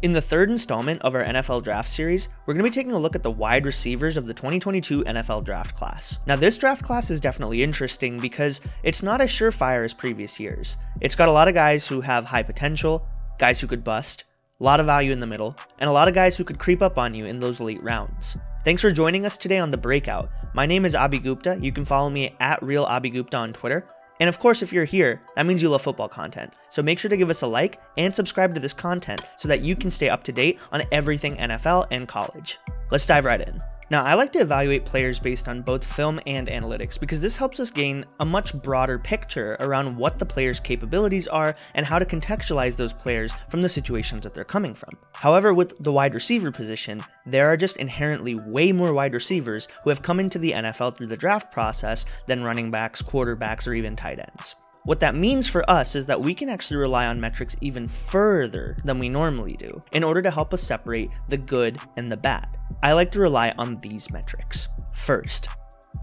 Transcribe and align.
In 0.00 0.12
the 0.12 0.20
third 0.20 0.48
installment 0.48 1.02
of 1.02 1.16
our 1.16 1.24
NFL 1.24 1.64
draft 1.64 1.90
series, 1.90 2.28
we're 2.46 2.54
going 2.54 2.62
to 2.62 2.70
be 2.70 2.72
taking 2.72 2.92
a 2.92 2.98
look 2.98 3.16
at 3.16 3.24
the 3.24 3.32
wide 3.32 3.66
receivers 3.66 4.16
of 4.16 4.26
the 4.26 4.34
2022 4.34 5.02
NFL 5.02 5.44
draft 5.44 5.74
class. 5.74 6.20
Now, 6.24 6.36
this 6.36 6.56
draft 6.56 6.84
class 6.84 7.10
is 7.10 7.20
definitely 7.20 7.64
interesting 7.64 8.20
because 8.20 8.60
it's 8.84 9.02
not 9.02 9.20
as 9.20 9.30
surefire 9.30 9.84
as 9.84 9.92
previous 9.92 10.38
years. 10.38 10.76
It's 11.00 11.16
got 11.16 11.26
a 11.26 11.32
lot 11.32 11.48
of 11.48 11.54
guys 11.54 11.84
who 11.84 12.00
have 12.00 12.24
high 12.24 12.44
potential, 12.44 13.08
guys 13.40 13.58
who 13.58 13.66
could 13.66 13.82
bust, 13.82 14.22
a 14.60 14.62
lot 14.62 14.78
of 14.78 14.86
value 14.86 15.10
in 15.10 15.18
the 15.18 15.26
middle, 15.26 15.56
and 15.80 15.90
a 15.90 15.92
lot 15.92 16.06
of 16.06 16.14
guys 16.14 16.36
who 16.36 16.44
could 16.44 16.60
creep 16.60 16.80
up 16.80 16.96
on 16.96 17.12
you 17.12 17.26
in 17.26 17.40
those 17.40 17.58
late 17.58 17.82
rounds. 17.82 18.36
Thanks 18.64 18.82
for 18.82 18.92
joining 18.92 19.26
us 19.26 19.36
today 19.36 19.58
on 19.58 19.72
The 19.72 19.78
Breakout. 19.78 20.30
My 20.54 20.64
name 20.64 20.84
is 20.84 20.94
Abhi 20.94 21.20
Gupta. 21.20 21.58
You 21.60 21.72
can 21.72 21.84
follow 21.84 22.08
me 22.08 22.36
at 22.38 22.62
Real 22.62 22.86
Abhi 22.86 23.12
Gupta 23.12 23.36
on 23.38 23.52
Twitter. 23.52 23.84
And 24.20 24.28
of 24.28 24.38
course, 24.38 24.62
if 24.62 24.72
you're 24.72 24.84
here, 24.84 25.20
that 25.36 25.46
means 25.46 25.62
you 25.62 25.68
love 25.68 25.82
football 25.82 26.08
content. 26.08 26.52
So 26.68 26.82
make 26.82 26.98
sure 26.98 27.08
to 27.08 27.16
give 27.16 27.30
us 27.30 27.42
a 27.42 27.46
like 27.46 27.80
and 27.96 28.14
subscribe 28.14 28.54
to 28.54 28.60
this 28.60 28.72
content 28.72 29.24
so 29.36 29.48
that 29.48 29.60
you 29.60 29.76
can 29.76 29.90
stay 29.90 30.08
up 30.08 30.24
to 30.24 30.32
date 30.32 30.58
on 30.72 30.82
everything 30.90 31.36
NFL 31.36 31.86
and 31.90 32.08
college. 32.08 32.58
Let's 32.90 33.06
dive 33.06 33.24
right 33.24 33.40
in. 33.40 33.60
Now, 33.90 34.04
I 34.04 34.12
like 34.14 34.32
to 34.32 34.40
evaluate 34.40 34.84
players 34.84 35.18
based 35.18 35.48
on 35.48 35.62
both 35.62 35.82
film 35.82 36.20
and 36.26 36.46
analytics 36.46 37.00
because 37.00 37.22
this 37.22 37.38
helps 37.38 37.58
us 37.58 37.70
gain 37.70 38.04
a 38.20 38.24
much 38.24 38.52
broader 38.62 38.98
picture 38.98 39.56
around 39.60 39.96
what 39.96 40.18
the 40.18 40.26
player's 40.26 40.60
capabilities 40.60 41.26
are 41.26 41.54
and 41.74 41.86
how 41.86 41.98
to 41.98 42.04
contextualize 42.04 42.76
those 42.76 42.92
players 42.92 43.32
from 43.48 43.62
the 43.62 43.68
situations 43.68 44.24
that 44.24 44.34
they're 44.34 44.44
coming 44.44 44.74
from. 44.74 44.90
However, 45.14 45.54
with 45.54 45.72
the 45.82 45.92
wide 45.92 46.12
receiver 46.12 46.52
position, 46.52 47.02
there 47.24 47.50
are 47.50 47.56
just 47.56 47.78
inherently 47.78 48.34
way 48.34 48.72
more 48.72 48.92
wide 48.92 49.14
receivers 49.14 49.68
who 49.84 49.90
have 49.90 50.02
come 50.02 50.20
into 50.20 50.38
the 50.38 50.52
NFL 50.52 50.94
through 50.94 51.06
the 51.06 51.16
draft 51.16 51.50
process 51.50 52.04
than 52.26 52.44
running 52.44 52.70
backs, 52.70 53.00
quarterbacks, 53.00 53.66
or 53.66 53.72
even 53.72 53.96
tight 53.96 54.18
ends. 54.18 54.54
What 54.84 55.00
that 55.00 55.14
means 55.14 55.48
for 55.48 55.68
us 55.68 55.94
is 55.94 56.06
that 56.06 56.20
we 56.20 56.34
can 56.34 56.48
actually 56.48 56.78
rely 56.78 57.06
on 57.06 57.20
metrics 57.20 57.56
even 57.60 57.86
further 57.86 58.76
than 58.84 58.98
we 58.98 59.08
normally 59.08 59.54
do 59.54 59.82
in 59.92 60.02
order 60.02 60.22
to 60.22 60.30
help 60.30 60.54
us 60.54 60.62
separate 60.62 61.10
the 61.28 61.36
good 61.36 61.78
and 61.96 62.10
the 62.10 62.16
bad. 62.16 62.56
I 62.82 62.92
like 62.92 63.12
to 63.12 63.20
rely 63.20 63.52
on 63.58 63.80
these 63.80 64.10
metrics. 64.10 64.68
First, 64.94 65.48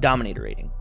dominator 0.02 0.44
rating. 0.44 0.72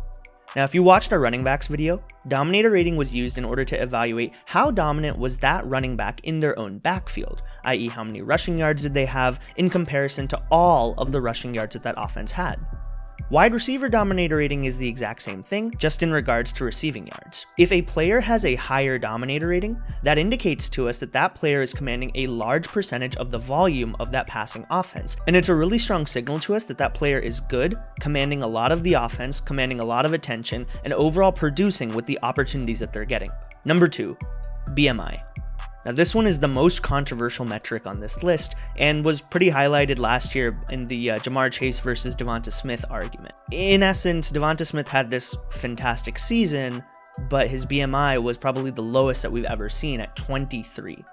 Now, 0.56 0.62
if 0.62 0.74
you 0.74 0.84
watched 0.84 1.12
our 1.12 1.18
running 1.18 1.42
backs 1.42 1.66
video, 1.66 1.98
dominator 2.28 2.70
rating 2.70 2.96
was 2.96 3.12
used 3.12 3.38
in 3.38 3.44
order 3.44 3.64
to 3.64 3.82
evaluate 3.82 4.34
how 4.46 4.70
dominant 4.70 5.18
was 5.18 5.38
that 5.38 5.66
running 5.66 5.96
back 5.96 6.20
in 6.22 6.38
their 6.38 6.56
own 6.56 6.78
backfield, 6.78 7.42
i.e., 7.64 7.88
how 7.88 8.04
many 8.04 8.22
rushing 8.22 8.56
yards 8.56 8.84
did 8.84 8.94
they 8.94 9.06
have 9.06 9.40
in 9.56 9.68
comparison 9.68 10.28
to 10.28 10.40
all 10.52 10.94
of 10.94 11.10
the 11.10 11.20
rushing 11.20 11.54
yards 11.54 11.72
that 11.72 11.82
that 11.82 11.96
offense 11.98 12.30
had. 12.30 12.64
Wide 13.34 13.52
receiver 13.52 13.88
dominator 13.88 14.36
rating 14.36 14.66
is 14.66 14.78
the 14.78 14.86
exact 14.86 15.20
same 15.20 15.42
thing, 15.42 15.74
just 15.76 16.04
in 16.04 16.12
regards 16.12 16.52
to 16.52 16.62
receiving 16.62 17.08
yards. 17.08 17.46
If 17.58 17.72
a 17.72 17.82
player 17.82 18.20
has 18.20 18.44
a 18.44 18.54
higher 18.54 18.96
dominator 18.96 19.48
rating, 19.48 19.76
that 20.04 20.18
indicates 20.18 20.68
to 20.68 20.88
us 20.88 21.00
that 21.00 21.12
that 21.14 21.34
player 21.34 21.60
is 21.60 21.74
commanding 21.74 22.12
a 22.14 22.28
large 22.28 22.68
percentage 22.68 23.16
of 23.16 23.32
the 23.32 23.40
volume 23.40 23.96
of 23.98 24.12
that 24.12 24.28
passing 24.28 24.64
offense. 24.70 25.16
And 25.26 25.34
it's 25.34 25.48
a 25.48 25.54
really 25.56 25.80
strong 25.80 26.06
signal 26.06 26.38
to 26.38 26.54
us 26.54 26.62
that 26.66 26.78
that 26.78 26.94
player 26.94 27.18
is 27.18 27.40
good, 27.40 27.74
commanding 27.98 28.44
a 28.44 28.46
lot 28.46 28.70
of 28.70 28.84
the 28.84 28.92
offense, 28.92 29.40
commanding 29.40 29.80
a 29.80 29.84
lot 29.84 30.06
of 30.06 30.12
attention, 30.12 30.64
and 30.84 30.92
overall 30.92 31.32
producing 31.32 31.92
with 31.92 32.06
the 32.06 32.20
opportunities 32.22 32.78
that 32.78 32.92
they're 32.92 33.04
getting. 33.04 33.32
Number 33.64 33.88
two, 33.88 34.16
BMI. 34.68 35.20
Now, 35.84 35.92
this 35.92 36.14
one 36.14 36.26
is 36.26 36.38
the 36.38 36.48
most 36.48 36.82
controversial 36.82 37.44
metric 37.44 37.86
on 37.86 38.00
this 38.00 38.22
list 38.22 38.54
and 38.78 39.04
was 39.04 39.20
pretty 39.20 39.50
highlighted 39.50 39.98
last 39.98 40.34
year 40.34 40.56
in 40.70 40.88
the 40.88 41.10
uh, 41.10 41.18
Ja'Marr 41.18 41.52
Chase 41.52 41.80
versus 41.80 42.16
Devonta 42.16 42.52
Smith 42.52 42.84
argument. 42.90 43.34
In 43.52 43.82
essence, 43.82 44.30
Devonta 44.30 44.66
Smith 44.66 44.88
had 44.88 45.10
this 45.10 45.36
fantastic 45.50 46.18
season, 46.18 46.82
but 47.28 47.48
his 47.48 47.66
BMI 47.66 48.22
was 48.22 48.38
probably 48.38 48.70
the 48.70 48.82
lowest 48.82 49.22
that 49.22 49.32
we've 49.32 49.44
ever 49.44 49.68
seen 49.68 50.00
at 50.00 50.16
23. 50.16 51.04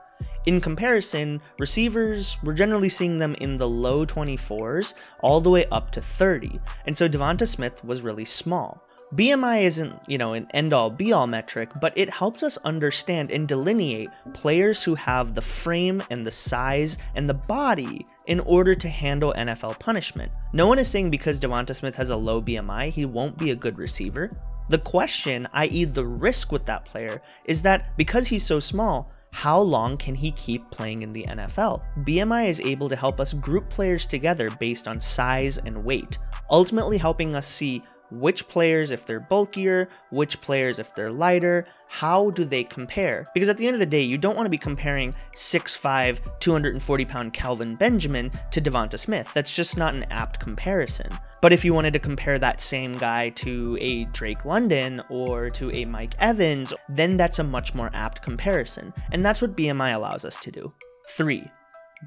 In 0.48 0.60
comparison, 0.60 1.40
receivers, 1.60 2.38
we're 2.42 2.54
generally 2.54 2.90
seeing 2.90 3.20
them 3.20 3.36
in 3.36 3.58
the 3.58 3.68
low 3.68 4.06
24s 4.06 4.96
all 5.22 5.40
the 5.40 5.52
way 5.52 5.66
up 5.66 5.92
to 5.92 6.02
30, 6.02 6.60
and 6.88 6.98
so 6.98 7.08
Devonta 7.08 7.48
Smith 7.48 7.84
was 7.84 8.02
really 8.02 8.26
small. 8.26 8.84
BMI 9.14 9.64
isn't, 9.64 10.00
you 10.08 10.18
know, 10.18 10.34
an 10.34 10.48
end 10.52 10.72
all 10.72 10.90
be 10.90 11.12
all 11.12 11.28
metric, 11.28 11.70
but 11.82 11.92
it 11.98 12.10
helps 12.10 12.44
us 12.44 12.58
understand 12.64 13.30
and 13.30 13.46
delineate 13.46 14.10
players 14.32 14.84
who 14.84 14.96
have 14.96 15.36
the 15.36 15.42
frame 15.42 16.02
and 16.10 16.26
the 16.26 16.32
size 16.32 16.98
and 17.14 17.28
the 17.28 17.34
body 17.34 18.06
in 18.28 18.40
order 18.40 18.74
to 18.74 18.88
handle 18.88 19.34
NFL 19.36 19.80
punishment. 19.80 20.32
No 20.54 20.66
one 20.66 20.80
is 20.80 20.88
saying 20.88 21.12
because 21.12 21.42
Devonta 21.42 21.76
Smith 21.76 21.96
has 21.96 22.10
a 22.10 22.16
low 22.16 22.42
BMI, 22.42 22.90
he 22.90 23.04
won't 23.04 23.38
be 23.38 23.52
a 23.52 23.56
good 23.56 23.78
receiver. 23.78 24.32
The 24.70 24.78
question, 24.78 25.46
i.e., 25.52 25.84
the 25.84 26.06
risk 26.06 26.54
with 26.54 26.66
that 26.68 26.86
player, 26.86 27.22
is 27.46 27.62
that 27.64 27.98
because 27.98 28.28
he's 28.28 28.46
so 28.46 28.60
small, 28.60 29.12
how 29.34 29.60
long 29.60 29.98
can 29.98 30.16
he 30.16 30.32
keep 30.32 30.72
playing 30.72 31.02
in 31.02 31.12
the 31.12 31.26
NFL? 31.28 31.84
BMI 32.06 32.48
is 32.48 32.62
able 32.62 32.88
to 32.88 32.96
help 32.96 33.20
us 33.20 33.34
group 33.34 33.70
players 33.70 34.06
together 34.06 34.50
based 34.52 34.88
on 34.88 35.02
size 35.02 35.58
and 35.58 35.84
weight, 35.84 36.18
ultimately 36.50 36.98
helping 36.98 37.36
us 37.36 37.48
see 37.48 37.84
which 38.12 38.48
players 38.48 38.92
if 38.92 39.06
they're 39.06 39.20
bulkier, 39.20 39.90
which 40.10 40.42
players 40.42 40.80
if 40.80 40.94
they're 40.94 41.12
lighter, 41.12 41.66
how 41.88 42.30
do 42.32 42.46
they 42.46 42.64
compare? 42.64 43.28
Because 43.34 43.50
at 43.50 43.58
the 43.58 43.68
end 43.68 43.76
of 43.76 43.80
the 43.80 43.86
day, 43.86 44.02
you 44.02 44.18
don't 44.18 44.36
want 44.36 44.46
to 44.46 44.52
be 44.52 44.58
comparing 44.58 45.14
6'5, 45.34 46.20
240 46.40 47.06
pound 47.06 47.34
Kelvin 47.34 47.76
Benjamin 47.76 48.32
to 48.52 48.62
Devonta 48.62 49.00
Smith. 49.00 49.32
That's 49.34 49.56
just 49.56 49.78
not 49.78 49.94
an 49.94 50.06
apt 50.12 50.40
comparison. 50.40 51.18
But 51.42 51.54
if 51.54 51.66
you 51.66 51.74
wanted 51.74 51.94
to 51.94 52.00
compare 52.00 52.38
that 52.38 52.62
same 52.62 52.98
guy 52.98 53.30
to 53.30 53.78
a 53.82 54.06
Drake 54.06 54.46
London 54.46 55.02
or 55.10 55.50
to 55.52 55.72
a 55.72 55.86
Mike 55.86 56.14
Evans, 56.20 56.74
then 56.88 57.18
that's 57.18 57.40
a 57.40 57.44
much 57.44 57.74
more 57.74 57.90
apt 57.94 58.22
comparison. 58.22 58.94
And 59.12 59.26
that's 59.26 59.42
what 59.42 59.56
BMI 59.56 59.96
allows 59.96 60.24
us 60.24 60.38
to 60.40 60.52
do. 60.52 60.74
3. 61.10 61.44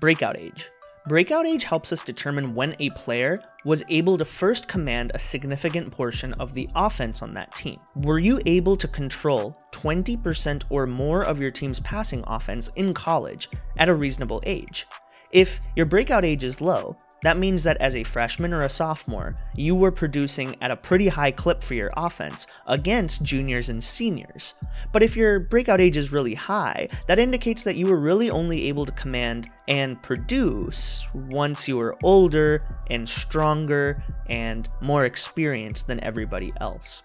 Breakout 0.00 0.36
age. 0.36 0.70
Breakout 1.06 1.44
age 1.44 1.64
helps 1.64 1.92
us 1.92 2.00
determine 2.00 2.54
when 2.54 2.74
a 2.78 2.88
player 2.90 3.42
was 3.66 3.82
able 3.90 4.16
to 4.16 4.24
first 4.24 4.68
command 4.68 5.12
a 5.12 5.18
significant 5.18 5.90
portion 5.90 6.32
of 6.34 6.54
the 6.54 6.66
offense 6.74 7.20
on 7.20 7.34
that 7.34 7.54
team. 7.54 7.78
Were 7.96 8.18
you 8.18 8.40
able 8.46 8.74
to 8.78 8.88
control 8.88 9.54
20% 9.72 10.64
or 10.70 10.86
more 10.86 11.22
of 11.22 11.38
your 11.38 11.50
team's 11.50 11.78
passing 11.80 12.24
offense 12.26 12.70
in 12.76 12.94
college 12.94 13.50
at 13.76 13.90
a 13.90 13.94
reasonable 13.94 14.42
age? 14.46 14.86
If 15.30 15.60
your 15.76 15.84
breakout 15.84 16.24
age 16.24 16.42
is 16.42 16.62
low, 16.62 16.96
that 17.24 17.38
means 17.38 17.62
that 17.62 17.78
as 17.78 17.96
a 17.96 18.04
freshman 18.04 18.52
or 18.52 18.62
a 18.62 18.68
sophomore, 18.68 19.34
you 19.56 19.74
were 19.74 19.90
producing 19.90 20.56
at 20.60 20.70
a 20.70 20.76
pretty 20.76 21.08
high 21.08 21.30
clip 21.30 21.64
for 21.64 21.72
your 21.72 21.90
offense 21.96 22.46
against 22.66 23.22
juniors 23.22 23.70
and 23.70 23.82
seniors. 23.82 24.54
But 24.92 25.02
if 25.02 25.16
your 25.16 25.40
breakout 25.40 25.80
age 25.80 25.96
is 25.96 26.12
really 26.12 26.34
high, 26.34 26.90
that 27.08 27.18
indicates 27.18 27.62
that 27.64 27.76
you 27.76 27.86
were 27.86 27.96
really 27.96 28.28
only 28.28 28.68
able 28.68 28.84
to 28.84 28.92
command 28.92 29.50
and 29.68 30.02
produce 30.02 31.06
once 31.14 31.66
you 31.66 31.78
were 31.78 31.96
older 32.02 32.62
and 32.90 33.08
stronger 33.08 34.04
and 34.26 34.68
more 34.82 35.06
experienced 35.06 35.86
than 35.86 36.04
everybody 36.04 36.52
else. 36.60 37.02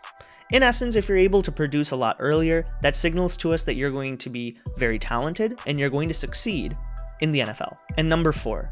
In 0.52 0.64
essence, 0.64 0.98
if 0.98 1.08
you're 1.08 1.18
able 1.18 1.42
to 1.44 1.52
produce 1.52 1.92
a 1.92 1.96
lot 1.96 2.18
earlier, 2.20 2.66
that 2.82 2.98
signals 2.98 3.38
to 3.38 3.54
us 3.54 3.64
that 3.64 3.76
you're 3.76 3.90
going 3.90 4.18
to 4.18 4.30
be 4.30 4.58
very 4.76 5.00
talented 5.00 5.58
and 5.66 5.80
you're 5.80 5.90
going 5.90 6.10
to 6.10 6.14
succeed 6.14 6.76
in 7.22 7.32
the 7.32 7.40
NFL. 7.40 7.78
And 7.98 8.10
number 8.10 8.34
four, 8.34 8.70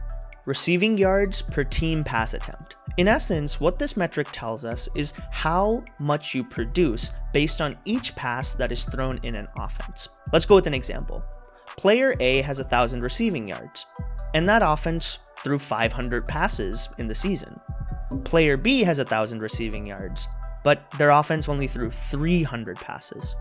receiving 0.47 0.97
yards 0.97 1.41
per 1.41 1.63
team 1.65 2.05
pass 2.05 2.33
attempt. 2.33 2.75
In 2.95 3.07
essence, 3.07 3.59
what 3.59 3.77
this 3.77 3.97
metric 3.97 4.29
tells 4.31 4.63
us 4.63 4.87
is 4.95 5.11
how 5.29 5.83
much 5.99 6.33
you 6.33 6.43
produce 6.43 7.11
based 7.33 7.59
on 7.59 7.77
each 7.83 8.15
pass 8.15 8.53
that 8.53 8.71
is 8.71 8.85
thrown 8.85 9.19
in 9.23 9.35
an 9.35 9.47
offense. 9.57 10.07
Let's 10.31 10.45
go 10.45 10.55
with 10.55 10.65
an 10.65 10.73
example. 10.73 11.21
Player 11.75 12.15
A 12.21 12.41
has 12.41 12.59
1,000 12.59 13.01
receiving 13.01 13.47
yards, 13.47 13.85
and 14.33 14.47
that 14.47 14.63
offense 14.63 15.19
threw 15.43 15.59
500 15.59 16.27
passes 16.27 16.89
in 16.97 17.09
the 17.09 17.13
season. 17.13 17.59
Player 18.23 18.55
B 18.55 18.83
has 18.83 18.97
1,000 18.99 19.41
receiving 19.41 19.85
yards, 19.85 20.29
but 20.63 20.89
their 20.91 21.09
offense 21.09 21.49
only 21.49 21.67
threw 21.67 21.91
300 21.91 22.77
passes. 22.77 23.35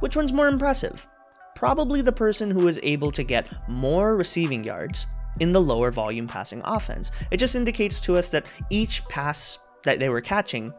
Which 0.00 0.14
one's 0.14 0.32
more 0.32 0.48
impressive? 0.48 1.08
Probably 1.56 2.02
the 2.02 2.12
person 2.12 2.50
who 2.50 2.68
is 2.68 2.78
able 2.82 3.10
to 3.12 3.24
get 3.24 3.46
more 3.66 4.14
receiving 4.14 4.62
yards 4.62 5.06
in 5.38 5.52
the 5.52 5.60
lower 5.60 5.90
volume 5.90 6.26
passing 6.26 6.62
offense. 6.64 7.12
It 7.30 7.36
just 7.36 7.54
indicates 7.54 8.00
to 8.02 8.16
us 8.16 8.28
that 8.30 8.46
each 8.68 9.04
pass 9.08 9.58
that 9.84 9.98
they 9.98 10.08
were 10.08 10.20
catching 10.20 10.72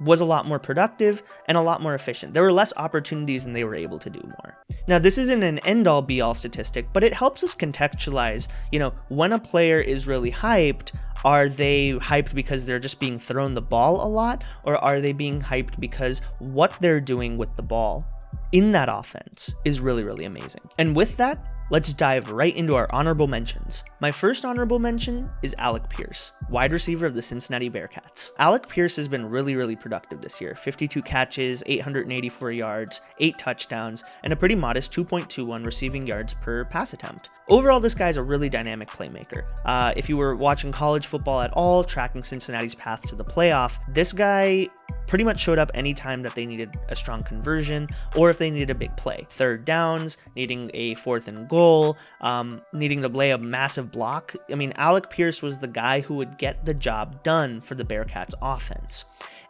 was 0.00 0.20
a 0.20 0.24
lot 0.24 0.46
more 0.46 0.58
productive 0.58 1.22
and 1.46 1.58
a 1.58 1.60
lot 1.60 1.82
more 1.82 1.94
efficient. 1.94 2.32
There 2.32 2.42
were 2.42 2.52
less 2.52 2.72
opportunities 2.76 3.46
and 3.46 3.54
they 3.54 3.64
were 3.64 3.74
able 3.74 3.98
to 3.98 4.10
do 4.10 4.20
more. 4.22 4.56
Now, 4.86 4.98
this 4.98 5.18
isn't 5.18 5.42
an 5.42 5.58
end 5.60 5.86
all 5.86 6.02
be 6.02 6.20
all 6.20 6.34
statistic, 6.34 6.86
but 6.92 7.04
it 7.04 7.12
helps 7.12 7.42
us 7.42 7.54
contextualize, 7.54 8.48
you 8.72 8.78
know, 8.78 8.92
when 9.08 9.32
a 9.32 9.38
player 9.38 9.80
is 9.80 10.06
really 10.06 10.30
hyped, 10.30 10.92
are 11.24 11.48
they 11.48 11.94
hyped 11.94 12.34
because 12.34 12.64
they're 12.64 12.78
just 12.78 13.00
being 13.00 13.18
thrown 13.18 13.54
the 13.54 13.60
ball 13.60 14.06
a 14.06 14.08
lot, 14.08 14.44
or 14.64 14.76
are 14.76 15.00
they 15.00 15.12
being 15.12 15.40
hyped 15.40 15.80
because 15.80 16.20
what 16.38 16.76
they're 16.80 17.00
doing 17.00 17.36
with 17.36 17.54
the 17.56 17.62
ball 17.62 18.06
in 18.52 18.72
that 18.72 18.88
offense 18.90 19.54
is 19.64 19.80
really, 19.80 20.04
really 20.04 20.24
amazing. 20.24 20.62
And 20.78 20.96
with 20.96 21.16
that, 21.18 21.46
let's 21.70 21.92
dive 21.92 22.30
right 22.30 22.56
into 22.56 22.74
our 22.74 22.88
honorable 22.90 23.26
mentions. 23.26 23.84
My 24.00 24.10
first 24.10 24.44
honorable 24.44 24.78
mention 24.78 25.30
is 25.42 25.54
Alec 25.58 25.88
Pierce, 25.90 26.32
wide 26.48 26.72
receiver 26.72 27.04
of 27.04 27.14
the 27.14 27.22
Cincinnati 27.22 27.68
Bearcats. 27.68 28.30
Alec 28.38 28.66
Pierce 28.68 28.96
has 28.96 29.08
been 29.08 29.28
really, 29.28 29.54
really 29.54 29.76
productive 29.76 30.20
this 30.20 30.40
year 30.40 30.54
52 30.54 31.02
catches, 31.02 31.62
884 31.66 32.52
yards, 32.52 33.00
8 33.18 33.38
touchdowns, 33.38 34.04
and 34.24 34.32
a 34.32 34.36
pretty 34.36 34.54
modest 34.54 34.92
2.21 34.92 35.64
receiving 35.64 36.06
yards 36.06 36.34
per 36.34 36.64
pass 36.64 36.92
attempt. 36.92 37.30
Overall, 37.48 37.80
this 37.80 37.94
guy's 37.94 38.16
a 38.16 38.22
really 38.22 38.48
dynamic 38.48 38.88
playmaker. 38.88 39.44
Uh, 39.64 39.92
if 39.96 40.08
you 40.08 40.16
were 40.16 40.36
watching 40.36 40.70
college 40.72 41.06
football 41.06 41.40
at 41.40 41.52
all, 41.52 41.82
tracking 41.82 42.22
Cincinnati's 42.22 42.74
path 42.74 43.06
to 43.08 43.14
the 43.14 43.24
playoff, 43.24 43.78
this 43.88 44.12
guy 44.12 44.68
pretty 45.08 45.24
much 45.24 45.40
showed 45.40 45.58
up 45.58 45.70
anytime 45.74 46.22
that 46.22 46.34
they 46.34 46.46
needed 46.46 46.70
a 46.88 46.94
strong 46.94 47.22
conversion 47.22 47.88
or 48.14 48.30
if 48.30 48.38
they 48.38 48.50
needed 48.50 48.70
a 48.70 48.74
big 48.74 48.96
play. 48.96 49.26
Third 49.30 49.64
downs, 49.64 50.18
needing 50.36 50.70
a 50.74 50.94
fourth 50.96 51.26
and 51.26 51.48
goal, 51.48 51.96
um, 52.20 52.62
needing 52.72 53.02
to 53.02 53.08
lay 53.08 53.32
a 53.32 53.38
massive 53.38 53.90
block. 53.90 54.36
I 54.50 54.54
mean, 54.54 54.72
Alec 54.76 55.10
Pierce 55.10 55.42
was 55.42 55.58
the 55.58 55.66
guy 55.66 56.00
who 56.00 56.14
would 56.16 56.38
get 56.38 56.64
the 56.64 56.74
job 56.74 57.22
done 57.22 57.58
for 57.60 57.74
the 57.74 57.84
Bearcats 57.84 58.34
offense. 58.40 59.04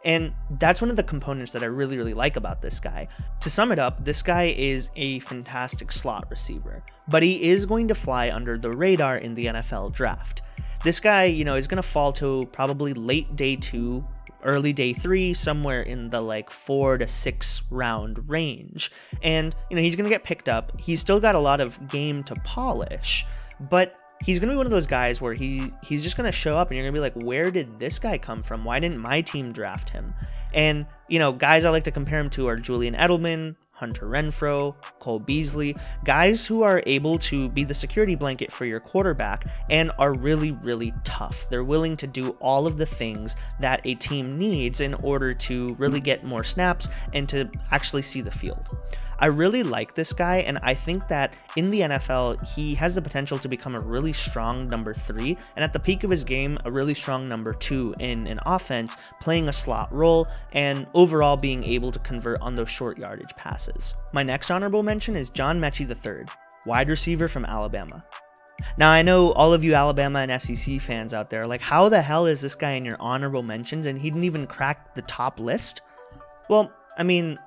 And 0.05 0.33
that's 0.51 0.81
one 0.81 0.89
of 0.89 0.95
the 0.95 1.03
components 1.03 1.51
that 1.51 1.61
I 1.61 1.65
really, 1.65 1.97
really 1.97 2.13
like 2.13 2.37
about 2.37 2.61
this 2.61 2.79
guy. 2.79 3.07
To 3.41 3.49
sum 3.49 3.71
it 3.71 3.79
up, 3.79 4.03
this 4.03 4.21
guy 4.21 4.53
is 4.57 4.89
a 4.95 5.19
fantastic 5.19 5.91
slot 5.91 6.25
receiver, 6.29 6.83
but 7.09 7.21
he 7.21 7.49
is 7.49 7.65
going 7.65 7.89
to 7.89 7.95
fly 7.95 8.31
under 8.31 8.57
the 8.57 8.71
radar 8.71 9.17
in 9.17 9.35
the 9.35 9.47
NFL 9.47 9.91
draft. 9.91 10.41
This 10.85 11.01
guy, 11.01 11.25
you 11.25 11.43
know, 11.43 11.55
is 11.55 11.67
going 11.67 11.81
to 11.81 11.87
fall 11.87 12.13
to 12.13 12.47
probably 12.53 12.93
late 12.93 13.35
day 13.35 13.57
two, 13.57 14.01
early 14.43 14.73
day 14.73 14.93
three, 14.93 15.33
somewhere 15.33 15.81
in 15.81 16.09
the 16.09 16.21
like 16.21 16.49
four 16.49 16.97
to 16.97 17.07
six 17.07 17.61
round 17.69 18.29
range. 18.29 18.91
And, 19.21 19.55
you 19.69 19.75
know, 19.75 19.81
he's 19.81 19.95
going 19.95 20.05
to 20.05 20.09
get 20.09 20.23
picked 20.23 20.49
up. 20.49 20.77
He's 20.79 20.99
still 20.99 21.19
got 21.19 21.35
a 21.35 21.39
lot 21.39 21.61
of 21.61 21.87
game 21.87 22.23
to 22.23 22.35
polish, 22.35 23.25
but 23.69 23.95
he's 24.21 24.39
gonna 24.39 24.51
be 24.51 24.57
one 24.57 24.65
of 24.65 24.71
those 24.71 24.87
guys 24.87 25.21
where 25.21 25.33
he 25.33 25.71
he's 25.83 26.03
just 26.03 26.17
gonna 26.17 26.31
show 26.31 26.57
up 26.57 26.69
and 26.69 26.77
you're 26.77 26.85
gonna 26.85 26.93
be 26.93 26.99
like, 26.99 27.13
where 27.13 27.51
did 27.51 27.79
this 27.79 27.99
guy 27.99 28.17
come 28.17 28.43
from? 28.43 28.63
Why 28.63 28.79
didn't 28.79 28.97
my 28.97 29.21
team 29.21 29.51
draft 29.51 29.89
him? 29.89 30.13
And 30.53 30.85
you 31.07 31.19
know, 31.19 31.31
guys 31.31 31.65
I 31.65 31.69
like 31.69 31.85
to 31.85 31.91
compare 31.91 32.19
him 32.19 32.29
to 32.31 32.47
are 32.47 32.57
Julian 32.57 32.95
Edelman, 32.95 33.55
Hunter 33.79 34.07
Renfrow, 34.07 34.75
Cole 34.99 35.19
Beasley, 35.19 35.73
guys 36.03 36.45
who 36.45 36.63
are 36.63 36.83
able 36.85 37.17
to 37.19 37.47
be 37.47 37.63
the 37.63 37.73
security 37.73 38.13
blanket 38.13 38.51
for 38.51 38.65
your 38.65 38.81
quarterback 38.81 39.45
and 39.69 39.89
are 39.97 40.13
really, 40.13 40.51
really 40.51 40.93
tough. 41.05 41.47
They're 41.49 41.63
willing 41.63 41.95
to 41.97 42.07
do 42.07 42.31
all 42.41 42.67
of 42.67 42.77
the 42.77 42.85
things 42.85 43.37
that 43.61 43.79
a 43.85 43.95
team 43.95 44.37
needs 44.37 44.81
in 44.81 44.95
order 44.95 45.33
to 45.33 45.75
really 45.75 46.01
get 46.01 46.25
more 46.25 46.43
snaps 46.43 46.89
and 47.13 47.29
to 47.29 47.49
actually 47.71 48.01
see 48.01 48.19
the 48.19 48.31
field. 48.31 48.67
I 49.19 49.27
really 49.27 49.63
like 49.63 49.95
this 49.95 50.13
guy, 50.13 50.37
and 50.37 50.57
I 50.63 50.73
think 50.73 51.07
that 51.09 51.33
in 51.55 51.71
the 51.71 51.81
NFL, 51.81 52.43
he 52.55 52.73
has 52.75 52.95
the 52.95 53.01
potential 53.01 53.37
to 53.39 53.47
become 53.47 53.75
a 53.75 53.79
really 53.79 54.13
strong 54.13 54.69
number 54.69 54.93
three, 54.93 55.37
and 55.55 55.63
at 55.63 55.73
the 55.73 55.79
peak 55.79 56.03
of 56.03 56.11
his 56.11 56.23
game, 56.23 56.57
a 56.65 56.71
really 56.71 56.93
strong 56.93 57.27
number 57.27 57.53
two 57.53 57.93
in 57.99 58.27
an 58.27 58.39
offense, 58.45 58.97
playing 59.21 59.49
a 59.49 59.53
slot 59.53 59.93
role, 59.93 60.27
and 60.53 60.87
overall 60.93 61.37
being 61.37 61.63
able 61.63 61.91
to 61.91 61.99
convert 61.99 62.41
on 62.41 62.55
those 62.55 62.69
short 62.69 62.97
yardage 62.97 63.35
passes. 63.35 63.93
My 64.13 64.23
next 64.23 64.49
honorable 64.49 64.83
mention 64.83 65.15
is 65.15 65.29
John 65.29 65.59
Metchie 65.59 65.87
III, 65.87 66.25
wide 66.65 66.89
receiver 66.89 67.27
from 67.27 67.45
Alabama. 67.45 68.03
Now, 68.77 68.91
I 68.91 69.01
know 69.01 69.31
all 69.33 69.53
of 69.53 69.63
you 69.63 69.73
Alabama 69.73 70.19
and 70.19 70.41
SEC 70.41 70.81
fans 70.81 71.13
out 71.13 71.29
there, 71.29 71.45
like, 71.45 71.61
how 71.61 71.89
the 71.89 72.01
hell 72.01 72.25
is 72.25 72.41
this 72.41 72.55
guy 72.55 72.71
in 72.71 72.85
your 72.85 72.97
honorable 72.99 73.43
mentions 73.43 73.85
and 73.85 73.97
he 73.97 74.09
didn't 74.09 74.25
even 74.25 74.47
crack 74.47 74.95
the 74.95 75.01
top 75.03 75.39
list? 75.39 75.81
Well, 76.49 76.71
I 76.97 77.03
mean, 77.03 77.39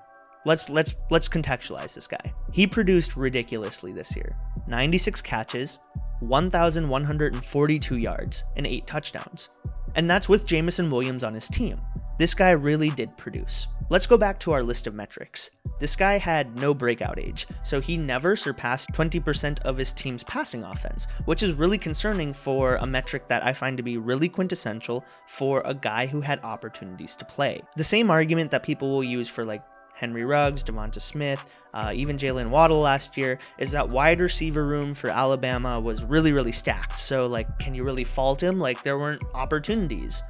let's 0.44 0.68
let's 0.68 0.94
let's 1.10 1.28
contextualize 1.28 1.94
this 1.94 2.06
guy. 2.06 2.32
He 2.52 2.66
produced 2.66 3.16
ridiculously 3.16 3.92
this 3.92 4.14
year. 4.16 4.36
96 4.68 5.22
catches, 5.22 5.78
1142 6.20 7.96
yards 7.96 8.44
and 8.56 8.66
8 8.66 8.86
touchdowns. 8.86 9.48
And 9.94 10.08
that's 10.08 10.28
with 10.28 10.46
Jameson 10.46 10.90
Williams 10.90 11.24
on 11.24 11.34
his 11.34 11.48
team. 11.48 11.80
This 12.18 12.34
guy 12.34 12.52
really 12.52 12.90
did 12.90 13.16
produce. 13.16 13.66
Let's 13.90 14.06
go 14.06 14.16
back 14.16 14.38
to 14.40 14.52
our 14.52 14.62
list 14.62 14.86
of 14.86 14.94
metrics. 14.94 15.50
This 15.80 15.96
guy 15.96 16.16
had 16.16 16.56
no 16.56 16.72
breakout 16.72 17.18
age, 17.18 17.46
so 17.64 17.80
he 17.80 17.96
never 17.96 18.36
surpassed 18.36 18.92
20% 18.92 19.60
of 19.62 19.76
his 19.76 19.92
team's 19.92 20.22
passing 20.22 20.62
offense, 20.62 21.08
which 21.24 21.42
is 21.42 21.56
really 21.56 21.78
concerning 21.78 22.32
for 22.32 22.76
a 22.76 22.86
metric 22.86 23.26
that 23.26 23.44
I 23.44 23.52
find 23.52 23.76
to 23.76 23.82
be 23.82 23.98
really 23.98 24.28
quintessential 24.28 25.04
for 25.26 25.62
a 25.64 25.74
guy 25.74 26.06
who 26.06 26.20
had 26.20 26.38
opportunities 26.44 27.16
to 27.16 27.24
play. 27.24 27.60
The 27.76 27.84
same 27.84 28.10
argument 28.10 28.50
that 28.52 28.62
people 28.62 28.90
will 28.90 29.02
use 29.02 29.28
for 29.28 29.44
like 29.44 29.62
Henry 30.02 30.24
Ruggs, 30.24 30.64
Devonta 30.64 31.00
Smith, 31.00 31.46
uh, 31.74 31.92
even 31.94 32.18
Jaylen 32.18 32.50
Waddle 32.50 32.80
last 32.80 33.16
year, 33.16 33.38
is 33.60 33.70
that 33.70 33.88
wide 33.88 34.20
receiver 34.20 34.66
room 34.66 34.94
for 34.94 35.10
Alabama 35.10 35.78
was 35.78 36.02
really, 36.02 36.32
really 36.32 36.50
stacked. 36.50 36.98
So, 36.98 37.28
like, 37.28 37.46
can 37.60 37.72
you 37.72 37.84
really 37.84 38.02
fault 38.02 38.42
him? 38.42 38.58
Like, 38.58 38.82
there 38.82 38.98
weren't 38.98 39.22
opportunities. 39.32 40.20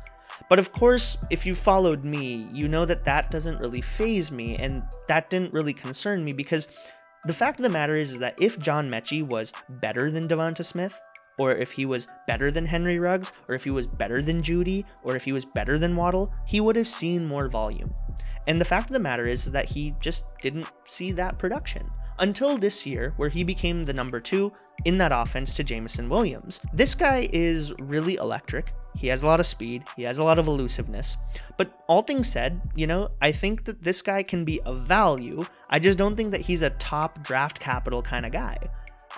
But 0.50 0.58
of 0.58 0.72
course, 0.72 1.16
if 1.30 1.46
you 1.46 1.54
followed 1.54 2.04
me, 2.04 2.46
you 2.52 2.68
know 2.68 2.84
that 2.84 3.06
that 3.06 3.30
doesn't 3.30 3.60
really 3.60 3.80
faze 3.80 4.30
me, 4.30 4.56
and 4.56 4.82
that 5.08 5.30
didn't 5.30 5.54
really 5.54 5.72
concern 5.72 6.22
me 6.22 6.34
because 6.34 6.68
the 7.24 7.32
fact 7.32 7.58
of 7.58 7.62
the 7.62 7.70
matter 7.70 7.94
is, 7.94 8.12
is 8.12 8.18
that 8.18 8.38
if 8.42 8.58
John 8.58 8.90
Metchie 8.90 9.26
was 9.26 9.54
better 9.70 10.10
than 10.10 10.28
Devonta 10.28 10.66
Smith, 10.66 11.00
or 11.38 11.52
if 11.52 11.72
he 11.72 11.86
was 11.86 12.06
better 12.26 12.50
than 12.50 12.66
Henry 12.66 12.98
Ruggs, 12.98 13.32
or 13.48 13.54
if 13.54 13.64
he 13.64 13.70
was 13.70 13.86
better 13.86 14.20
than 14.20 14.42
Jeudy, 14.42 14.84
or 15.02 15.16
if 15.16 15.24
he 15.24 15.32
was 15.32 15.44
better 15.44 15.78
than 15.78 15.96
Waddle, 15.96 16.32
he 16.46 16.60
would 16.60 16.76
have 16.76 16.88
seen 16.88 17.26
more 17.26 17.48
volume. 17.48 17.92
And 18.46 18.60
the 18.60 18.64
fact 18.64 18.90
of 18.90 18.94
the 18.94 18.98
matter 18.98 19.26
is, 19.26 19.50
that 19.52 19.66
he 19.66 19.94
just 20.00 20.24
didn't 20.40 20.68
see 20.84 21.12
that 21.12 21.38
production 21.38 21.88
until 22.18 22.56
this 22.56 22.86
year, 22.86 23.14
where 23.16 23.28
he 23.28 23.44
became 23.44 23.84
the 23.84 23.92
number 23.92 24.20
two 24.20 24.52
in 24.84 24.98
that 24.98 25.12
offense 25.12 25.54
to 25.56 25.64
Jameson 25.64 26.08
Williams. 26.08 26.60
This 26.72 26.94
guy 26.94 27.28
is 27.32 27.72
really 27.78 28.16
electric. 28.16 28.72
He 28.96 29.06
has 29.08 29.22
a 29.22 29.26
lot 29.26 29.40
of 29.40 29.46
speed, 29.46 29.84
he 29.96 30.02
has 30.02 30.18
a 30.18 30.24
lot 30.24 30.38
of 30.38 30.46
elusiveness. 30.46 31.16
But 31.56 31.72
all 31.88 32.02
things 32.02 32.28
said, 32.28 32.60
you 32.74 32.86
know, 32.86 33.10
I 33.20 33.32
think 33.32 33.64
that 33.64 33.82
this 33.82 34.02
guy 34.02 34.22
can 34.22 34.44
be 34.44 34.60
a 34.66 34.74
value. 34.74 35.46
I 35.70 35.78
just 35.78 35.98
don't 35.98 36.14
think 36.14 36.30
that 36.32 36.42
he's 36.42 36.62
a 36.62 36.70
top 36.70 37.22
draft 37.22 37.58
capital 37.58 38.02
kind 38.02 38.26
of 38.26 38.32
guy. 38.32 38.58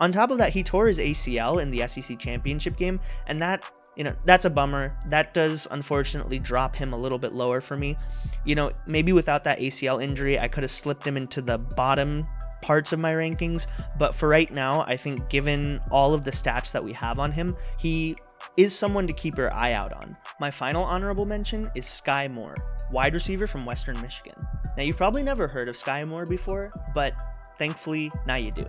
On 0.01 0.11
top 0.13 0.31
of 0.31 0.39
that, 0.39 0.53
he 0.53 0.63
tore 0.63 0.87
his 0.87 0.99
ACL 0.99 1.63
in 1.63 1.71
the 1.71 1.87
SEC 1.87 2.19
championship 2.19 2.77
game, 2.77 3.01
and 3.27 3.41
that 3.41 3.65
you 3.97 4.03
know, 4.05 4.15
that's 4.25 4.45
a 4.45 4.51
bummer. 4.51 4.97
That 5.07 5.35
does 5.35 5.69
unfortunately 5.71 6.39
drop 6.39 6.75
him 6.75 6.93
a 6.93 6.97
little 6.97 7.19
bit 7.19 7.33
lower 7.33 7.61
for 7.61 7.77
me. 7.77 7.97
You 8.45 8.55
know, 8.55 8.73
maybe 8.87 9.13
without 9.13 9.45
that 9.45 9.61
ACL 9.61 10.03
injury, 10.03 10.39
I 10.39 10.49
could 10.49 10.65
have 10.65 10.71
slipped 10.71 11.07
him 11.07 11.17
into 11.17 11.41
the 11.41 11.59
bottom 11.59 12.27
parts 12.61 12.93
of 12.93 12.99
my 12.99 13.13
rankings, 13.13 13.67
but 13.99 14.15
for 14.15 14.29
right 14.29 14.51
now, 14.51 14.81
I 14.83 14.97
think 14.97 15.29
given 15.29 15.81
all 15.91 16.15
of 16.15 16.25
the 16.25 16.31
stats 16.31 16.73
that 16.73 16.83
we 16.83 16.93
have 16.95 17.19
on 17.19 17.31
him, 17.31 17.57
he 17.79 18.17
is 18.57 18.77
someone 18.77 19.07
to 19.07 19.13
keep 19.13 19.37
your 19.37 19.53
eye 19.53 19.73
out 19.73 19.93
on. 19.93 20.17
My 20.41 20.51
final 20.51 20.83
honorable 20.83 21.27
mention 21.27 21.71
is 21.75 21.85
Skyy 21.85 22.33
Moore, 22.33 22.57
wide 22.91 23.13
receiver 23.13 23.47
from 23.47 23.67
Western 23.67 24.01
Michigan. 24.01 24.35
Now, 24.77 24.83
you've 24.83 24.97
probably 24.97 25.23
never 25.23 25.47
heard 25.47 25.69
of 25.69 25.77
Skyy 25.77 26.09
Moore 26.09 26.25
before, 26.25 26.73
but 26.95 27.13
thankfully, 27.59 28.11
now 28.27 28.37
you 28.37 28.51
do. 28.51 28.67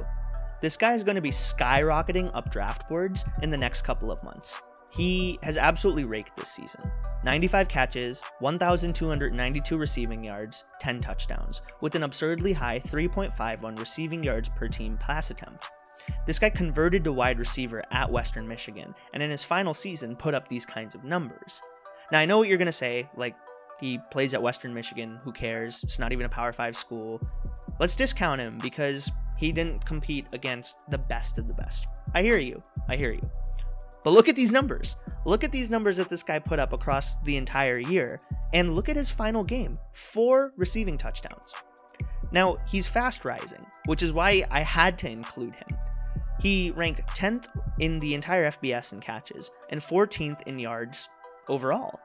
This 0.65 0.77
guy 0.77 0.93
is 0.93 1.03
going 1.03 1.13
to 1.13 1.21
be 1.21 1.29
skyrocketing 1.29 2.31
up 2.33 2.49
draft 2.49 2.89
boards 2.89 3.23
in 3.43 3.51
the 3.51 3.57
next 3.57 3.83
couple 3.83 4.09
of 4.09 4.23
months. 4.23 4.59
He 4.91 5.37
has 5.43 5.57
absolutely 5.57 6.05
raked 6.05 6.35
this 6.35 6.49
season. 6.49 6.91
95 7.23 7.69
catches, 7.69 8.23
1,292 8.39 9.77
receiving 9.77 10.23
yards, 10.23 10.63
10 10.81 11.01
touchdowns, 11.01 11.61
with 11.81 11.93
an 11.93 12.01
absurdly 12.01 12.51
high 12.51 12.79
3.51 12.79 13.77
receiving 13.77 14.23
yards 14.23 14.49
per 14.49 14.67
team 14.67 14.97
pass 14.97 15.29
attempt. 15.29 15.69
This 16.25 16.39
guy 16.39 16.49
converted 16.49 17.03
to 17.03 17.13
wide 17.13 17.37
receiver 17.37 17.83
at 17.91 18.11
Western 18.11 18.47
Michigan, 18.47 18.95
and 19.13 19.21
in 19.21 19.29
his 19.29 19.43
final 19.43 19.75
season 19.75 20.15
put 20.15 20.33
up 20.33 20.47
these 20.47 20.65
kinds 20.65 20.95
of 20.95 21.03
numbers. 21.03 21.61
Now, 22.11 22.21
I 22.21 22.25
know 22.25 22.39
what 22.39 22.47
you're 22.47 22.57
going 22.57 22.65
to 22.65 22.71
say, 22.71 23.07
like, 23.15 23.35
he 23.79 23.99
plays 24.09 24.33
at 24.33 24.41
Western 24.41 24.73
Michigan, 24.73 25.19
who 25.23 25.31
cares? 25.31 25.83
It's 25.83 25.99
not 25.99 26.11
even 26.11 26.25
a 26.25 26.29
Power 26.29 26.51
5 26.51 26.75
school. 26.75 27.21
Let's 27.79 27.95
discount 27.95 28.41
him 28.41 28.57
because 28.57 29.11
he 29.37 29.51
didn't 29.51 29.85
compete 29.85 30.27
against 30.33 30.75
the 30.89 30.97
best 30.97 31.37
of 31.37 31.47
the 31.47 31.53
best. 31.53 31.87
I 32.13 32.21
hear 32.21 32.37
you. 32.37 32.61
I 32.87 32.95
hear 32.95 33.11
you. 33.11 33.29
But 34.03 34.11
look 34.11 34.29
at 34.29 34.35
these 34.35 34.51
numbers. 34.51 34.95
Look 35.25 35.43
at 35.43 35.51
these 35.51 35.71
numbers 35.71 35.97
that 35.97 36.09
this 36.09 36.23
guy 36.23 36.37
put 36.39 36.59
up 36.59 36.73
across 36.73 37.17
the 37.21 37.37
entire 37.37 37.79
year. 37.79 38.19
And 38.53 38.75
look 38.75 38.87
at 38.87 38.95
his 38.95 39.09
final 39.09 39.43
game 39.43 39.79
four 39.93 40.53
receiving 40.57 40.97
touchdowns. 40.97 41.53
Now, 42.31 42.57
he's 42.67 42.87
fast 42.87 43.25
rising, 43.25 43.65
which 43.85 44.03
is 44.03 44.13
why 44.13 44.43
I 44.51 44.61
had 44.61 44.97
to 44.99 45.09
include 45.09 45.55
him. 45.55 45.77
He 46.39 46.71
ranked 46.75 47.07
10th 47.17 47.47
in 47.79 47.99
the 47.99 48.13
entire 48.13 48.51
FBS 48.51 48.93
in 48.93 48.99
catches 48.99 49.49
and 49.69 49.81
14th 49.81 50.43
in 50.45 50.59
yards 50.59 51.09
overall. 51.47 51.99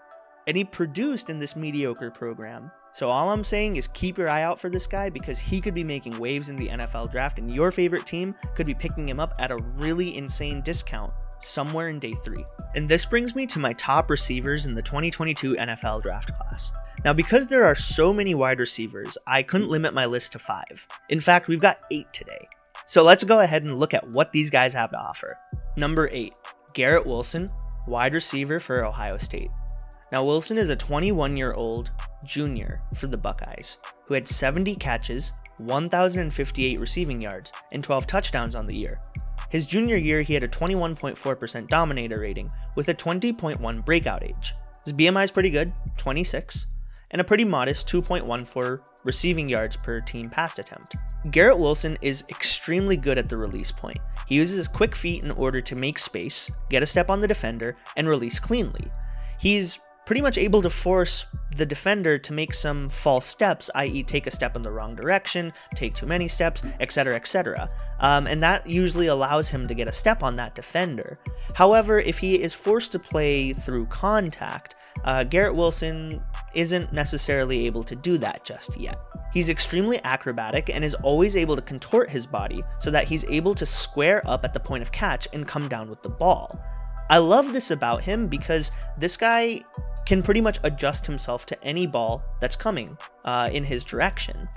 And 0.47 0.57
he 0.57 0.65
produced 0.65 1.31
in 1.31 1.39
this 1.39 1.57
mediocre 1.57 2.11
program 2.11 2.71
So 2.93 3.09
all 3.09 3.31
I'm 3.31 3.45
saying 3.45 3.77
is 3.77 3.89
keep 3.89 4.19
your 4.19 4.29
eye 4.29 4.43
out 4.43 4.59
for 4.59 4.69
this 4.69 4.87
guy 4.87 5.11
because 5.11 5.39
he 5.39 5.61
could 5.61 5.75
be 5.75 5.85
making 5.85 6.19
waves 6.19 6.49
in 6.49 6.57
the 6.57 6.69
NFL 6.69 7.11
draft 7.11 7.39
and 7.39 7.55
your 7.55 7.71
favorite 7.71 8.07
team 8.07 8.35
could 8.55 8.67
be 8.67 8.75
picking 8.75 9.09
him 9.09 9.21
up 9.21 9.35
at 9.39 9.51
a 9.51 9.59
really 9.77 10.17
insane 10.17 10.61
discount 10.63 11.13
somewhere 11.39 11.89
in 11.89 11.99
day 11.99 12.13
three. 12.13 12.45
And 12.75 12.89
this 12.89 13.05
brings 13.05 13.35
me 13.35 13.47
to 13.47 13.59
my 13.59 13.73
top 13.75 14.11
receivers 14.11 14.67
in 14.67 14.75
the 14.75 14.83
2022 14.83 15.57
NFL 15.57 16.03
draft 16.03 16.35
class. 16.35 16.73
Now, 17.05 17.13
because 17.13 17.47
there 17.47 17.65
are 17.65 17.75
so 17.75 18.13
many 18.13 18.35
wide 18.35 18.59
receivers, 18.59 19.17
I 19.27 19.43
couldn't 19.43 19.71
limit 19.71 19.95
my 19.95 20.07
list 20.07 20.33
to 20.33 20.39
five. 20.39 20.87
In 21.09 21.21
fact, 21.21 21.49
we've 21.49 21.61
got 21.61 21.81
eight 21.91 22.13
today. 22.13 22.49
So 22.85 23.03
let's 23.03 23.25
go 23.25 23.41
ahead 23.41 23.63
and 23.63 23.79
look 23.79 23.95
at 23.95 24.09
what 24.09 24.33
these 24.33 24.51
guys 24.51 24.75
have 24.75 24.91
to 24.91 24.99
offer. 24.99 25.39
Number 25.77 26.09
eight, 26.13 26.35
Garrett 26.75 27.07
Wilson, 27.07 27.51
wide 27.87 28.15
receiver 28.15 28.61
for 28.61 28.85
Ohio 28.85 29.17
State. 29.17 29.51
Now, 30.13 30.25
Wilson 30.25 30.59
is 30.59 30.71
a 30.71 30.77
21 30.77 31.37
year 31.37 31.53
old 31.53 31.91
junior 32.25 32.83
for 32.97 33.07
the 33.07 33.17
Buckeyes 33.17 33.79
who 34.07 34.15
had 34.15 34.27
70 34.27 34.75
catches, 34.77 35.33
1,058 35.59 36.81
receiving 36.81 37.21
yards, 37.21 37.53
and 37.71 37.85
12 37.85 38.07
touchdowns 38.07 38.55
on 38.57 38.67
the 38.67 38.75
year. 38.75 39.01
His 39.51 39.67
junior 39.67 39.97
year, 39.97 40.23
he 40.23 40.35
had 40.35 40.43
a 40.43 40.49
21.4% 40.49 41.69
dominator 41.69 42.21
rating 42.21 42.51
with 42.77 42.89
a 42.89 42.95
20.1 42.95 43.85
breakout 43.85 44.25
age. 44.25 44.55
His 44.85 44.93
BMI 44.93 45.25
is 45.25 45.31
pretty 45.31 45.51
good, 45.51 45.73
26, 45.97 46.67
and 47.11 47.21
a 47.21 47.25
pretty 47.25 47.45
modest 47.45 47.89
2.14 47.89 48.81
receiving 49.05 49.49
yards 49.49 49.77
per 49.77 50.01
team 50.01 50.29
pass 50.29 50.59
attempt. 50.59 50.97
Garrett 51.31 51.59
Wilson 51.59 51.99
is 52.01 52.25
extremely 52.31 52.97
good 52.97 53.19
at 53.19 53.29
the 53.29 53.37
release 53.37 53.71
point. 53.71 53.99
He 54.27 54.37
uses 54.37 54.57
his 54.57 54.69
quick 54.69 54.97
feet 54.97 55.23
in 55.23 55.31
order 55.33 55.61
to 55.61 55.77
make 55.77 55.99
space, 55.99 56.51
get 56.71 56.83
a 56.83 56.87
step 56.87 57.11
on 57.11 57.21
the 57.21 57.29
defender, 57.29 57.77
and 57.97 58.09
release 58.09 58.39
cleanly. 58.39 58.89
He's 59.39 59.81
pretty 60.11 60.23
much 60.23 60.39
able 60.39 60.61
to 60.61 60.69
force 60.69 61.27
the 61.55 61.65
defender 61.65 62.19
to 62.19 62.33
make 62.33 62.53
some 62.53 62.89
false 62.89 63.25
steps, 63.25 63.71
i.e., 63.77 64.03
take 64.03 64.27
a 64.27 64.31
step 64.33 64.57
in 64.57 64.63
the 64.63 64.73
wrong 64.73 64.93
direction, 64.93 65.53
take 65.77 65.95
too 65.95 66.05
many 66.05 66.27
steps, 66.27 66.65
etc., 66.81 67.15
etc. 67.15 67.69
Um, 68.01 68.27
and 68.27 68.43
that 68.43 68.67
usually 68.67 69.07
allows 69.07 69.49
him 69.49 69.69
to 69.69 69.75
get 69.75 69.87
a 69.87 69.93
step 69.93 70.25
on 70.25 70.35
that 70.35 70.57
defender. 70.57 71.17
However, 71.55 72.01
if 72.01 72.19
he 72.19 72.43
is 72.43 72.53
forced 72.53 72.91
to 72.91 72.99
play 72.99 73.53
through 73.53 73.87
contact, 73.87 74.75
uh, 75.05 75.23
Garrett 75.23 75.55
Wilson 75.55 76.21
isn't 76.55 76.93
necessarily 76.93 77.67
able 77.67 77.85
to 77.85 77.95
do 77.95 78.19
that 78.19 78.43
just 78.45 78.77
yet. 78.77 78.99
He's 79.33 79.49
extremely 79.49 80.03
acrobatic 80.03 80.71
and 80.71 80.83
is 80.83 80.95
always 81.05 81.37
able 81.37 81.55
to 81.55 81.63
contort 81.63 82.11
his 82.11 82.27
body 82.27 82.65
so 82.81 82.91
that 82.91 83.07
he's 83.07 83.25
able 83.27 83.55
to 83.55 83.65
square 83.65 84.23
up 84.27 84.45
at 84.45 84.55
the 84.55 84.59
point 84.59 84.83
of 84.83 84.91
catch 84.91 85.29
and 85.33 85.47
come 85.47 85.69
down 85.69 85.89
with 85.89 86.03
the 86.03 86.09
ball. 86.09 86.61
I 87.11 87.19
love 87.19 87.53
this 87.53 87.73
about 87.73 88.03
him 88.03 88.29
because 88.29 88.71
this 88.97 89.17
guy 89.17 89.63
can 90.07 90.23
pretty 90.23 90.41
much 90.41 90.61
adjust 90.63 91.07
himself 91.07 91.45
to 91.47 91.65
any 91.65 91.87
ball 91.87 92.23
that's 92.41 92.55
coming 92.55 92.97
uh, 93.25 93.51
in 93.53 93.65
his 93.65 93.85
direction. 93.85 94.49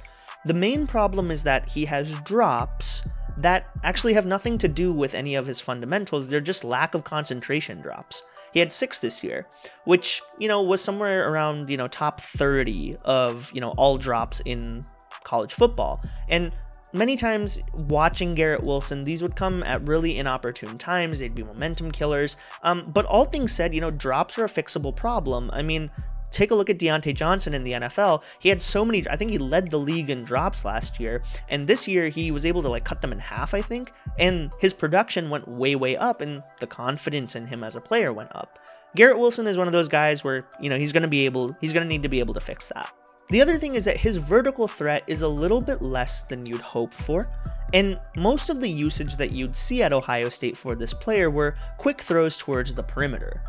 The 0.45 0.53
main 0.53 0.86
problem 0.86 1.31
is 1.31 1.43
that 1.43 1.67
he 1.69 1.86
has 1.86 2.17
drops 2.19 3.01
that 3.38 3.72
actually 3.83 4.13
have 4.13 4.27
nothing 4.27 4.60
to 4.60 4.67
do 4.67 4.93
with 4.93 5.15
any 5.15 5.33
of 5.33 5.48
his 5.48 5.60
fundamentals. 5.60 6.27
They're 6.27 6.41
just 6.41 6.63
lack 6.63 6.93
of 6.93 7.03
concentration 7.03 7.81
drops. 7.81 8.24
He 8.53 8.60
had 8.60 8.72
six 8.72 9.00
this 9.00 9.24
year, 9.24 9.48
which, 9.86 10.22
you 10.38 10.48
know, 10.48 10.62
was 10.62 10.79
somewhere 10.79 11.31
around, 11.31 11.72
you 11.72 11.77
know, 11.77 11.88
top 11.88 12.22
30 12.22 12.98
of, 13.03 13.51
you 13.51 13.62
know, 13.62 13.72
all 13.72 13.98
drops 13.98 14.41
in 14.45 14.86
college 15.24 15.53
football. 15.53 16.03
And 16.29 16.53
many 16.93 17.15
times 17.17 17.62
watching 17.73 18.35
Garrett 18.35 18.63
Wilson, 18.63 19.03
these 19.03 19.21
would 19.21 19.35
come 19.35 19.63
at 19.63 19.85
really 19.88 20.17
inopportune 20.17 20.77
times. 20.77 21.19
They'd 21.19 21.35
be 21.35 21.43
momentum 21.43 21.91
killers. 21.91 22.38
Um, 22.62 22.83
but 22.93 23.05
all 23.05 23.25
things 23.25 23.51
said, 23.51 23.73
you 23.73 23.81
know, 23.81 23.91
drops 23.91 24.38
are 24.38 24.45
a 24.45 24.50
fixable 24.50 24.95
problem. 24.95 25.50
I 25.53 25.62
mean, 25.62 25.89
take 26.31 26.51
a 26.51 26.55
look 26.55 26.69
at 26.69 26.79
Diontae 26.79 27.15
Johnson 27.15 27.53
in 27.53 27.63
the 27.63 27.73
NFL. 27.73 28.23
He 28.39 28.50
had 28.50 28.62
so 28.62 28.83
many, 28.83 29.07
I 29.07 29.15
think 29.15 29.31
he 29.31 29.38
led 29.38 29.71
the 29.71 29.77
league 29.77 30.09
in 30.09 30.23
drops 30.23 30.65
last 30.65 31.00
year. 31.00 31.23
And 31.50 31.67
this 31.67 31.88
year 31.88 32.09
he 32.09 32.31
was 32.31 32.45
able 32.45 32.62
to 32.63 32.69
like 32.69 32.83
cut 32.83 33.01
them 33.01 33.12
in 33.12 33.19
half, 33.19 33.53
I 33.53 33.62
think. 33.62 33.93
And 34.19 34.51
his 34.59 34.73
production 34.73 35.29
went 35.29 35.47
way, 35.47 35.75
way 35.75 35.95
up, 35.95 36.21
and 36.21 36.43
the 36.59 36.67
confidence 36.67 37.35
in 37.35 37.47
him 37.47 37.63
as 37.63 37.75
a 37.75 37.81
player 37.81 38.12
went 38.12 38.35
up. 38.35 38.59
Garrett 38.95 39.17
Wilson 39.17 39.47
is 39.47 39.57
one 39.57 39.67
of 39.67 39.73
those 39.73 39.88
guys 39.88 40.23
where, 40.23 40.45
you 40.59 40.69
know, 40.69 40.77
he's 40.77 40.91
going 40.91 41.03
to 41.03 41.09
be 41.09 41.25
able, 41.25 41.55
he's 41.62 41.73
going 41.73 41.83
to 41.83 41.89
need 41.89 42.03
to 42.03 42.09
be 42.09 42.19
able 42.19 42.33
to 42.33 42.41
fix 42.41 42.69
that. 42.69 42.91
The 43.34 43.42
other 43.42 43.58
thing 43.58 43.74
is 43.74 43.86
that 43.86 43.98
his 43.98 44.18
vertical 44.18 44.68
threat 44.68 45.04
is 45.08 45.24
a 45.24 45.28
little 45.28 45.60
bit 45.60 45.82
less 45.82 46.22
than 46.22 46.46
you'd 46.46 46.62
hope 46.62 46.94
for, 46.94 47.28
and 47.74 48.00
most 48.16 48.52
of 48.52 48.62
the 48.62 48.70
usage 48.70 49.18
that 49.18 49.32
you'd 49.32 49.58
see 49.58 49.82
at 49.82 49.92
Ohio 49.92 50.30
State 50.30 50.56
for 50.56 50.75
this 50.75 50.94
player 50.94 51.32
were 51.32 51.56
quick 51.80 52.00
throws 52.00 52.38
towards 52.38 52.75
the 52.75 52.84
perimeter. 52.84 53.42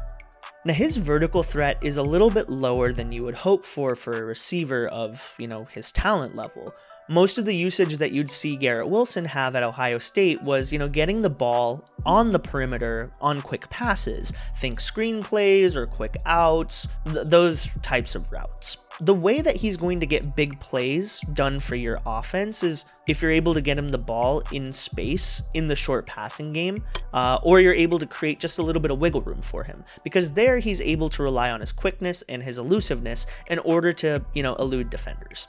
Now 0.64 0.72
his 0.72 0.96
vertical 0.96 1.42
threat 1.42 1.76
is 1.82 1.98
a 1.98 2.02
little 2.02 2.30
bit 2.30 2.48
lower 2.48 2.92
than 2.92 3.12
you 3.12 3.24
would 3.24 3.34
hope 3.34 3.62
for 3.66 3.94
for 3.94 4.14
a 4.14 4.24
receiver 4.24 4.88
of, 4.88 5.34
you 5.38 5.46
know, 5.46 5.64
his 5.64 5.92
talent 5.92 6.34
level, 6.34 6.74
most 7.08 7.38
of 7.38 7.44
the 7.44 7.54
usage 7.54 7.98
that 7.98 8.12
you'd 8.12 8.30
see 8.30 8.56
Garrett 8.56 8.88
Wilson 8.88 9.24
have 9.26 9.54
at 9.54 9.62
Ohio 9.62 9.98
State 9.98 10.42
was, 10.42 10.72
you 10.72 10.78
know, 10.78 10.88
getting 10.88 11.22
the 11.22 11.30
ball 11.30 11.84
on 12.06 12.32
the 12.32 12.38
perimeter 12.38 13.10
on 13.20 13.42
quick 13.42 13.68
passes. 13.70 14.32
Think 14.58 14.80
screen 14.80 15.22
plays 15.22 15.76
or 15.76 15.86
quick 15.86 16.16
outs, 16.24 16.86
th- 17.04 17.26
those 17.26 17.68
types 17.82 18.14
of 18.14 18.30
routes. 18.32 18.78
The 19.00 19.14
way 19.14 19.40
that 19.40 19.56
he's 19.56 19.76
going 19.76 19.98
to 20.00 20.06
get 20.06 20.36
big 20.36 20.60
plays 20.60 21.20
done 21.32 21.58
for 21.58 21.74
your 21.74 22.00
offense 22.06 22.62
is 22.62 22.84
if 23.08 23.20
you're 23.20 23.30
able 23.30 23.52
to 23.52 23.60
get 23.60 23.76
him 23.76 23.88
the 23.88 23.98
ball 23.98 24.42
in 24.52 24.72
space 24.72 25.42
in 25.52 25.66
the 25.66 25.74
short 25.74 26.06
passing 26.06 26.52
game, 26.52 26.82
uh, 27.12 27.38
or 27.42 27.60
you're 27.60 27.74
able 27.74 27.98
to 27.98 28.06
create 28.06 28.38
just 28.38 28.58
a 28.58 28.62
little 28.62 28.80
bit 28.80 28.92
of 28.92 28.98
wiggle 29.00 29.20
room 29.22 29.42
for 29.42 29.64
him. 29.64 29.84
Because 30.04 30.32
there 30.32 30.58
he's 30.58 30.80
able 30.80 31.10
to 31.10 31.22
rely 31.24 31.50
on 31.50 31.60
his 31.60 31.72
quickness 31.72 32.22
and 32.28 32.42
his 32.42 32.58
elusiveness 32.58 33.26
in 33.48 33.58
order 33.60 33.92
to, 33.94 34.24
you 34.32 34.44
know, 34.44 34.54
elude 34.54 34.90
defenders. 34.90 35.48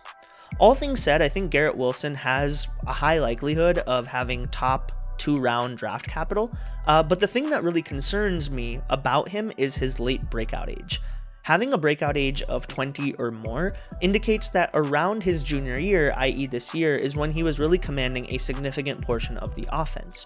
All 0.58 0.74
things 0.74 1.04
said, 1.04 1.22
I 1.22 1.28
think 1.28 1.52
Garrett 1.52 1.76
Wilson 1.76 2.16
has 2.16 2.68
a 2.88 2.94
high 2.94 3.20
likelihood 3.20 3.80
of 3.80 4.08
having 4.08 4.48
top 4.48 4.92
two 5.18 5.38
round 5.38 5.78
draft 5.78 6.08
capital. 6.08 6.52
Uh, 6.88 7.04
but 7.04 7.20
the 7.20 7.28
thing 7.28 7.50
that 7.50 7.64
really 7.64 7.82
concerns 7.82 8.50
me 8.50 8.80
about 8.90 9.30
him 9.30 9.52
is 9.58 9.76
his 9.76 10.00
late 10.00 10.30
breakout 10.30 10.70
age. 10.70 11.02
Having 11.44 11.74
a 11.74 11.78
breakout 11.78 12.18
age 12.18 12.42
of 12.44 12.68
20 12.68 13.14
or 13.16 13.32
more 13.32 13.76
indicates 14.02 14.50
that 14.50 14.72
around 14.74 15.24
his 15.24 15.44
junior 15.44 15.78
year, 15.78 16.12
i.e., 16.18 16.48
this 16.48 16.74
year, 16.74 16.96
is 16.96 17.16
when 17.16 17.32
he 17.32 17.44
was 17.44 17.60
really 17.60 17.78
commanding 17.78 18.26
a 18.30 18.40
significant 18.40 19.02
portion 19.02 19.38
of 19.38 19.56
the 19.56 19.68
offense. 19.72 20.26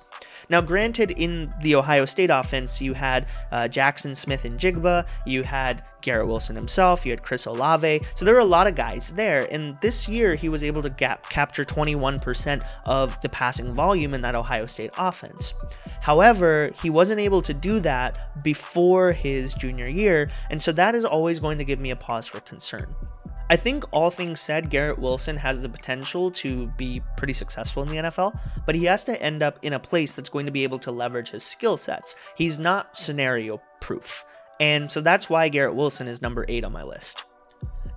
Now, 0.50 0.62
granted, 0.62 1.12
in 1.12 1.54
the 1.62 1.76
Ohio 1.76 2.06
State 2.06 2.30
offense, 2.32 2.82
you 2.82 2.94
had 2.94 3.28
uh, 3.52 3.68
Jaxon 3.70 4.18
Smith-Njigba, 4.18 5.08
you 5.26 5.44
had 5.44 5.84
Garrett 6.02 6.28
Wilson 6.28 6.56
himself, 6.56 7.06
you 7.06 7.12
had 7.12 7.22
Chris 7.22 7.46
Olave, 7.46 8.02
so 8.16 8.26
there 8.26 8.34
were 8.34 8.40
a 8.40 8.46
lot 8.46 8.66
of 8.66 8.76
guys 8.76 9.12
there. 9.12 9.48
And 9.52 9.80
this 9.82 10.08
year, 10.10 10.36
he 10.36 10.50
was 10.50 10.64
able 10.64 10.82
to 10.82 10.90
gap- 10.90 11.30
capture 11.30 11.64
21% 11.64 12.66
of 12.86 13.20
the 13.22 13.30
passing 13.30 13.74
volume 13.74 14.14
in 14.14 14.22
that 14.22 14.36
Ohio 14.36 14.66
State 14.66 14.92
offense. 14.98 15.54
However, 16.02 16.72
he 16.82 16.90
wasn't 16.90 17.20
able 17.20 17.42
to 17.44 17.54
do 17.54 17.80
that 17.82 18.44
before 18.44 19.12
his 19.12 19.54
junior 19.54 19.88
year, 19.88 20.30
and 20.50 20.62
so 20.62 20.72
that 20.72 20.96
is 20.96 21.06
always 21.06 21.40
going 21.40 21.58
to 21.60 21.66
give 21.66 21.80
me 21.80 21.92
a 21.92 21.96
pause 21.96 22.28
for 22.28 22.40
concern. 22.40 22.88
I 23.52 23.56
think 23.56 23.84
all 23.92 24.12
things 24.12 24.40
said, 24.40 24.70
Garrett 24.70 25.00
Wilson 25.00 25.36
has 25.38 25.62
the 25.62 25.70
potential 25.70 26.30
to 26.32 26.68
be 26.78 27.02
pretty 27.18 27.34
successful 27.34 27.82
in 27.82 27.90
the 27.90 27.96
NFL, 27.96 28.40
but 28.66 28.76
he 28.76 28.86
has 28.86 29.04
to 29.06 29.22
end 29.22 29.42
up 29.42 29.58
in 29.64 29.74
a 29.74 29.80
place 29.80 30.14
that's 30.14 30.30
going 30.30 30.46
to 30.46 30.52
be 30.52 30.64
able 30.64 30.78
to 30.80 30.92
leverage 30.92 31.32
his 31.32 31.44
skill 31.44 31.76
sets. 31.76 32.16
He's 32.36 32.60
not 32.60 32.98
scenario 32.98 33.60
proof. 33.82 34.24
And 34.60 34.92
so 34.92 35.02
that's 35.02 35.30
why 35.30 35.50
Garrett 35.50 35.76
Wilson 35.76 36.08
is 36.08 36.22
number 36.22 36.46
eight 36.48 36.64
on 36.64 36.72
my 36.72 36.84
list. 36.84 37.24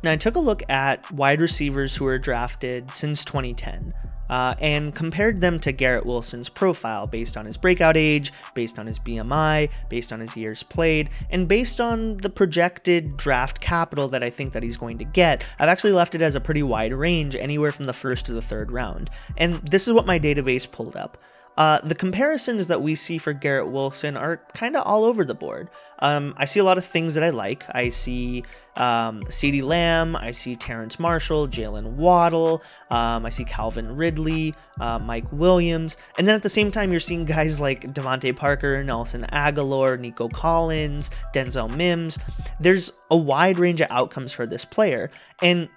Now, 0.03 0.13
I 0.13 0.17
took 0.17 0.37
a 0.37 0.41
look 0.41 0.63
at 0.69 1.11
wide 1.13 1.41
receivers 1.41 1.95
who 1.95 2.07
were 2.07 2.19
drafted 2.19 2.91
since 2.91 3.25
2010 3.25 3.93
uh, 4.33 4.55
and 4.63 4.95
compared 4.95 5.43
them 5.43 5.61
to 5.61 5.73
Garrett 5.73 6.07
Wilson's 6.07 6.49
profile 6.49 7.07
based 7.07 7.37
on 7.37 7.45
his 7.45 7.59
breakout 7.59 7.99
age, 7.99 8.33
based 8.55 8.79
on 8.79 8.87
his 8.87 8.99
BMI, 8.99 9.71
based 9.91 10.11
on 10.11 10.21
his 10.21 10.35
years 10.35 10.63
played, 10.63 11.11
and 11.29 11.47
based 11.47 11.83
on 11.83 12.17
the 12.17 12.31
projected 12.31 13.19
draft 13.19 13.61
capital 13.61 14.09
that 14.09 14.23
I 14.23 14.31
think 14.31 14.55
that 14.55 14.63
he's 14.63 14.79
going 14.79 14.97
to 14.97 15.05
get. 15.05 15.45
I've 15.59 15.69
actually 15.69 15.93
left 15.93 16.15
it 16.15 16.23
as 16.23 16.35
a 16.35 16.41
pretty 16.41 16.63
wide 16.63 16.95
range, 16.95 17.37
anywhere 17.37 17.73
from 17.73 17.85
the 17.85 17.93
first 17.93 18.25
to 18.25 18.33
the 18.33 18.41
third 18.41 18.73
round. 18.73 19.11
And 19.37 19.57
this 19.69 19.87
is 19.87 19.93
what 19.93 20.07
my 20.07 20.19
database 20.19 20.71
pulled 20.71 20.97
up. 20.97 21.19
Uh, 21.57 21.81
the 21.81 21.95
comparisons 21.95 22.67
that 22.69 22.81
we 22.81 22.95
see 22.95 23.19
for 23.19 23.33
Garrett 23.33 23.69
Wilson 23.69 24.17
are 24.17 24.39
kind 24.55 24.77
of 24.77 24.83
all 24.87 25.05
over 25.05 25.25
the 25.25 25.35
board. 25.35 25.69
Um, 25.99 26.35
I 26.37 26.47
see 26.47 26.61
a 26.61 26.65
lot 26.65 26.79
of 26.79 26.85
things 26.85 27.15
that 27.15 27.23
I 27.23 27.31
like. 27.31 27.65
I 27.75 27.91
see 27.91 28.43
um, 28.77 29.23
CeeDee 29.25 29.63
Lamb, 29.63 30.17
I 30.17 30.31
see 30.31 30.57
Terrace 30.57 30.99
Marshall, 30.99 31.49
Jaylen 31.49 31.93
Waddle, 31.97 32.63
um, 32.91 33.27
I 33.27 33.31
see 33.31 33.45
Calvin 33.45 33.95
Ridley, 33.95 34.55
uh, 34.81 34.99
Mike 34.99 35.31
Williams, 35.31 35.99
and 36.17 36.27
then 36.27 36.35
at 36.35 36.43
the 36.43 36.49
same 36.49 36.71
time, 36.71 36.91
you're 36.91 37.01
seeing 37.01 37.27
guys 37.27 37.61
like 37.61 37.93
DeVante 37.93 38.35
Parker, 38.35 38.83
Nelson 38.83 39.27
Agholor, 39.31 40.01
Nico 40.01 40.29
Collins, 40.29 41.11
Denzel 41.35 41.75
Mims. 41.77 42.19
There's 42.61 42.91
a 43.11 43.17
wide 43.17 43.59
range 43.59 43.83
of 43.83 43.89
outcomes 43.91 44.33
for 44.33 44.47
this 44.47 44.65
player, 44.65 45.11
and 45.43 45.69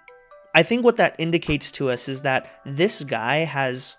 I 0.53 0.63
think 0.63 0.85
what 0.85 0.95
that 0.97 1.15
indicates 1.17 1.69
to 1.73 1.91
us 1.91 2.07
is 2.07 2.21
that 2.21 2.61
this 2.65 3.03
guy 3.03 3.39
has 3.39 3.97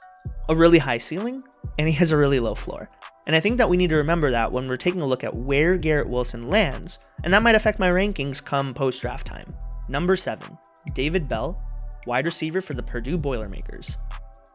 a 0.49 0.55
really 0.55 0.79
high 0.79 0.99
ceiling 0.99 1.45
and 1.79 1.89
he 1.89 1.95
has 1.95 2.13
a 2.13 2.17
really 2.17 2.41
low 2.41 2.55
floor. 2.55 2.89
And 3.27 3.35
I 3.35 3.41
think 3.41 3.59
that 3.59 3.69
we 3.69 3.77
need 3.77 3.91
to 3.91 3.97
remember 3.97 4.31
that 4.31 4.53
when 4.53 4.69
we're 4.69 4.77
taking 4.77 5.01
a 5.01 5.07
look 5.07 5.25
at 5.25 5.35
where 5.35 5.77
Garrett 5.77 6.09
Wilson 6.09 6.49
lands, 6.49 6.99
and 7.25 7.35
that 7.35 7.43
might 7.43 7.57
affect 7.57 7.79
my 7.79 7.91
rankings 7.91 8.45
come 8.45 8.73
post 8.73 9.03
draft 9.03 9.27
time. 9.27 9.53
Number 9.89 10.17
7, 10.17 10.57
David 10.95 11.29
Bell, 11.29 11.61
wide 12.07 12.25
receiver 12.25 12.61
for 12.61 12.75
the 12.75 12.83
Purdue 12.83 13.19
Boilermakers. 13.19 13.97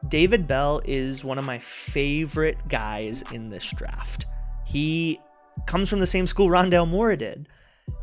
David 0.07 0.47
Bell 0.47 0.81
is 0.85 1.23
one 1.25 1.37
of 1.37 1.45
my 1.45 1.59
favorite 1.59 2.57
guys 2.69 3.23
in 3.33 3.47
this 3.47 3.71
draft. 3.71 4.25
He 4.65 5.19
comes 5.67 5.89
from 5.89 5.99
the 5.99 6.07
same 6.07 6.25
school 6.25 6.47
Rondale 6.47 6.87
Moore 6.87 7.15
did. 7.15 7.49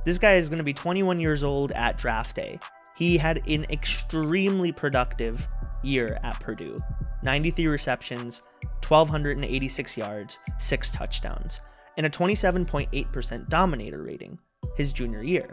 This 0.05 0.19
guy 0.19 0.35
is 0.35 0.49
going 0.49 0.59
to 0.59 0.65
be 0.65 0.75
21 0.75 1.19
years 1.19 1.43
old 1.43 1.73
at 1.73 1.99
draft 1.99 2.37
day. 2.37 2.61
He 2.97 3.17
had 3.17 3.43
an 3.49 3.65
extremely 3.71 4.71
productive 4.71 5.47
year 5.83 6.19
at 6.23 6.39
Purdue 6.41 6.79
93 7.23 7.67
receptions, 7.67 8.43
1,286 8.87 9.97
yards, 9.97 10.39
6 10.59 10.91
touchdowns, 10.93 11.61
and 11.97 12.07
a 12.07 12.11
27.8% 12.11 13.49
dominator 13.49 14.03
rating 14.03 14.39
his 14.77 14.93
junior 14.93 15.25
year. 15.25 15.53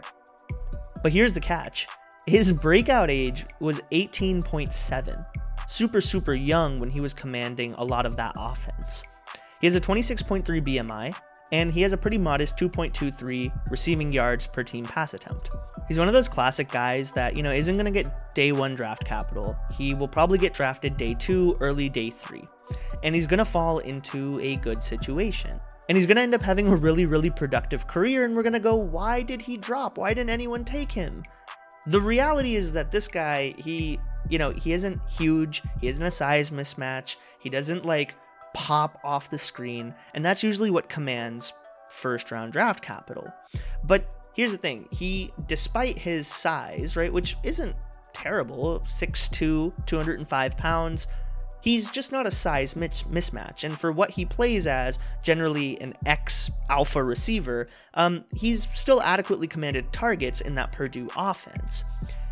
But 1.02 1.12
here's 1.12 1.32
the 1.32 1.40
catch 1.40 1.86
his 2.26 2.52
breakout 2.52 3.10
age 3.10 3.46
was 3.60 3.80
18.7, 3.92 5.24
super, 5.68 6.00
super 6.00 6.34
young 6.34 6.80
when 6.80 6.90
he 6.90 7.00
was 7.00 7.14
commanding 7.14 7.74
a 7.74 7.84
lot 7.84 8.04
of 8.04 8.16
that 8.16 8.34
offense. 8.36 9.04
He 9.60 9.66
has 9.66 9.76
a 9.76 9.80
26.3 9.80 10.44
BMI, 10.44 11.14
and 11.52 11.72
he 11.72 11.82
has 11.82 11.92
a 11.92 11.96
pretty 11.96 12.18
modest 12.18 12.58
2.23 12.58 13.52
receiving 13.70 14.12
yards 14.12 14.46
per 14.46 14.62
team 14.62 14.84
pass 14.84 15.14
attempt. 15.14 15.50
He's 15.86 15.98
one 15.98 16.08
of 16.08 16.14
those 16.14 16.28
classic 16.28 16.68
guys 16.68 17.12
that, 17.12 17.36
you 17.36 17.42
know, 17.42 17.52
isn't 17.52 17.76
going 17.76 17.92
to 17.92 18.02
get 18.02 18.34
day 18.34 18.52
one 18.52 18.74
draft 18.74 19.04
capital. 19.04 19.56
He 19.72 19.94
will 19.94 20.08
probably 20.08 20.38
get 20.38 20.54
drafted 20.54 20.96
day 20.96 21.14
two, 21.14 21.56
early 21.60 21.88
day 21.88 22.10
three. 22.10 22.44
And 23.04 23.14
he's 23.14 23.26
going 23.26 23.38
to 23.38 23.44
fall 23.44 23.78
into 23.78 24.40
a 24.40 24.56
good 24.56 24.82
situation. 24.82 25.60
And 25.88 25.96
he's 25.96 26.06
going 26.06 26.16
to 26.16 26.22
end 26.22 26.34
up 26.34 26.42
having 26.42 26.68
a 26.68 26.74
really, 26.74 27.06
really 27.06 27.30
productive 27.30 27.86
career. 27.86 28.24
And 28.24 28.34
we're 28.34 28.42
going 28.42 28.52
to 28.52 28.58
go, 28.58 28.74
why 28.74 29.22
did 29.22 29.40
he 29.40 29.56
drop? 29.56 29.98
Why 29.98 30.12
didn't 30.12 30.30
anyone 30.30 30.64
take 30.64 30.90
him? 30.90 31.22
The 31.86 32.00
reality 32.00 32.56
is 32.56 32.72
that 32.72 32.90
this 32.90 33.06
guy, 33.06 33.54
he, 33.56 34.00
you 34.28 34.40
know, 34.40 34.50
he 34.50 34.72
isn't 34.72 35.00
huge. 35.08 35.62
He 35.80 35.86
isn't 35.86 36.04
a 36.04 36.10
size 36.10 36.50
mismatch. 36.50 37.14
He 37.38 37.48
doesn't 37.48 37.84
like 37.84 38.16
pop 38.56 38.98
off 39.04 39.28
the 39.28 39.36
screen, 39.36 39.94
and 40.14 40.24
that's 40.24 40.42
usually 40.42 40.70
what 40.70 40.88
commands 40.88 41.52
first 41.90 42.30
round 42.30 42.54
draft 42.54 42.82
capital. 42.82 43.30
But 43.84 44.06
here's 44.34 44.50
the 44.50 44.58
thing 44.58 44.88
he, 44.90 45.30
despite 45.46 45.98
his 45.98 46.26
size, 46.26 46.96
right, 46.96 47.12
which 47.12 47.36
isn't 47.44 47.76
terrible 48.14 48.80
6'2, 48.80 49.84
205 49.84 50.56
pounds, 50.56 51.06
he's 51.60 51.90
just 51.90 52.12
not 52.12 52.26
a 52.26 52.30
size 52.30 52.72
mismatch. 52.72 53.62
And 53.62 53.78
for 53.78 53.92
what 53.92 54.12
he 54.12 54.24
plays 54.24 54.66
as, 54.66 54.98
generally 55.22 55.78
an 55.82 55.92
ex 56.06 56.50
alpha 56.70 57.04
receiver, 57.04 57.68
um, 57.92 58.24
he's 58.34 58.66
still 58.72 59.02
adequately 59.02 59.48
commanded 59.48 59.92
targets 59.92 60.40
in 60.40 60.54
that 60.54 60.72
Purdue 60.72 61.10
offense. 61.14 61.84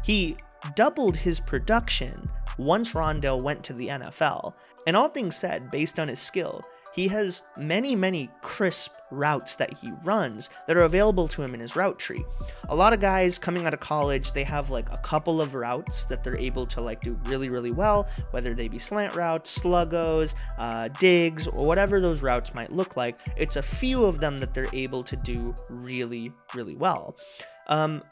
He 0.03 0.39
doubled 0.75 1.17
his 1.17 1.41
production 1.41 2.29
once 2.59 2.95
Rondale 2.95 3.43
went 3.43 3.63
to 3.65 3.73
the 3.73 3.89
NFL. 3.89 4.55
And 4.87 4.97
all 4.97 5.09
things 5.09 5.37
said, 5.37 5.71
based 5.71 5.99
on 5.99 6.09
his 6.09 6.21
skill, 6.21 6.65
he 6.95 7.09
has 7.09 7.43
many, 7.57 7.97
many 7.97 8.31
crisp 8.41 8.93
routes 9.11 9.57
that 9.57 9.73
he 9.73 9.93
runs 10.05 10.51
that 10.67 10.77
are 10.77 10.83
available 10.83 11.27
to 11.29 11.43
him 11.43 11.53
in 11.55 11.61
his 11.61 11.75
route 11.75 11.99
tree. 11.99 12.25
A 12.69 12.77
lot 12.77 12.93
of 12.93 13.01
guys 13.01 13.39
coming 13.39 13.67
out 13.67 13.75
of 13.75 13.81
college, 13.81 14.33
they 14.33 14.45
have 14.45 14.71
like 14.71 14.91
a 14.93 14.99
couple 14.99 15.41
of 15.41 15.55
routes 15.55 16.05
that 16.05 16.23
they're 16.23 16.37
able 16.37 16.67
to 16.67 16.81
like 16.81 17.01
do 17.01 17.19
really, 17.25 17.49
really 17.49 17.73
well, 17.73 18.09
whether 18.31 18.55
they 18.55 18.69
be 18.69 18.79
slant 18.79 19.15
routes, 19.15 19.59
sluggos, 19.59 20.35
uh, 20.59 20.89
digs, 21.01 21.49
or 21.49 21.67
whatever 21.67 22.01
those 22.01 22.23
routes 22.23 22.55
might 22.55 22.73
look 22.73 22.97
like. 22.97 23.17
It's 23.37 23.57
a 23.57 23.63
few 23.63 24.05
of 24.05 24.21
them 24.21 24.39
that 24.41 24.55
they're 24.55 24.69
able 24.73 25.03
to 25.05 25.17
do 25.17 25.57
really, 25.69 26.33
really 26.55 26.77
well. 26.77 27.17
Um, 27.67 28.03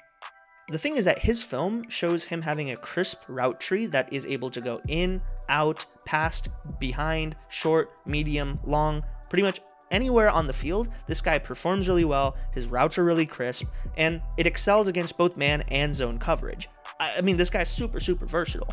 the 0.69 0.79
thing 0.79 0.97
is 0.97 1.05
that 1.05 1.19
his 1.19 1.43
film 1.43 1.89
shows 1.89 2.25
him 2.25 2.43
having 2.43 2.71
a 2.71 2.77
crisp 2.77 3.23
route 3.29 3.61
tree 3.61 3.87
that 3.87 4.13
is 4.13 4.25
able 4.27 4.51
to 4.51 4.61
go 4.61 4.81
in, 4.89 5.21
out, 5.49 5.85
past, 6.05 6.49
behind, 6.79 7.37
short, 7.49 7.91
medium, 8.07 8.59
long, 8.65 9.05
pretty 9.29 9.43
much 9.43 9.61
anywhere 9.91 10.31
on 10.31 10.47
the 10.47 10.53
field. 10.53 10.89
This 11.07 11.21
guy 11.21 11.39
performs 11.39 11.89
really 11.89 12.05
well, 12.05 12.37
his 12.55 12.67
routes 12.67 12.99
are 12.99 13.05
really 13.05 13.27
crisp, 13.27 13.67
and 13.97 14.23
it 14.39 14.47
excels 14.47 14.89
against 14.89 15.19
both 15.19 15.37
man 15.37 15.63
and 15.69 15.95
zone 15.95 16.19
coverage. 16.19 16.69
I, 16.99 17.21
mean, 17.21 17.37
this 17.37 17.51
guy's 17.51 17.71
super, 17.71 18.01
super 18.01 18.27
versatile. 18.27 18.73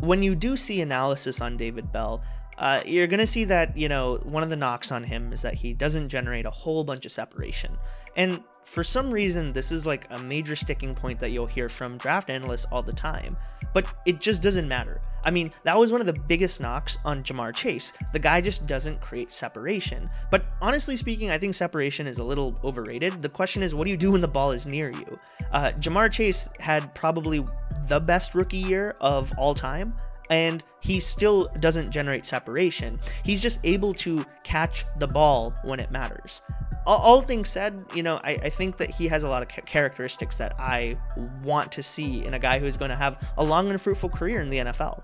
When 0.00 0.22
you 0.22 0.34
do 0.34 0.56
see 0.56 0.80
analysis 0.80 1.40
on 1.40 1.56
David 1.56 1.90
Bell, 1.92 2.22
uh, 2.58 2.82
you're 2.84 3.06
going 3.06 3.20
to 3.20 3.26
see 3.26 3.44
that, 3.44 3.76
you 3.76 3.88
know, 3.88 4.16
one 4.24 4.42
of 4.42 4.50
the 4.50 4.56
knocks 4.56 4.90
on 4.90 5.04
him 5.04 5.32
is 5.32 5.42
that 5.42 5.54
he 5.54 5.72
doesn't 5.72 6.08
generate 6.08 6.44
a 6.44 6.50
whole 6.50 6.82
bunch 6.82 7.06
of 7.06 7.12
separation. 7.12 7.76
And 8.16 8.42
for 8.68 8.84
some 8.84 9.10
reason, 9.10 9.54
this 9.54 9.72
is 9.72 9.86
like 9.86 10.06
a 10.10 10.18
major 10.18 10.54
sticking 10.54 10.94
point 10.94 11.18
that 11.20 11.30
you'll 11.30 11.46
hear 11.46 11.70
from 11.70 11.96
draft 11.96 12.28
analysts 12.28 12.66
all 12.70 12.82
the 12.82 12.92
time, 12.92 13.34
but 13.72 13.86
it 14.04 14.20
just 14.20 14.42
doesn't 14.42 14.68
matter. 14.68 15.00
I 15.24 15.30
mean, 15.30 15.52
that 15.64 15.78
was 15.78 15.90
one 15.90 16.02
of 16.02 16.06
the 16.06 16.20
biggest 16.28 16.60
knocks 16.60 16.98
on 17.02 17.22
Ja'Marr 17.22 17.54
Chase. 17.54 17.94
The 18.12 18.18
guy 18.18 18.42
just 18.42 18.66
doesn't 18.66 19.00
create 19.00 19.32
separation. 19.32 20.10
But 20.30 20.44
honestly 20.60 20.96
speaking, 20.96 21.30
I 21.30 21.38
think 21.38 21.54
separation 21.54 22.06
is 22.06 22.18
a 22.18 22.24
little 22.24 22.60
overrated. 22.62 23.22
The 23.22 23.30
question 23.30 23.62
is, 23.62 23.74
what 23.74 23.86
do 23.86 23.90
you 23.90 23.96
do 23.96 24.12
when 24.12 24.20
the 24.20 24.28
ball 24.28 24.52
is 24.52 24.66
near 24.66 24.90
you? 24.90 25.18
Uh, 25.50 25.72
Ja'Marr 25.78 26.12
Chase 26.12 26.50
had 26.60 26.94
probably 26.94 27.42
the 27.88 28.00
best 28.00 28.34
rookie 28.34 28.58
year 28.58 28.96
of 29.00 29.32
all 29.38 29.54
time 29.54 29.94
and 30.28 30.62
he 30.80 31.00
still 31.00 31.48
doesn't 31.60 31.90
generate 31.90 32.26
separation. 32.26 33.00
He's 33.24 33.40
just 33.40 33.58
able 33.64 33.94
to 33.94 34.26
catch 34.44 34.84
the 34.98 35.06
ball 35.06 35.54
when 35.64 35.80
it 35.80 35.90
matters. 35.90 36.42
All, 36.86 36.98
all 36.98 37.22
things 37.22 37.48
said, 37.48 37.84
you 37.94 38.02
know, 38.02 38.20
I, 38.24 38.38
I, 38.42 38.50
think 38.50 38.78
that 38.78 38.90
he 38.90 39.08
has 39.08 39.24
a 39.24 39.28
lot 39.28 39.42
of 39.42 39.48
characteristics 39.48 40.36
that 40.36 40.54
I 40.58 40.96
want 41.42 41.72
to 41.72 41.82
see 41.82 42.24
in 42.24 42.34
a 42.34 42.38
guy 42.38 42.58
who's 42.58 42.76
going 42.76 42.90
to 42.90 42.96
have 42.96 43.22
a 43.36 43.44
long 43.44 43.70
and 43.70 43.80
fruitful 43.80 44.08
career 44.08 44.40
in 44.40 44.48
the 44.50 44.58
NFL. 44.58 45.02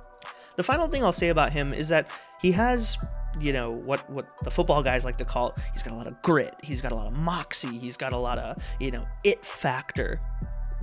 The 0.57 0.63
final 0.63 0.89
thing 0.89 1.05
I'll 1.05 1.13
say 1.13 1.29
about 1.29 1.53
him 1.53 1.75
is 1.75 1.89
that 1.89 2.09
he 2.41 2.53
has 2.53 2.99
you 3.41 3.53
know 3.53 3.73
what 3.73 4.09
what 4.09 4.29
the 4.43 4.51
football 4.51 4.83
guys 4.83 5.05
like 5.05 5.17
to 5.17 5.25
call 5.25 5.49
it. 5.49 5.55
he's 5.73 5.83
got 5.83 5.93
a 5.93 5.97
lot 5.97 6.07
of 6.07 6.21
grit 6.23 6.55
he's 6.63 6.81
got 6.81 6.93
a 6.93 6.95
lot 6.95 7.07
of 7.07 7.13
moxie 7.15 7.79
he's 7.79 7.97
got 7.97 8.13
a 8.13 8.17
lot 8.17 8.39
of 8.39 8.63
you 8.79 8.91
know 8.91 9.03
it 9.25 9.45
factor 9.45 10.21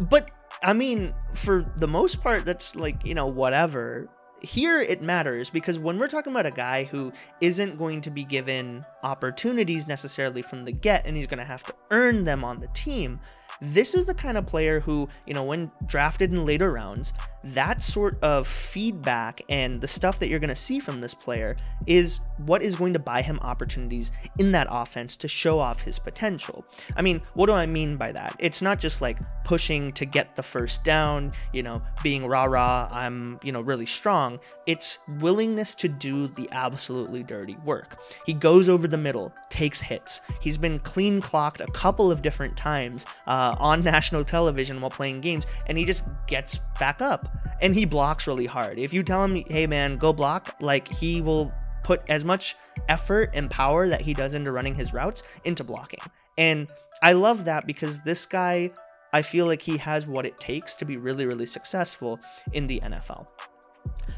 but 0.10 0.30
i 0.64 0.74
mean 0.74 1.14
for 1.34 1.64
the 1.78 1.88
most 1.88 2.22
part 2.22 2.44
that's 2.44 2.76
like 2.76 3.06
you 3.06 3.16
know 3.16 3.26
whatever 3.26 4.10
here 4.42 4.82
it 4.82 5.02
matters 5.02 5.50
because 5.50 5.80
when 5.80 5.98
we're 5.98 6.08
talking 6.08 6.34
about 6.34 6.46
a 6.46 6.52
guy 6.52 6.84
who 6.84 7.14
isn't 7.40 7.78
going 7.78 8.02
to 8.02 8.10
be 8.10 8.24
given 8.24 8.86
opportunities 9.04 9.88
necessarily 9.88 10.42
from 10.42 10.66
the 10.66 10.72
get 10.72 11.06
and 11.06 11.16
he's 11.16 11.28
going 11.28 11.38
to 11.40 11.46
have 11.46 11.64
to 11.64 11.74
earn 11.92 12.26
them 12.26 12.44
on 12.44 12.60
the 12.60 12.68
team, 12.68 13.20
this 13.62 13.94
is 13.94 14.06
the 14.06 14.16
kind 14.16 14.38
of 14.38 14.46
player 14.48 14.80
who, 14.80 15.08
you 15.28 15.34
know, 15.34 15.44
when 15.44 15.72
drafted 15.86 16.32
in 16.32 16.46
later 16.46 16.72
rounds, 16.72 17.14
that 17.44 17.82
sort 17.82 18.22
of 18.24 18.48
feedback 18.48 19.42
and 19.50 19.82
the 19.82 19.88
stuff 19.88 20.20
that 20.20 20.30
you're 20.30 20.40
going 20.40 20.50
to 20.50 20.56
see 20.56 20.80
from 20.80 21.02
this 21.02 21.14
player 21.14 21.58
is 21.88 22.20
what 22.38 22.62
is 22.62 22.76
going 22.76 22.94
to 22.94 23.00
buy 23.00 23.22
him 23.22 23.40
opportunities 23.42 24.12
in 24.40 24.52
that 24.52 24.68
offense 24.70 25.16
to 25.16 25.28
show 25.28 25.60
off 25.60 25.82
his 25.82 25.98
potential. 26.00 26.66
I 26.96 27.02
mean, 27.02 27.22
what 27.34 27.48
do 27.48 27.54
I 27.54 27.66
mean 27.66 27.98
by 27.98 28.12
that? 28.12 28.36
It's 28.40 28.62
not 28.62 28.80
just 28.80 29.02
like 29.02 29.18
pushing 29.44 29.92
to 29.94 30.06
get 30.06 30.36
the 30.36 30.44
first 30.44 30.84
down, 30.84 31.34
you 31.54 31.64
know, 31.64 31.82
being 32.04 32.26
rah 32.26 32.46
rah, 32.46 32.90
I'm, 32.92 33.40
you 33.44 33.52
know, 33.52 33.62
really 33.62 33.86
strong. 33.86 34.40
It's 34.68 35.00
willingness 35.20 35.76
to 35.76 35.88
do 35.88 36.28
the 36.28 36.48
absolutely 36.52 37.24
dirty 37.24 37.58
work. 37.66 38.00
He 38.26 38.34
goes 38.34 38.70
over 38.70 38.88
the 38.88 38.98
middle, 38.98 39.34
takes 39.50 39.82
hits. 39.82 40.22
He's 40.42 40.58
been 40.58 40.80
clean 40.80 41.22
clocked 41.22 41.62
a 41.62 41.68
couple 41.68 42.12
of 42.12 42.22
different 42.22 42.56
times 42.56 43.06
uh, 43.28 43.51
Uh, 43.52 43.56
on 43.60 43.84
national 43.84 44.24
television 44.24 44.80
while 44.80 44.90
playing 44.90 45.20
games, 45.22 45.46
and 45.68 45.78
he 45.78 45.86
just 45.86 46.06
gets 46.28 46.60
back 46.80 47.02
up 47.02 47.26
and 47.62 47.76
he 47.76 47.86
blocks 47.86 48.28
really 48.28 48.46
hard. 48.46 48.80
If 48.80 48.94
you 48.94 49.04
tell 49.04 49.24
him, 49.24 49.44
hey 49.50 49.68
man, 49.68 49.98
go 49.98 50.14
block, 50.14 50.56
like 50.62 50.88
he 50.88 51.22
will 51.22 51.52
put 51.84 52.02
as 52.08 52.24
much 52.24 52.56
effort 52.88 53.32
and 53.34 53.50
power 53.50 53.88
that 53.88 54.02
he 54.02 54.14
does 54.14 54.34
into 54.34 54.52
running 54.52 54.76
his 54.76 54.94
routes 54.94 55.24
into 55.44 55.64
blocking. 55.64 56.00
And 56.38 56.68
I 57.02 57.14
love 57.14 57.46
that 57.46 57.68
because 57.68 58.00
this 58.02 58.26
guy, 58.26 58.72
I 59.12 59.22
feel 59.22 59.48
like 59.48 59.62
he 59.62 59.78
has 59.78 60.08
what 60.08 60.26
it 60.26 60.40
takes 60.40 60.76
to 60.76 60.86
be 60.86 60.98
really, 60.98 61.26
really 61.26 61.46
successful 61.46 62.20
in 62.54 62.68
the 62.68 62.80
NFL. 62.82 63.28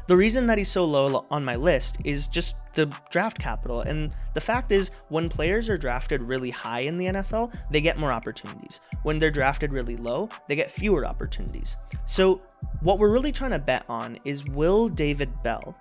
The 0.06 0.16
reason 0.16 0.46
that 0.48 0.58
he's 0.58 0.70
so 0.70 0.84
low 0.84 1.24
on 1.30 1.44
my 1.44 1.56
list 1.56 1.96
is 2.04 2.26
just 2.26 2.56
the 2.74 2.86
draft 3.10 3.38
capital. 3.38 3.80
And 3.80 4.12
the 4.34 4.40
fact 4.40 4.70
is, 4.70 4.90
when 5.08 5.28
players 5.30 5.68
are 5.70 5.78
drafted 5.78 6.20
really 6.20 6.50
high 6.50 6.80
in 6.80 6.98
the 6.98 7.06
NFL, 7.06 7.56
they 7.70 7.80
get 7.80 7.98
more 7.98 8.12
opportunities. 8.12 8.80
When 9.02 9.18
they're 9.18 9.30
drafted 9.30 9.72
really 9.72 9.96
low, 9.96 10.28
they 10.46 10.56
get 10.56 10.70
fewer 10.70 11.06
opportunities. 11.06 11.76
So, 12.06 12.42
what 12.80 12.98
we're 12.98 13.12
really 13.12 13.32
trying 13.32 13.52
to 13.52 13.58
bet 13.58 13.84
on 13.88 14.18
is 14.24 14.44
will 14.44 14.88
David 14.88 15.32
Bell 15.42 15.74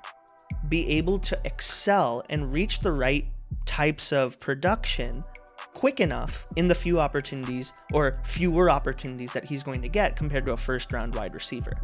be 0.69 0.87
able 0.89 1.19
to 1.19 1.37
excel 1.43 2.23
and 2.29 2.53
reach 2.53 2.79
the 2.79 2.91
right 2.91 3.25
types 3.65 4.13
of 4.13 4.39
production 4.39 5.23
quick 5.73 5.99
enough 5.99 6.45
in 6.55 6.67
the 6.67 6.75
few 6.75 6.99
opportunities 6.99 7.73
or 7.91 8.19
fewer 8.23 8.69
opportunities 8.69 9.33
that 9.33 9.43
he's 9.43 9.63
going 9.63 9.81
to 9.81 9.89
get 9.89 10.15
compared 10.15 10.45
to 10.45 10.53
a 10.53 10.57
first 10.57 10.93
round 10.93 11.13
wide 11.15 11.33
receiver? 11.33 11.75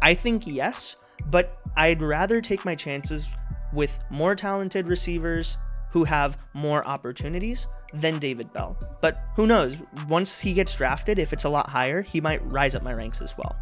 I 0.00 0.14
think 0.14 0.46
yes, 0.46 0.96
but 1.26 1.56
I'd 1.76 2.02
rather 2.02 2.40
take 2.40 2.64
my 2.64 2.74
chances 2.74 3.28
with 3.72 3.98
more 4.10 4.34
talented 4.34 4.86
receivers 4.86 5.58
who 5.90 6.04
have 6.04 6.38
more 6.54 6.86
opportunities 6.86 7.66
than 7.94 8.18
David 8.18 8.52
Bell. 8.52 8.76
But 9.00 9.18
who 9.36 9.46
knows? 9.46 9.78
Once 10.08 10.38
he 10.38 10.52
gets 10.52 10.74
drafted, 10.74 11.18
if 11.18 11.32
it's 11.32 11.44
a 11.44 11.48
lot 11.48 11.68
higher, 11.68 12.02
he 12.02 12.20
might 12.20 12.44
rise 12.44 12.74
up 12.74 12.82
my 12.82 12.92
ranks 12.92 13.22
as 13.22 13.36
well. 13.38 13.56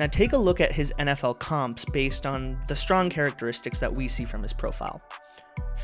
Now 0.00 0.06
take 0.06 0.32
a 0.32 0.38
look 0.38 0.60
at 0.60 0.72
his 0.72 0.92
NFL 0.98 1.38
comps 1.38 1.84
based 1.84 2.26
on 2.26 2.60
the 2.68 2.76
strong 2.76 3.08
characteristics 3.10 3.80
that 3.80 3.94
we 3.94 4.08
see 4.08 4.24
from 4.24 4.42
his 4.42 4.52
profile. 4.52 5.00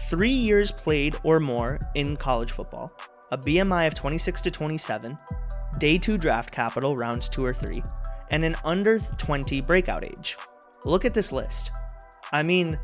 Three 0.09 0.29
years 0.31 0.71
played 0.71 1.17
or 1.23 1.41
more 1.41 1.81
in 1.95 2.17
college 2.17 2.53
football, 2.53 2.93
a 3.33 3.39
BMI 3.39 3.87
of 3.87 3.95
26 3.95 4.43
to 4.43 4.51
27, 4.51 5.19
day 5.79 5.99
2 5.99 6.19
draft 6.19 6.53
capital, 6.53 6.97
rounds 6.97 7.29
2 7.29 7.45
or 7.45 7.55
3, 7.55 7.83
and 8.31 8.45
an 8.45 8.57
under 8.65 8.99
20 8.99 9.61
breakout 9.63 10.05
age. 10.05 10.37
Look 10.85 11.05
at 11.05 11.15
this 11.15 11.33
list. 11.33 11.71
I 12.33 12.43
mean, 12.43 12.79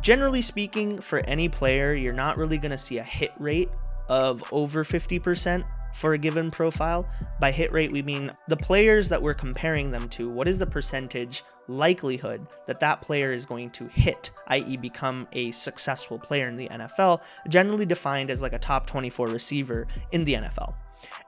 generally 0.00 0.42
speaking, 0.42 1.00
for 1.00 1.18
any 1.20 1.48
player, 1.48 1.94
you're 1.94 2.12
not 2.12 2.36
really 2.36 2.58
going 2.58 2.70
to 2.70 2.78
see 2.78 2.98
a 2.98 3.02
hit 3.02 3.32
rate 3.38 3.70
of 4.08 4.42
over 4.52 4.84
50% 4.84 5.64
for 5.94 6.12
a 6.12 6.18
given 6.18 6.50
profile. 6.50 7.08
By 7.40 7.50
hit 7.50 7.72
rate, 7.72 7.92
we 7.92 8.02
mean 8.02 8.32
the 8.48 8.56
players 8.56 9.08
that 9.08 9.22
we're 9.22 9.34
comparing 9.34 9.90
them 9.90 10.08
to. 10.10 10.28
What 10.28 10.48
is 10.48 10.58
the 10.58 10.66
percentage 10.66 11.42
likelihood 11.68 12.46
that 12.66 12.80
that 12.80 13.00
player 13.00 13.32
is 13.32 13.46
going 13.46 13.70
to 13.70 13.86
hit, 13.86 14.30
i.e., 14.48 14.76
become 14.76 15.28
a 15.32 15.52
successful 15.52 16.18
player 16.18 16.48
in 16.48 16.56
the 16.56 16.68
NFL, 16.68 17.22
generally 17.48 17.86
defined 17.86 18.30
as 18.30 18.42
like 18.42 18.52
a 18.52 18.58
top 18.58 18.86
24 18.86 19.28
receiver 19.28 19.86
in 20.12 20.24
the 20.24 20.34
NFL. 20.34 20.74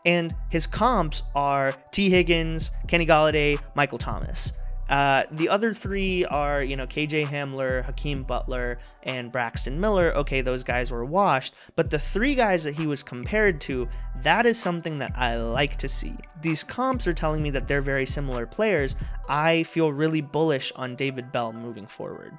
And 0.05 0.35
his 0.51 0.67
comps 0.67 1.23
are 1.35 1.73
Tee 1.93 2.11
Higgins, 2.11 2.73
Kenny 2.89 3.07
Golladay, 3.07 3.59
Michael 3.75 3.99
Thomas. 3.99 4.53
Uh, 4.93 5.25
the 5.31 5.49
other 5.49 5.73
three 5.73 6.23
are, 6.27 6.63
you 6.63 6.77
know, 6.77 6.87
KJ 6.87 7.25
Hamler, 7.25 7.83
Hakeem 7.87 8.25
Butler, 8.25 8.79
and 9.05 9.33
Braxton 9.33 9.81
Miller. 9.81 10.15
Okay, 10.15 10.43
those 10.43 10.63
guys 10.63 10.91
were 10.91 11.03
washed, 11.03 11.55
but 11.77 11.89
the 11.89 11.99
three 11.99 12.35
guys 12.35 12.63
that 12.65 12.75
he 12.75 12.87
was 12.87 13.03
compared 13.03 13.59
to, 13.63 13.89
that 14.21 14.45
is 14.45 14.59
something 14.59 14.99
that 14.99 15.13
I 15.17 15.39
like 15.39 15.77
to 15.79 15.89
see. 15.89 16.13
These 16.43 16.63
comps 16.63 17.07
are 17.07 17.15
telling 17.15 17.43
me 17.43 17.49
that 17.51 17.67
they're 17.69 17.81
very 17.81 18.05
similar 18.05 18.45
players. 18.45 18.95
I 19.31 19.63
feel 19.63 19.91
really 19.91 20.21
bullish 20.21 20.71
on 20.77 20.95
David 20.95 21.33
Bell 21.33 21.55
moving 21.55 21.87
forward. 21.87 22.37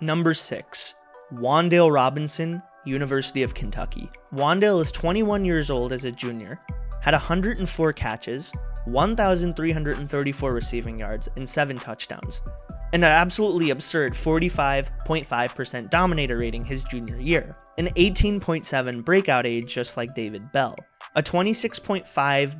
Number 0.00 0.32
six, 0.32 0.94
Wan'Dale 1.32 1.92
Robinson, 1.92 2.62
University 2.84 3.42
of 3.42 3.54
Kentucky. 3.54 4.08
Wan'Dale 4.32 4.80
is 4.80 4.92
21 4.92 5.44
years 5.44 5.70
old 5.70 5.90
as 5.90 6.04
a 6.04 6.12
junior, 6.12 6.56
had 7.04 7.12
104 7.12 7.92
catches, 7.92 8.50
1,334 8.86 10.52
receiving 10.54 10.98
yards, 10.98 11.28
and 11.36 11.46
7 11.46 11.76
touchdowns. 11.76 12.40
And 12.94 13.04
an 13.04 13.10
absolutely 13.10 13.68
absurd 13.68 14.14
45.5% 14.14 15.90
dominator 15.90 16.38
rating 16.38 16.64
his 16.64 16.82
junior 16.84 17.18
year. 17.18 17.54
An 17.76 17.88
18.7 17.88 19.04
breakout 19.04 19.44
age 19.44 19.74
just 19.74 19.98
like 19.98 20.14
David 20.14 20.50
Bell. 20.52 20.74
A 21.14 21.22
26.5 21.22 22.06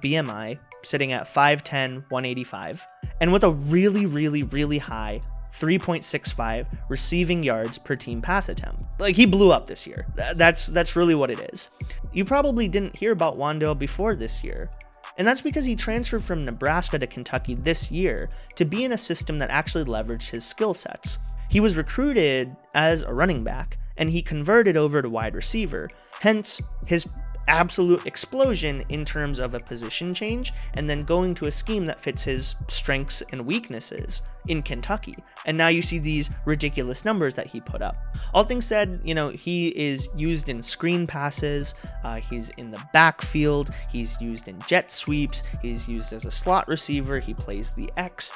BMI, 0.02 0.58
sitting 0.82 1.12
at 1.12 1.26
5'10, 1.26 2.04
185. 2.10 2.86
And 3.22 3.32
with 3.32 3.44
a 3.44 3.50
really, 3.50 4.04
really, 4.04 4.42
really 4.42 4.76
high 4.76 5.22
3.65 5.54 6.66
receiving 6.88 7.42
yards 7.42 7.78
per 7.78 7.96
team 7.96 8.20
pass 8.20 8.48
attempt. 8.48 8.82
Like 8.98 9.16
he 9.16 9.26
blew 9.26 9.52
up 9.52 9.66
this 9.66 9.86
year. 9.86 10.06
That's 10.34 10.66
that's 10.66 10.96
really 10.96 11.14
what 11.14 11.30
it 11.30 11.40
is. 11.52 11.70
You 12.12 12.24
probably 12.24 12.68
didn't 12.68 12.96
hear 12.96 13.12
about 13.12 13.38
Wan'Dale 13.38 13.78
before 13.78 14.14
this 14.14 14.42
year. 14.42 14.68
And 15.16 15.26
that's 15.26 15.42
because 15.42 15.64
he 15.64 15.76
transferred 15.76 16.24
from 16.24 16.44
Nebraska 16.44 16.98
to 16.98 17.06
Kentucky 17.06 17.54
this 17.54 17.90
year 17.90 18.28
to 18.56 18.64
be 18.64 18.84
in 18.84 18.92
a 18.92 18.98
system 18.98 19.38
that 19.38 19.50
actually 19.50 19.84
leveraged 19.84 20.30
his 20.30 20.44
skill 20.44 20.74
sets. 20.74 21.18
He 21.48 21.60
was 21.60 21.76
recruited 21.76 22.56
as 22.74 23.02
a 23.02 23.14
running 23.14 23.44
back 23.44 23.78
and 23.96 24.10
he 24.10 24.22
converted 24.22 24.76
over 24.76 25.02
to 25.02 25.08
wide 25.08 25.36
receiver. 25.36 25.88
Hence, 26.20 26.60
his 26.86 27.06
absolute 27.48 28.06
explosion 28.06 28.84
in 28.88 29.04
terms 29.04 29.38
of 29.38 29.54
a 29.54 29.60
position 29.60 30.14
change 30.14 30.52
and 30.74 30.88
then 30.88 31.04
going 31.04 31.34
to 31.36 31.46
a 31.46 31.50
scheme 31.50 31.86
that 31.86 32.00
fits 32.00 32.24
his 32.24 32.54
strengths 32.68 33.22
and 33.32 33.46
weaknesses 33.46 34.22
in 34.48 34.62
Kentucky. 34.62 35.16
And 35.46 35.56
now 35.56 35.68
you 35.68 35.82
see 35.82 35.98
these 35.98 36.30
ridiculous 36.44 37.04
numbers 37.04 37.34
that 37.34 37.46
he 37.46 37.60
put 37.60 37.82
up. 37.82 37.96
All 38.32 38.44
things 38.44 38.66
said, 38.66 39.00
you 39.04 39.14
know, 39.14 39.30
he 39.30 39.68
is 39.68 40.08
used 40.16 40.48
in 40.48 40.62
screen 40.62 41.06
passes, 41.06 41.74
uh, 42.02 42.16
he's 42.16 42.50
in 42.50 42.70
the 42.70 42.82
backfield, 42.92 43.72
he's 43.90 44.20
used 44.20 44.48
in 44.48 44.60
jet 44.66 44.92
sweeps, 44.92 45.42
he's 45.62 45.88
used 45.88 46.12
as 46.12 46.24
a 46.24 46.30
slot 46.30 46.68
receiver, 46.68 47.18
he 47.18 47.34
plays 47.34 47.70
the 47.72 47.90
X. 47.96 48.32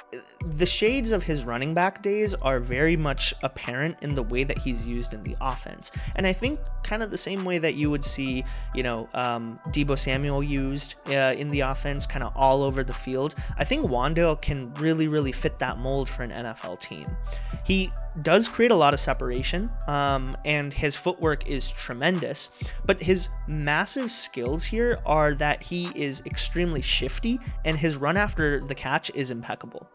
The 0.47 0.67
shades 0.67 1.13
of 1.13 1.23
his 1.23 1.45
running 1.45 1.75
back 1.75 2.03
days 2.03 2.35
are 2.35 2.59
very 2.59 2.97
much 2.97 3.35
apparent 3.43 4.03
in 4.03 4.15
the 4.15 4.23
way 4.23 4.45
that 4.45 4.59
he's 4.59 4.87
used 4.87 5.13
in 5.13 5.23
the 5.23 5.37
offense. 5.41 5.91
And 6.17 6.27
I 6.27 6.33
think 6.33 6.61
kind 6.83 7.03
of 7.03 7.11
the 7.11 7.19
same 7.19 7.45
way 7.45 7.59
that 7.59 7.75
you 7.75 7.91
would 7.91 8.05
see, 8.05 8.45
you 8.75 8.83
know, 8.83 8.98
um, 9.15 9.59
Deebo 9.69 9.99
Samuel 9.99 10.43
used 10.43 10.95
uh, 11.09 11.35
in 11.37 11.51
the 11.51 11.61
offense, 11.61 12.07
kind 12.07 12.23
of 12.23 12.33
all 12.35 12.63
over 12.63 12.83
the 12.83 12.95
field. 12.95 13.35
I 13.59 13.65
think 13.65 13.87
Wan'Dale 13.87 14.41
can 14.41 14.73
really, 14.75 15.07
really 15.09 15.33
fit 15.33 15.59
that 15.59 15.79
mold 15.79 15.99
mold 15.99 16.09
for 16.09 16.23
an 16.23 16.31
NFL 16.31 16.79
team. 16.81 17.17
He 17.65 17.91
does 18.23 18.49
create 18.49 18.71
a 18.71 18.77
lot 18.77 18.95
of 18.95 19.01
separation, 19.01 19.71
um, 19.87 20.37
and 20.45 20.73
his 20.73 20.97
footwork 20.97 21.49
is 21.49 21.73
tremendous. 21.73 22.51
But 22.85 23.03
his 23.03 23.29
massive 23.47 24.11
skills 24.13 24.65
here 24.65 24.99
are 25.05 25.35
that 25.35 25.63
he 25.63 25.91
is 25.95 26.23
extremely 26.27 26.83
shifty, 26.83 27.39
and 27.65 27.77
his 27.77 27.97
run 27.97 28.17
after 28.17 28.61
the 28.61 28.75
catch 28.75 29.11
is 29.15 29.31
impeccable. 29.31 29.89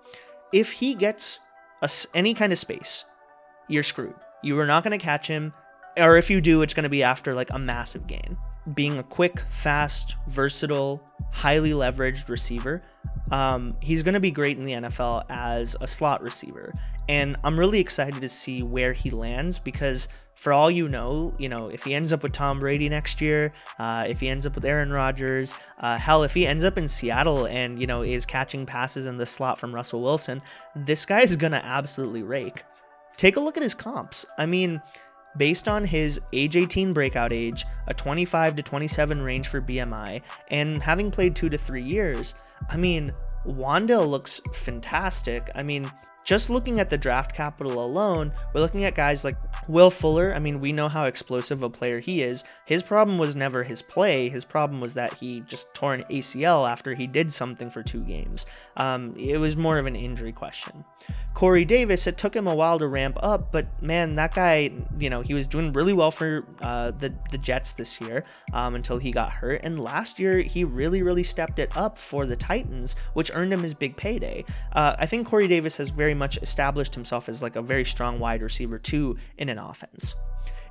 If 0.52 0.72
he 0.72 0.96
gets 0.96 1.40
a, 1.82 1.90
any 2.14 2.34
kind 2.34 2.52
of 2.52 2.60
space, 2.60 3.06
you're 3.68 3.84
screwed. 3.84 4.16
You 4.44 4.60
are 4.60 4.68
not 4.68 4.84
going 4.84 4.98
to 4.98 5.04
catch 5.04 5.28
him, 5.28 5.54
or 5.98 6.18
if 6.18 6.30
you 6.30 6.42
do, 6.42 6.62
it's 6.64 6.74
going 6.74 6.84
to 6.84 6.90
be 6.90 7.04
after 7.04 7.34
like 7.34 7.50
a 7.52 7.60
massive 7.60 8.08
gain. 8.08 8.38
Being 8.74 8.98
a 8.98 9.04
quick, 9.04 9.40
fast, 9.50 10.16
versatile, 10.28 11.04
highly 11.32 11.72
leveraged 11.72 12.30
receiver 12.30 12.82
um, 13.32 13.74
he's 13.80 14.04
going 14.04 14.14
to 14.14 14.20
be 14.20 14.32
great 14.32 14.58
in 14.58 14.64
the 14.64 14.74
NFL 14.74 15.24
as 15.30 15.76
a 15.82 15.88
slot 15.88 16.22
receiver. 16.22 16.72
And 17.10 17.36
I'm 17.44 17.58
really 17.58 17.80
excited 17.80 18.22
to 18.22 18.30
see 18.30 18.62
where 18.62 18.94
he 18.94 19.10
lands 19.10 19.58
because, 19.58 20.08
for 20.36 20.54
all 20.54 20.70
you 20.70 20.88
know, 20.88 21.34
you 21.40 21.50
know, 21.50 21.68
if 21.68 21.84
he 21.84 21.96
ends 21.96 22.14
up 22.14 22.22
with 22.22 22.32
Tom 22.32 22.60
Brady 22.60 22.90
next 22.90 23.22
year, 23.22 23.52
uh, 23.80 24.06
if 24.08 24.20
he 24.20 24.30
ends 24.30 24.46
up 24.46 24.54
with 24.56 24.66
Aaron 24.66 24.92
Rodgers, 24.92 25.56
uh, 25.80 25.98
hell, 25.98 26.24
if 26.24 26.34
he 26.34 26.46
ends 26.46 26.64
up 26.64 26.78
in 26.78 26.88
Seattle 26.88 27.46
and, 27.46 27.80
you 27.80 27.88
know, 27.88 28.04
is 28.04 28.26
catching 28.26 28.66
passes 28.66 29.08
in 29.08 29.18
the 29.18 29.26
slot 29.26 29.58
from 29.58 29.74
Russell 29.74 30.02
Wilson, 30.02 30.42
this 30.76 31.06
guy 31.06 31.22
is 31.22 31.36
going 31.36 31.54
to 31.54 31.66
absolutely 31.66 32.22
rake. 32.22 32.64
Take 33.18 33.38
a 33.38 33.40
look 33.40 33.58
at 33.58 33.64
his 33.64 33.74
comps. 33.74 34.26
I 34.38 34.46
mean, 34.46 34.82
based 35.38 35.68
on 35.68 35.86
his 35.86 36.20
age 36.32 36.56
18 36.56 36.94
breakout 36.94 37.34
age, 37.34 37.66
a 37.88 37.94
25 37.94 38.56
to 38.58 38.64
27 38.64 39.22
range 39.22 39.48
for 39.48 39.62
BMI, 39.62 40.22
and 40.50 40.82
having 40.82 41.12
played 41.12 41.36
two 41.36 41.50
to 41.50 41.58
three 41.58 41.84
years, 41.84 42.36
I 42.70 42.78
mean, 42.78 43.14
Wan'Dale 43.46 44.10
looks 44.10 44.42
fantastic. 44.54 45.50
I 45.56 45.64
mean, 45.64 45.92
just 46.24 46.50
looking 46.50 46.80
at 46.80 46.90
the 46.90 46.98
draft 46.98 47.36
capital 47.36 47.84
alone, 47.84 48.32
we're 48.54 48.62
looking 48.62 48.86
at 48.86 48.96
guys 48.96 49.24
like 49.24 49.38
Will 49.68 49.90
Fuller. 49.90 50.34
I 50.34 50.40
mean, 50.40 50.60
we 50.60 50.72
know 50.72 50.88
how 50.88 51.06
explosive 51.06 51.64
a 51.64 51.70
player 51.70 52.00
he 52.00 52.22
is. 52.22 52.44
His 52.66 52.84
problem 52.84 53.18
was 53.18 53.36
never 53.36 53.64
his 53.64 53.82
play. 53.82 54.30
His 54.30 54.46
problem 54.46 54.80
was 54.80 54.94
that 54.94 55.14
he 55.14 55.42
just 55.42 55.74
tore 55.74 55.94
an 55.94 56.04
ACL 56.10 56.70
after 56.70 56.94
he 56.94 57.08
did 57.08 57.34
something 57.34 57.70
for 57.70 57.84
two 57.84 58.02
games. 58.02 58.46
Um, 58.78 59.14
it 59.18 59.38
was 59.38 59.58
more 59.58 59.78
of 59.78 59.86
an 59.86 59.96
injury 59.96 60.32
question. 60.32 60.84
Corey 61.34 61.66
Davis, 61.66 62.06
it 62.06 62.18
took 62.18 62.36
him 62.36 62.48
a 62.48 62.54
while 62.54 62.78
to 62.78 62.88
ramp 62.88 63.18
up, 63.22 63.52
but 63.52 63.82
man, 63.82 64.16
that 64.16 64.36
guy, 64.36 64.72
you 65.00 65.10
know, 65.10 65.22
he 65.22 65.34
was 65.34 65.48
doing 65.48 65.74
really 65.74 65.94
well 65.94 66.12
for 66.12 66.46
uh, 66.62 66.92
the, 66.92 67.14
the 67.32 67.40
Jets 67.40 67.74
this 67.74 68.00
year 68.00 68.24
um, 68.54 68.76
until 68.76 69.00
he 69.00 69.12
got 69.12 69.32
hurt. 69.32 69.62
And 69.64 69.80
last 69.80 70.20
year, 70.20 70.40
he 70.40 70.64
really, 70.64 71.02
really 71.02 71.24
stepped 71.24 71.58
it 71.58 71.76
up 71.76 71.98
for 71.98 72.28
the 72.28 72.36
Titans, 72.36 72.96
which 73.14 73.32
earned 73.34 73.52
him 73.52 73.64
his 73.64 73.74
big 73.74 73.98
payday. 73.98 74.46
Uh, 74.74 74.96
I 75.00 75.08
think 75.08 75.28
Corey 75.28 75.48
Davis 75.48 75.78
has 75.78 75.90
very 76.14 76.20
much 76.20 76.38
established 76.44 76.94
himself 76.94 77.28
as 77.28 77.42
like 77.42 77.56
a 77.56 77.62
very 77.62 77.84
strong 77.84 78.20
wide 78.20 78.44
receiver, 78.44 78.78
too, 78.78 79.18
in 79.40 79.50
an 79.50 79.58
offense. 79.58 80.14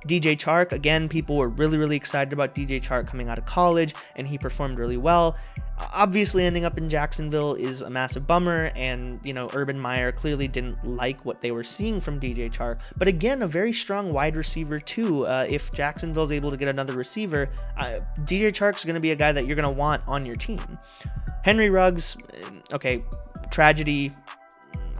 DJ 0.07 0.35
Chark, 0.35 0.71
again, 0.73 1.07
people 1.07 1.37
were 1.37 1.47
really, 1.47 1.77
really 1.77 1.95
excited 1.95 2.33
about 2.33 2.55
DJ 2.55 2.81
Chark 2.81 3.07
coming 3.07 3.29
out 3.29 3.37
of 3.37 3.45
college, 3.45 3.93
and 4.15 4.27
he 4.27 4.37
performed 4.37 4.77
really 4.77 4.97
well. 4.97 5.37
Obviously, 5.93 6.43
ending 6.43 6.65
up 6.65 6.77
in 6.77 6.89
Jacksonville 6.89 7.55
is 7.55 7.81
a 7.81 7.89
massive 7.89 8.27
bummer, 8.27 8.71
and 8.75 9.19
you 9.23 9.33
know, 9.33 9.49
Urban 9.53 9.79
Meyer 9.79 10.11
clearly 10.11 10.47
didn't 10.47 10.83
like 10.85 11.23
what 11.25 11.41
they 11.41 11.51
were 11.51 11.63
seeing 11.63 12.01
from 12.01 12.19
DJ 12.19 12.51
Chark. 12.51 12.79
But 12.97 13.07
again, 13.07 13.41
a 13.41 13.47
very 13.47 13.73
strong 13.73 14.13
wide 14.13 14.35
receiver, 14.35 14.79
too. 14.79 15.25
Uh, 15.25 15.45
if 15.49 15.71
Jacksonville's 15.73 16.31
able 16.31 16.51
to 16.51 16.57
get 16.57 16.67
another 16.67 16.93
receiver, 16.93 17.49
uh, 17.77 17.99
DJ 18.19 18.51
Chark's 18.51 18.83
going 18.85 18.95
to 18.95 19.01
be 19.01 19.11
a 19.11 19.15
guy 19.15 19.31
that 19.31 19.45
you're 19.45 19.57
going 19.57 19.73
to 19.73 19.79
want 19.79 20.03
on 20.07 20.25
your 20.25 20.35
team. 20.35 20.77
Henry 21.43 21.69
Ruggs, 21.69 22.17
okay, 22.73 23.03
tragedy. 23.51 24.13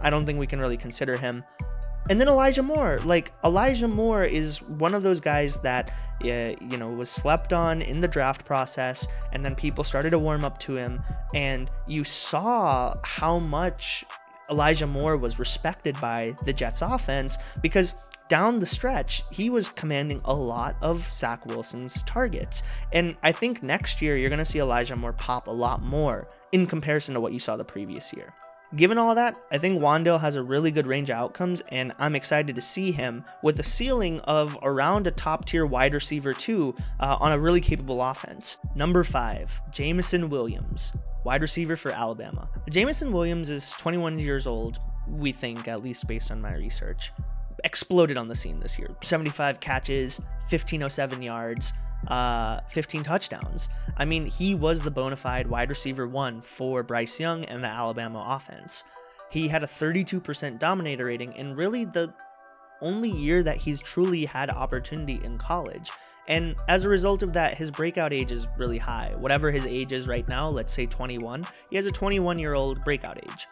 I 0.04 0.10
don't 0.10 0.24
think 0.24 0.38
we 0.38 0.46
can 0.46 0.60
really 0.60 0.76
consider 0.76 1.16
him. 1.16 1.42
And 2.10 2.20
then 2.20 2.28
Elijah 2.28 2.62
Moore, 2.62 3.00
like 3.04 3.32
Elijah 3.44 3.88
Moore 3.88 4.24
is 4.24 4.60
one 4.62 4.94
of 4.94 5.02
those 5.02 5.20
guys 5.20 5.56
that 5.60 5.90
uh, 6.22 6.54
you 6.60 6.76
know 6.76 6.90
was 6.90 7.08
slept 7.08 7.54
on 7.54 7.80
in 7.80 8.02
the 8.02 8.08
draft 8.08 8.44
process, 8.44 9.08
and 9.32 9.42
then 9.42 9.54
people 9.54 9.84
started 9.84 10.10
to 10.10 10.18
warm 10.18 10.44
up 10.44 10.58
to 10.60 10.76
him, 10.76 11.02
and 11.34 11.70
you 11.86 12.04
saw 12.04 12.94
how 13.02 13.38
much 13.38 14.04
Elijah 14.50 14.86
Moore 14.86 15.16
was 15.16 15.38
respected 15.38 15.98
by 15.98 16.36
the 16.44 16.52
Jets 16.52 16.82
offense 16.82 17.38
because 17.62 17.94
down 18.28 18.58
the 18.58 18.66
stretch, 18.66 19.22
he 19.30 19.48
was 19.48 19.68
commanding 19.68 20.20
a 20.24 20.34
lot 20.34 20.76
of 20.82 21.10
Zach 21.14 21.44
Wilson's 21.46 22.02
targets. 22.02 22.62
And 22.92 23.16
I 23.22 23.32
think 23.32 23.62
next 23.62 24.00
year 24.00 24.16
you're 24.16 24.30
going 24.30 24.38
to 24.38 24.44
see 24.44 24.60
Elijah 24.60 24.96
Moore 24.96 25.12
pop 25.12 25.46
a 25.46 25.50
lot 25.50 25.82
more 25.82 26.26
in 26.52 26.66
comparison 26.66 27.14
to 27.14 27.20
what 27.20 27.32
you 27.32 27.38
saw 27.38 27.56
the 27.56 27.64
previous 27.64 28.12
year. 28.12 28.32
Given 28.76 28.98
all 28.98 29.14
that, 29.14 29.36
I 29.52 29.58
think 29.58 29.80
Wan'Dale 29.80 30.20
has 30.20 30.34
a 30.34 30.42
really 30.42 30.72
good 30.72 30.88
range 30.88 31.08
of 31.08 31.16
outcomes, 31.16 31.62
and 31.68 31.92
I'm 31.98 32.16
excited 32.16 32.56
to 32.56 32.62
see 32.62 32.90
him 32.90 33.24
with 33.42 33.60
a 33.60 33.64
ceiling 33.64 34.18
of 34.20 34.58
around 34.62 35.06
a 35.06 35.12
top 35.12 35.44
tier 35.44 35.64
wide 35.64 35.94
receiver, 35.94 36.32
too, 36.32 36.74
uh, 36.98 37.16
on 37.20 37.30
a 37.30 37.38
really 37.38 37.60
capable 37.60 38.02
offense. 38.02 38.58
Number 38.74 39.04
five, 39.04 39.60
Jameson 39.70 40.28
Williams, 40.28 40.92
wide 41.24 41.42
receiver 41.42 41.76
for 41.76 41.92
Alabama. 41.92 42.48
Jameson 42.68 43.12
Williams 43.12 43.48
is 43.48 43.70
21 43.72 44.18
years 44.18 44.46
old, 44.46 44.80
we 45.08 45.30
think, 45.30 45.68
at 45.68 45.82
least 45.82 46.08
based 46.08 46.32
on 46.32 46.40
my 46.40 46.54
research. 46.54 47.12
Exploded 47.62 48.16
on 48.16 48.26
the 48.26 48.34
scene 48.34 48.58
this 48.58 48.78
year 48.78 48.90
75 49.02 49.60
catches, 49.60 50.18
1507 50.50 51.22
yards 51.22 51.72
uh, 52.08 52.60
15 52.68 53.02
touchdowns. 53.02 53.68
I 53.96 54.04
mean, 54.04 54.26
he 54.26 54.54
was 54.54 54.82
the 54.82 54.90
bona 54.90 55.16
fide 55.16 55.46
wide 55.46 55.70
receiver 55.70 56.06
one 56.06 56.40
for 56.40 56.82
Bryce 56.82 57.18
Young 57.20 57.44
and 57.44 57.62
the 57.62 57.68
Alabama 57.68 58.24
offense. 58.26 58.84
He 59.30 59.48
had 59.48 59.62
a 59.62 59.66
32% 59.66 60.58
dominator 60.58 61.06
rating 61.06 61.34
and 61.34 61.56
really 61.56 61.84
the 61.84 62.14
only 62.80 63.10
year 63.10 63.42
that 63.42 63.56
he's 63.56 63.80
truly 63.80 64.24
had 64.24 64.50
opportunity 64.50 65.20
in 65.24 65.38
college. 65.38 65.90
And 66.28 66.54
as 66.68 66.84
a 66.84 66.88
result 66.88 67.22
of 67.22 67.32
that, 67.34 67.54
his 67.54 67.70
breakout 67.70 68.12
age 68.12 68.32
is 68.32 68.48
really 68.56 68.78
high. 68.78 69.12
Whatever 69.16 69.50
his 69.50 69.66
age 69.66 69.92
is 69.92 70.08
right 70.08 70.26
now, 70.28 70.48
let's 70.48 70.72
say 70.72 70.86
21, 70.86 71.46
he 71.70 71.76
has 71.76 71.86
a 71.86 71.90
21 71.90 72.38
year 72.38 72.54
old 72.54 72.82
breakout 72.84 73.18
age. 73.18 73.46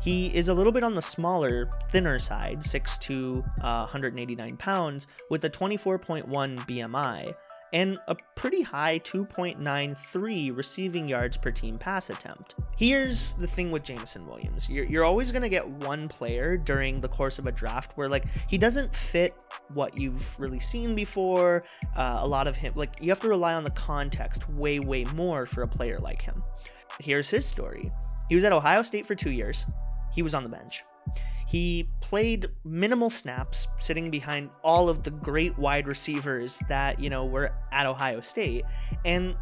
He 0.00 0.26
is 0.34 0.48
a 0.48 0.54
little 0.54 0.70
bit 0.70 0.82
on 0.82 0.94
the 0.94 1.00
smaller, 1.00 1.70
thinner 1.88 2.18
side, 2.18 2.60
6'2, 2.60 3.38
uh, 3.62 3.86
189 3.86 4.58
pounds, 4.58 5.06
with 5.30 5.44
a 5.44 5.50
24.1 5.50 6.26
BMI 6.28 7.34
and 7.74 7.98
a 8.06 8.14
pretty 8.36 8.62
high 8.62 9.00
2.93 9.00 10.56
receiving 10.56 11.08
yards 11.08 11.36
per 11.36 11.50
team 11.50 11.76
pass 11.76 12.08
attempt. 12.08 12.54
Here's 12.78 13.34
the 13.34 13.48
thing 13.48 13.72
with 13.72 13.82
Jameson 13.82 14.24
Williams. 14.28 14.68
You're, 14.68 14.84
you're 14.84 15.04
always 15.04 15.32
going 15.32 15.42
to 15.42 15.48
get 15.48 15.66
one 15.66 16.06
player 16.06 16.56
during 16.56 17.00
the 17.00 17.08
course 17.08 17.40
of 17.40 17.48
a 17.48 17.52
draft 17.52 17.96
where 17.96 18.08
like 18.08 18.26
he 18.46 18.56
doesn't 18.58 18.94
fit 18.94 19.34
what 19.72 19.98
you've 19.98 20.38
really 20.38 20.60
seen 20.60 20.94
before. 20.94 21.64
Uh, 21.96 22.18
a 22.20 22.26
lot 22.26 22.46
of 22.46 22.54
him, 22.54 22.72
like 22.76 22.92
you 23.00 23.08
have 23.08 23.20
to 23.20 23.28
rely 23.28 23.54
on 23.54 23.64
the 23.64 23.70
context 23.70 24.48
way, 24.50 24.78
way 24.78 25.04
more 25.06 25.44
for 25.44 25.62
a 25.62 25.68
player 25.68 25.98
like 25.98 26.22
him. 26.22 26.44
Here's 27.00 27.28
his 27.28 27.44
story. 27.44 27.90
He 28.28 28.36
was 28.36 28.44
at 28.44 28.52
Ohio 28.52 28.82
State 28.82 29.04
for 29.04 29.16
two 29.16 29.32
years. 29.32 29.66
He 30.12 30.22
was 30.22 30.32
on 30.32 30.44
the 30.44 30.48
bench. 30.48 30.84
He 31.54 31.88
played 32.00 32.48
minimal 32.64 33.10
snaps, 33.10 33.68
sitting 33.78 34.10
behind 34.10 34.50
all 34.64 34.88
of 34.88 35.04
the 35.04 35.12
great 35.12 35.56
wide 35.56 35.86
receivers 35.86 36.60
that, 36.68 36.98
you 36.98 37.08
know, 37.08 37.26
were 37.26 37.52
at 37.70 37.86
Ohio 37.86 38.20
State. 38.22 38.64
And 39.04 39.36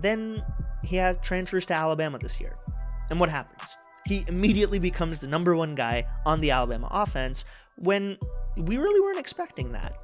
then 0.00 0.42
he 0.82 0.96
has 0.96 1.20
transfers 1.20 1.66
to 1.66 1.74
Alabama 1.74 2.18
this 2.18 2.40
year. 2.40 2.56
And 3.10 3.20
what 3.20 3.28
happens? 3.28 3.76
He 4.06 4.24
immediately 4.26 4.78
becomes 4.78 5.18
the 5.18 5.26
number 5.28 5.54
one 5.54 5.74
guy 5.74 6.06
on 6.24 6.40
the 6.40 6.50
Alabama 6.50 6.88
offense 6.90 7.44
when 7.76 8.16
we 8.56 8.78
really 8.78 9.00
weren't 9.00 9.20
expecting 9.20 9.70
that. 9.72 9.98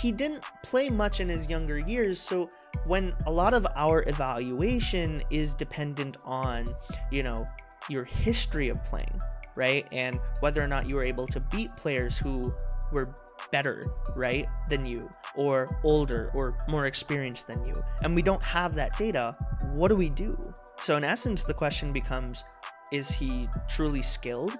He 0.00 0.10
didn't 0.10 0.42
play 0.62 0.88
much 0.88 1.20
in 1.20 1.28
his 1.28 1.50
younger 1.50 1.80
years, 1.80 2.18
so 2.18 2.48
when 2.86 3.12
a 3.26 3.30
lot 3.30 3.52
of 3.52 3.66
our 3.76 4.08
evaluation 4.08 5.22
is 5.30 5.52
dependent 5.52 6.16
on, 6.24 6.74
you 7.10 7.22
know, 7.22 7.44
your 7.90 8.04
history 8.04 8.70
of 8.70 8.82
playing, 8.84 9.20
right? 9.56 9.86
And 9.92 10.18
whether 10.40 10.62
or 10.62 10.66
not 10.66 10.86
you 10.86 10.96
were 10.96 11.04
able 11.04 11.26
to 11.28 11.40
beat 11.40 11.74
players 11.74 12.16
who 12.16 12.54
were 12.92 13.14
better, 13.50 13.86
right, 14.14 14.46
than 14.68 14.86
you, 14.86 15.08
or 15.34 15.78
older, 15.84 16.30
or 16.34 16.58
more 16.68 16.86
experienced 16.86 17.46
than 17.46 17.64
you. 17.64 17.76
And 18.02 18.14
we 18.14 18.22
don't 18.22 18.42
have 18.42 18.74
that 18.74 18.96
data. 18.98 19.36
What 19.72 19.88
do 19.88 19.96
we 19.96 20.08
do? 20.08 20.54
So, 20.76 20.96
in 20.96 21.04
essence, 21.04 21.44
the 21.44 21.54
question 21.54 21.92
becomes 21.92 22.44
is 22.92 23.10
he 23.10 23.48
truly 23.68 24.02
skilled? 24.02 24.56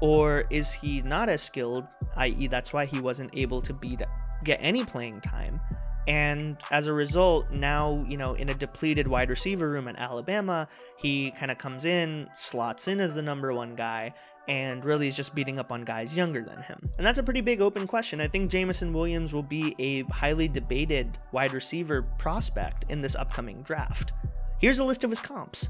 Or 0.00 0.44
is 0.50 0.72
he 0.72 1.02
not 1.02 1.28
as 1.28 1.42
skilled, 1.42 1.86
i.e., 2.16 2.46
that's 2.46 2.72
why 2.72 2.86
he 2.86 3.00
wasn't 3.00 3.30
able 3.36 3.60
to 3.62 3.74
beat, 3.74 4.00
get 4.44 4.58
any 4.60 4.84
playing 4.84 5.20
time? 5.20 5.60
And 6.08 6.56
as 6.70 6.86
a 6.86 6.92
result, 6.92 7.50
now, 7.50 8.04
you 8.08 8.16
know, 8.16 8.34
in 8.34 8.48
a 8.48 8.54
depleted 8.54 9.06
wide 9.06 9.30
receiver 9.30 9.68
room 9.68 9.86
at 9.86 9.96
Alabama, 9.96 10.66
he 10.96 11.30
kind 11.32 11.50
of 11.50 11.58
comes 11.58 11.84
in, 11.84 12.28
slots 12.36 12.88
in 12.88 13.00
as 13.00 13.14
the 13.14 13.22
number 13.22 13.52
one 13.52 13.74
guy, 13.74 14.14
and 14.48 14.84
really 14.84 15.08
is 15.08 15.14
just 15.14 15.34
beating 15.34 15.58
up 15.58 15.70
on 15.70 15.84
guys 15.84 16.16
younger 16.16 16.42
than 16.42 16.62
him. 16.62 16.80
And 16.96 17.06
that's 17.06 17.18
a 17.18 17.22
pretty 17.22 17.40
big 17.40 17.60
open 17.60 17.86
question. 17.86 18.20
I 18.20 18.28
think 18.28 18.50
Jameson 18.50 18.92
Williams 18.92 19.32
will 19.32 19.42
be 19.42 19.76
a 19.78 20.02
highly 20.12 20.48
debated 20.48 21.18
wide 21.32 21.52
receiver 21.52 22.02
prospect 22.18 22.90
in 22.90 23.02
this 23.02 23.14
upcoming 23.14 23.62
draft. 23.62 24.12
Here's 24.60 24.78
a 24.78 24.84
list 24.84 25.04
of 25.04 25.10
his 25.10 25.20
comps. 25.20 25.68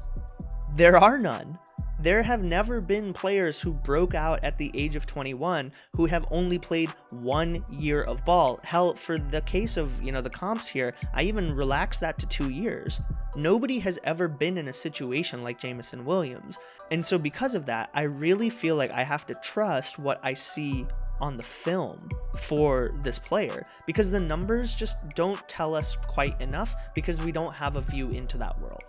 There 0.75 0.97
are 0.97 1.17
none 1.17 1.59
there 2.01 2.23
have 2.23 2.43
never 2.43 2.81
been 2.81 3.13
players 3.13 3.61
who 3.61 3.73
broke 3.73 4.15
out 4.15 4.43
at 4.43 4.57
the 4.57 4.71
age 4.73 4.95
of 4.95 5.05
21 5.05 5.71
who 5.95 6.07
have 6.07 6.25
only 6.31 6.57
played 6.57 6.89
one 7.11 7.63
year 7.69 8.01
of 8.01 8.25
ball. 8.25 8.59
Hell, 8.63 8.95
for 8.95 9.19
the 9.19 9.41
case 9.41 9.77
of, 9.77 10.01
you 10.01 10.11
know, 10.11 10.21
the 10.21 10.29
comps 10.29 10.67
here, 10.67 10.93
I 11.13 11.23
even 11.23 11.55
relaxed 11.55 12.01
that 12.01 12.17
to 12.19 12.25
two 12.25 12.49
years. 12.49 13.01
Nobody 13.35 13.79
has 13.79 13.99
ever 14.03 14.27
been 14.27 14.57
in 14.57 14.67
a 14.67 14.73
situation 14.73 15.43
like 15.43 15.59
Jameson 15.59 16.03
Williams. 16.03 16.57
And 16.89 17.05
so 17.05 17.19
because 17.19 17.53
of 17.53 17.67
that, 17.67 17.91
I 17.93 18.03
really 18.03 18.49
feel 18.49 18.75
like 18.75 18.91
I 18.91 19.03
have 19.03 19.27
to 19.27 19.35
trust 19.35 19.99
what 19.99 20.19
I 20.23 20.33
see 20.33 20.85
on 21.19 21.37
the 21.37 21.43
film 21.43 22.09
for 22.39 22.91
this 23.03 23.19
player 23.19 23.67
because 23.85 24.09
the 24.09 24.19
numbers 24.19 24.73
just 24.73 24.97
don't 25.09 25.47
tell 25.47 25.75
us 25.75 25.95
quite 26.07 26.39
enough 26.41 26.75
because 26.95 27.21
we 27.21 27.31
don't 27.31 27.55
have 27.55 27.75
a 27.75 27.81
view 27.81 28.09
into 28.09 28.39
that 28.39 28.59
world. 28.59 28.83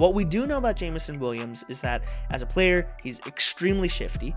What 0.00 0.14
we 0.14 0.24
do 0.24 0.46
know 0.46 0.56
about 0.56 0.76
Jameson 0.76 1.20
Williams 1.20 1.62
is 1.68 1.82
that 1.82 2.00
as 2.30 2.40
a 2.40 2.46
player, 2.46 2.86
he's 3.02 3.20
extremely 3.26 3.86
shifty. 3.86 4.34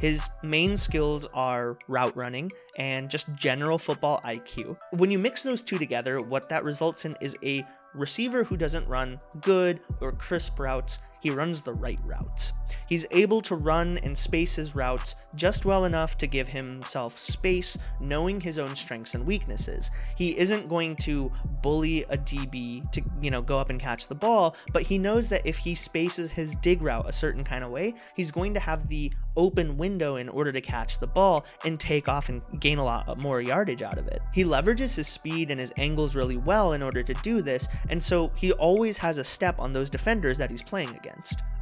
His 0.00 0.26
main 0.42 0.78
skills 0.78 1.26
are 1.34 1.76
route 1.86 2.16
running 2.16 2.50
and 2.78 3.10
just 3.10 3.30
general 3.34 3.76
football 3.76 4.22
IQ. 4.24 4.74
When 4.92 5.10
you 5.10 5.18
mix 5.18 5.42
those 5.42 5.62
two 5.62 5.76
together, 5.76 6.22
what 6.22 6.48
that 6.48 6.64
results 6.64 7.04
in 7.04 7.14
is 7.20 7.36
a 7.44 7.62
receiver 7.92 8.42
who 8.42 8.56
doesn't 8.56 8.88
run 8.88 9.18
good 9.42 9.82
or 10.00 10.12
crisp 10.12 10.58
routes, 10.58 10.98
he 11.22 11.30
runs 11.30 11.60
the 11.60 11.72
right 11.74 12.00
routes. 12.04 12.52
He's 12.88 13.06
able 13.10 13.40
to 13.42 13.54
run 13.54 13.98
and 13.98 14.18
space 14.18 14.56
his 14.56 14.74
routes 14.74 15.14
just 15.36 15.64
well 15.64 15.84
enough 15.84 16.18
to 16.18 16.26
give 16.26 16.48
himself 16.48 17.18
space, 17.18 17.78
knowing 18.00 18.40
his 18.40 18.58
own 18.58 18.74
strengths 18.74 19.14
and 19.14 19.24
weaknesses. 19.24 19.90
He 20.16 20.36
isn't 20.36 20.68
going 20.68 20.96
to 20.96 21.30
bully 21.62 22.02
a 22.04 22.18
DB 22.18 22.90
to, 22.92 23.02
you 23.20 23.30
know, 23.30 23.40
go 23.40 23.58
up 23.58 23.70
and 23.70 23.78
catch 23.78 24.08
the 24.08 24.14
ball, 24.14 24.56
but 24.72 24.82
he 24.82 24.98
knows 24.98 25.28
that 25.28 25.46
if 25.46 25.58
he 25.58 25.74
spaces 25.74 26.32
his 26.32 26.56
dig 26.56 26.82
route 26.82 27.08
a 27.08 27.12
certain 27.12 27.44
kind 27.44 27.62
of 27.62 27.70
way, 27.70 27.94
he's 28.16 28.32
going 28.32 28.52
to 28.54 28.60
have 28.60 28.88
the 28.88 29.12
open 29.36 29.78
window 29.78 30.16
in 30.16 30.28
order 30.28 30.52
to 30.52 30.60
catch 30.60 30.98
the 30.98 31.06
ball 31.06 31.46
and 31.64 31.80
take 31.80 32.08
off 32.08 32.28
and 32.28 32.42
gain 32.60 32.78
a 32.78 32.84
lot 32.84 33.16
more 33.18 33.40
yardage 33.40 33.80
out 33.82 33.96
of 33.96 34.08
it. 34.08 34.20
He 34.32 34.44
leverages 34.44 34.94
his 34.96 35.08
speed 35.08 35.50
and 35.50 35.58
his 35.58 35.72
angles 35.76 36.14
really 36.14 36.36
well 36.36 36.72
in 36.72 36.82
order 36.82 37.02
to 37.02 37.14
do 37.14 37.42
this, 37.42 37.68
and 37.88 38.02
so 38.02 38.28
he 38.34 38.52
always 38.52 38.98
has 38.98 39.18
a 39.18 39.24
step 39.24 39.60
on 39.60 39.72
those 39.72 39.88
defenders 39.88 40.36
that 40.38 40.50
he's 40.50 40.62
playing 40.62 40.90
against. 40.90 41.11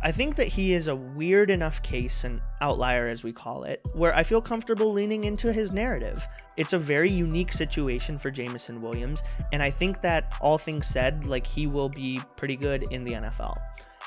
I 0.03 0.13
think 0.13 0.37
that 0.37 0.49
he 0.49 0.73
is 0.73 0.89
a 0.89 0.97
weird 0.97 1.51
enough 1.51 1.83
case, 1.83 2.25
an 2.25 2.41
outlier 2.63 3.09
as 3.09 3.23
we 3.23 3.33
call 3.33 3.65
it, 3.65 3.83
where 3.93 4.17
I 4.17 4.23
feel 4.23 4.41
comfortable 4.41 4.93
leaning 4.93 5.25
into 5.25 5.53
his 5.53 5.73
narrative. 5.73 6.27
It's 6.57 6.73
a 6.73 6.79
very 6.79 7.11
unique 7.11 7.53
situation 7.53 8.19
for 8.19 8.31
Jameson 8.31 8.81
Williams, 8.81 9.23
and 9.53 9.63
I 9.63 9.71
think 9.71 10.01
that 10.01 10.33
all 10.41 10.57
things 10.57 10.87
said, 10.87 11.27
like 11.27 11.47
he 11.47 11.67
will 11.67 11.91
be 11.91 12.21
pretty 12.37 12.57
good 12.57 12.85
in 12.85 13.05
the 13.05 13.13
NFL. 13.13 13.59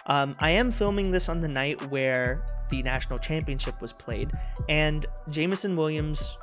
Um, 0.08 0.36
I 0.39 0.49
am 0.51 0.71
filming 0.71 1.12
this 1.12 1.29
on 1.29 1.41
the 1.41 1.47
night 1.47 1.89
where 1.89 2.43
the 2.69 2.82
national 2.82 3.19
championship 3.19 3.79
was 3.79 3.93
played, 3.93 4.32
and 4.67 5.06
Jameson 5.29 5.75
Williams 5.75 6.36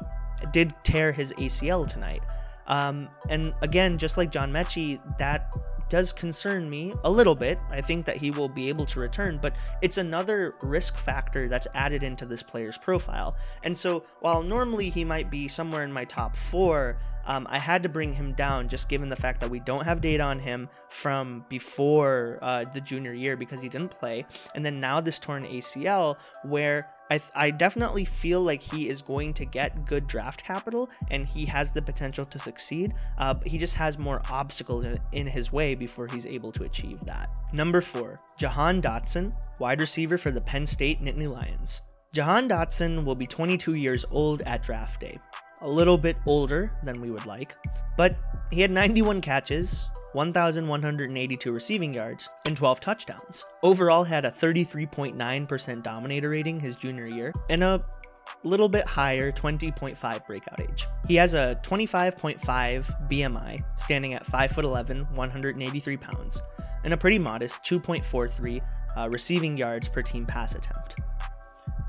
did 0.52 0.72
tear 0.84 1.10
his 1.10 1.32
ACL 1.34 1.90
tonight. 1.90 2.22
Um, 2.68 3.08
and 3.28 3.52
again, 3.62 3.98
just 3.98 4.16
like 4.16 4.30
John 4.30 4.52
Metchie, 4.52 5.00
that 5.18 5.50
does 5.90 6.12
concern 6.12 6.70
me 6.70 6.94
a 7.04 7.10
little 7.10 7.34
bit. 7.34 7.58
I 7.68 7.80
think 7.82 8.06
that 8.06 8.16
he 8.16 8.30
will 8.30 8.48
be 8.48 8.68
able 8.68 8.86
to 8.86 9.00
return, 9.00 9.38
but 9.42 9.54
it's 9.82 9.98
another 9.98 10.54
risk 10.62 10.96
factor 10.96 11.48
that's 11.48 11.66
added 11.74 12.02
into 12.02 12.24
this 12.24 12.42
player's 12.42 12.78
profile. 12.78 13.36
And 13.62 13.76
so, 13.76 14.04
while 14.20 14.42
normally 14.42 14.88
he 14.88 15.04
might 15.04 15.30
be 15.30 15.48
somewhere 15.48 15.82
in 15.82 15.92
my 15.92 16.04
top 16.04 16.36
four, 16.36 16.96
um, 17.26 17.46
I 17.50 17.58
had 17.58 17.82
to 17.82 17.88
bring 17.88 18.14
him 18.14 18.32
down 18.32 18.68
just 18.68 18.88
given 18.88 19.08
the 19.08 19.16
fact 19.16 19.40
that 19.40 19.50
we 19.50 19.60
don't 19.60 19.84
have 19.84 20.00
data 20.00 20.22
on 20.22 20.38
him 20.38 20.68
from 20.88 21.44
before 21.48 22.38
uh, 22.40 22.64
the 22.64 22.80
junior 22.80 23.12
year 23.12 23.36
because 23.36 23.60
he 23.60 23.68
didn't 23.68 23.90
play. 23.90 24.24
And 24.54 24.64
then 24.64 24.80
now 24.80 25.00
this 25.00 25.18
torn 25.18 25.44
ACL, 25.44 26.16
where 26.44 26.88
I, 27.10 27.20
I 27.34 27.50
definitely 27.50 28.04
feel 28.04 28.40
like 28.40 28.60
he 28.60 28.88
is 28.88 29.02
going 29.02 29.34
to 29.34 29.44
get 29.44 29.84
good 29.84 30.06
draft 30.06 30.44
capital 30.44 30.88
and 31.10 31.26
he 31.26 31.44
has 31.46 31.70
the 31.70 31.82
potential 31.82 32.24
to 32.24 32.38
succeed. 32.38 32.94
Uh, 33.18 33.34
he 33.44 33.58
just 33.58 33.74
has 33.74 33.98
more 33.98 34.22
obstacles 34.30 34.84
in, 34.84 35.00
in 35.12 35.26
his 35.26 35.52
way 35.52 35.74
before 35.74 36.06
he's 36.06 36.26
able 36.26 36.52
to 36.52 36.62
achieve 36.62 37.00
that. 37.00 37.28
Number 37.52 37.80
four, 37.80 38.18
Jahan 38.38 38.80
Dotson, 38.80 39.34
wide 39.58 39.80
receiver 39.80 40.18
for 40.18 40.30
the 40.30 40.40
Penn 40.40 40.66
State 40.66 41.02
Nittany 41.02 41.28
Lions. 41.28 41.80
Jahan 42.12 42.48
Dotson 42.48 43.04
will 43.04 43.14
be 43.14 43.26
22 43.26 43.74
years 43.74 44.04
old 44.10 44.42
at 44.42 44.62
draft 44.62 45.00
day, 45.00 45.18
a 45.60 45.68
little 45.68 45.98
bit 45.98 46.16
older 46.26 46.70
than 46.82 47.00
we 47.00 47.10
would 47.10 47.26
like, 47.26 47.54
but 47.96 48.16
he 48.50 48.60
had 48.60 48.70
91 48.70 49.20
catches, 49.20 49.88
1,182 50.12 51.52
receiving 51.52 51.94
yards, 51.94 52.28
and 52.44 52.56
12 52.56 52.80
touchdowns. 52.80 53.44
Overall, 53.62 54.04
had 54.04 54.24
a 54.24 54.30
33.9% 54.30 55.82
dominator 55.82 56.30
rating 56.30 56.60
his 56.60 56.76
junior 56.76 57.06
year, 57.06 57.32
and 57.48 57.62
a 57.62 57.84
little 58.44 58.68
bit 58.68 58.86
higher 58.86 59.30
20.5 59.30 60.26
breakout 60.26 60.60
age. 60.60 60.86
He 61.06 61.16
has 61.16 61.34
a 61.34 61.58
25.5 61.62 62.40
BMI, 63.10 63.78
standing 63.78 64.14
at 64.14 64.26
5'11, 64.26 65.10
183 65.12 65.96
pounds, 65.96 66.40
and 66.84 66.94
a 66.94 66.96
pretty 66.96 67.18
modest 67.18 67.62
2.43 67.64 68.60
uh, 68.96 69.08
receiving 69.08 69.56
yards 69.56 69.88
per 69.88 70.02
team 70.02 70.26
pass 70.26 70.54
attempt. 70.54 70.96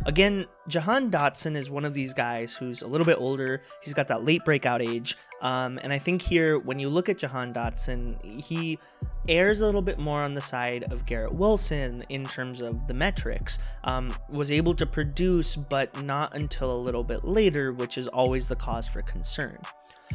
Again, 0.06 0.48
Jahan 0.68 1.12
Dotson 1.12 1.56
is 1.56 1.70
one 1.70 1.86
of 1.86 1.94
these 1.94 2.14
guys 2.14 2.54
who's 2.54 2.82
a 2.82 2.88
little 2.88 3.06
bit 3.06 3.18
older. 3.20 3.62
He's 3.82 3.94
got 3.94 4.08
that 4.08 4.24
late 4.24 4.44
breakout 4.44 4.82
age. 4.82 5.16
Um, 5.42 5.80
and 5.84 5.94
I 5.94 6.00
think 6.00 6.22
here, 6.22 6.58
when 6.60 6.80
you 6.80 6.90
look 6.90 7.10
at 7.10 7.18
Jahan 7.18 7.54
Dotson, 7.54 8.42
he 8.42 8.80
airs 9.28 9.62
a 9.62 9.66
little 9.66 9.82
bit 9.82 10.00
more 10.00 10.22
on 10.22 10.34
the 10.34 10.42
side 10.42 10.86
of 10.92 11.06
Garrett 11.06 11.34
Wilson 11.34 12.04
in 12.10 12.26
terms 12.26 12.62
of 12.62 12.88
the 12.88 12.94
metrics. 12.94 13.60
Um, 13.84 14.16
was 14.30 14.52
able 14.52 14.74
to 14.76 14.86
produce, 14.86 15.56
but 15.56 16.04
not 16.04 16.36
until 16.36 16.74
a 16.76 16.78
little 16.78 17.04
bit 17.04 17.24
later, 17.24 17.72
which 17.72 17.98
is 17.98 18.08
always 18.08 18.48
the 18.48 18.56
cause 18.56 18.88
for 18.88 19.02
concern. 19.04 19.58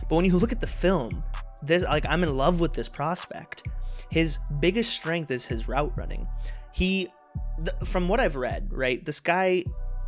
But 0.09 0.17
when 0.17 0.25
you 0.25 0.37
look 0.37 0.53
at 0.53 0.61
the 0.61 0.67
film, 0.67 1.23
this 1.63 1.83
like 1.85 2.07
I'm 2.07 2.23
in 2.23 2.37
love 2.37 2.61
with 2.61 2.73
this 2.73 2.89
prospect. 2.89 3.67
His 4.11 4.39
biggest 4.61 4.93
strength 4.93 5.31
is 5.31 5.45
his 5.45 5.69
route 5.69 5.93
running. 5.97 6.29
He 6.73 7.09
from 7.85 8.09
what 8.09 8.21
I've 8.21 8.37
read, 8.37 8.69
right, 8.71 9.05
this 9.05 9.21
guy, 9.21 9.65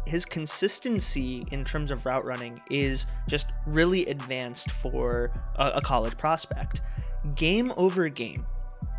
his 0.07 0.25
consistency 0.25 1.47
in 1.51 1.65
terms 1.65 1.91
of 1.91 2.07
route 2.07 2.25
running 2.25 2.61
is 2.71 3.07
just 3.29 3.49
really 3.67 4.07
advanced 4.07 4.71
for 4.71 5.31
a, 5.57 5.73
a 5.77 5.81
college 5.81 6.17
prospect. 6.17 6.81
Game 7.35 7.73
over 7.77 8.09
game, 8.09 8.47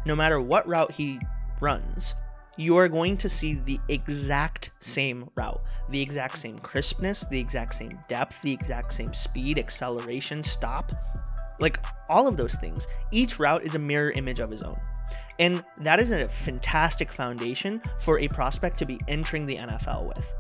no 0.05 0.15
matter 0.15 0.39
what 0.39 0.67
route 0.67 0.91
he 0.91 1.19
runs, 1.61 2.15
you 2.57 2.75
are 2.75 2.89
going 2.89 3.15
to 3.15 3.29
see 3.29 3.53
the 3.53 3.79
exact 3.87 4.71
same 4.79 5.29
route, 5.35 5.61
the 5.89 6.01
exact 6.01 6.37
same 6.37 6.59
crispness, 6.59 7.25
the 7.29 7.39
exact 7.39 7.73
same 7.73 7.97
depth, 8.09 8.41
the 8.41 8.51
exact 8.51 8.91
same 8.91 9.13
speed, 9.13 9.57
acceleration, 9.57 10.43
stop. 10.43 10.91
Like 11.59 11.83
all 12.09 12.27
of 12.27 12.35
those 12.35 12.55
things. 12.55 12.85
Each 13.11 13.39
route 13.39 13.63
is 13.63 13.75
a 13.75 13.79
mirror 13.79 14.11
image 14.11 14.41
of 14.41 14.51
his 14.51 14.61
own. 14.61 14.77
And 15.39 15.63
that 15.77 15.99
is 15.99 16.11
a 16.11 16.27
fantastic 16.27 17.11
foundation 17.11 17.81
for 17.99 18.19
a 18.19 18.27
prospect 18.27 18.77
to 18.79 18.85
be 18.85 18.99
entering 19.07 19.45
the 19.45 19.55
NFL 19.55 20.07
with. 20.07 20.35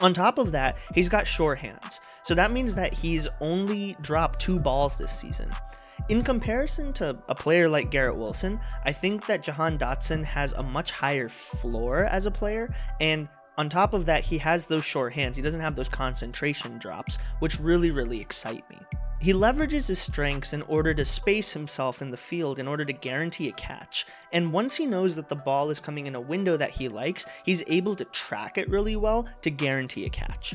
On 0.00 0.12
top 0.12 0.36
of 0.36 0.52
that, 0.52 0.76
he's 0.94 1.08
got 1.08 1.26
sure 1.26 1.54
hands. 1.54 2.00
So 2.22 2.34
that 2.34 2.50
means 2.50 2.74
that 2.74 2.92
he's 2.92 3.28
only 3.40 3.96
dropped 4.02 4.40
two 4.40 4.58
balls 4.60 4.98
this 4.98 5.12
season. 5.12 5.50
In 6.08 6.22
comparison 6.22 6.92
to 6.94 7.18
a 7.28 7.34
player 7.34 7.68
like 7.68 7.90
Garrett 7.90 8.16
Wilson, 8.16 8.60
I 8.84 8.92
think 8.92 9.26
that 9.26 9.42
Jahan 9.42 9.78
Dotson 9.78 10.22
has 10.24 10.52
a 10.52 10.62
much 10.62 10.90
higher 10.90 11.28
floor 11.28 12.04
as 12.04 12.26
a 12.26 12.30
player, 12.30 12.68
and 13.00 13.28
on 13.58 13.68
top 13.68 13.94
of 13.94 14.06
that, 14.06 14.24
he 14.24 14.38
has 14.38 14.66
those 14.66 14.84
short 14.84 15.14
hands. 15.14 15.36
He 15.36 15.42
doesn't 15.42 15.60
have 15.60 15.74
those 15.74 15.88
concentration 15.88 16.78
drops, 16.78 17.18
which 17.38 17.58
really, 17.58 17.90
really 17.90 18.20
excite 18.20 18.68
me. 18.68 18.78
He 19.18 19.32
leverages 19.32 19.88
his 19.88 19.98
strengths 19.98 20.52
in 20.52 20.62
order 20.62 20.92
to 20.92 21.04
space 21.04 21.52
himself 21.52 22.02
in 22.02 22.10
the 22.10 22.18
field 22.18 22.58
in 22.58 22.68
order 22.68 22.84
to 22.84 22.92
guarantee 22.92 23.48
a 23.48 23.52
catch, 23.52 24.06
and 24.32 24.52
once 24.52 24.76
he 24.76 24.84
knows 24.84 25.16
that 25.16 25.28
the 25.28 25.34
ball 25.34 25.70
is 25.70 25.80
coming 25.80 26.06
in 26.06 26.14
a 26.14 26.20
window 26.20 26.56
that 26.58 26.70
he 26.70 26.88
likes, 26.88 27.24
he's 27.44 27.64
able 27.66 27.96
to 27.96 28.04
track 28.06 28.58
it 28.58 28.68
really 28.68 28.96
well 28.96 29.26
to 29.40 29.50
guarantee 29.50 30.04
a 30.04 30.10
catch. 30.10 30.54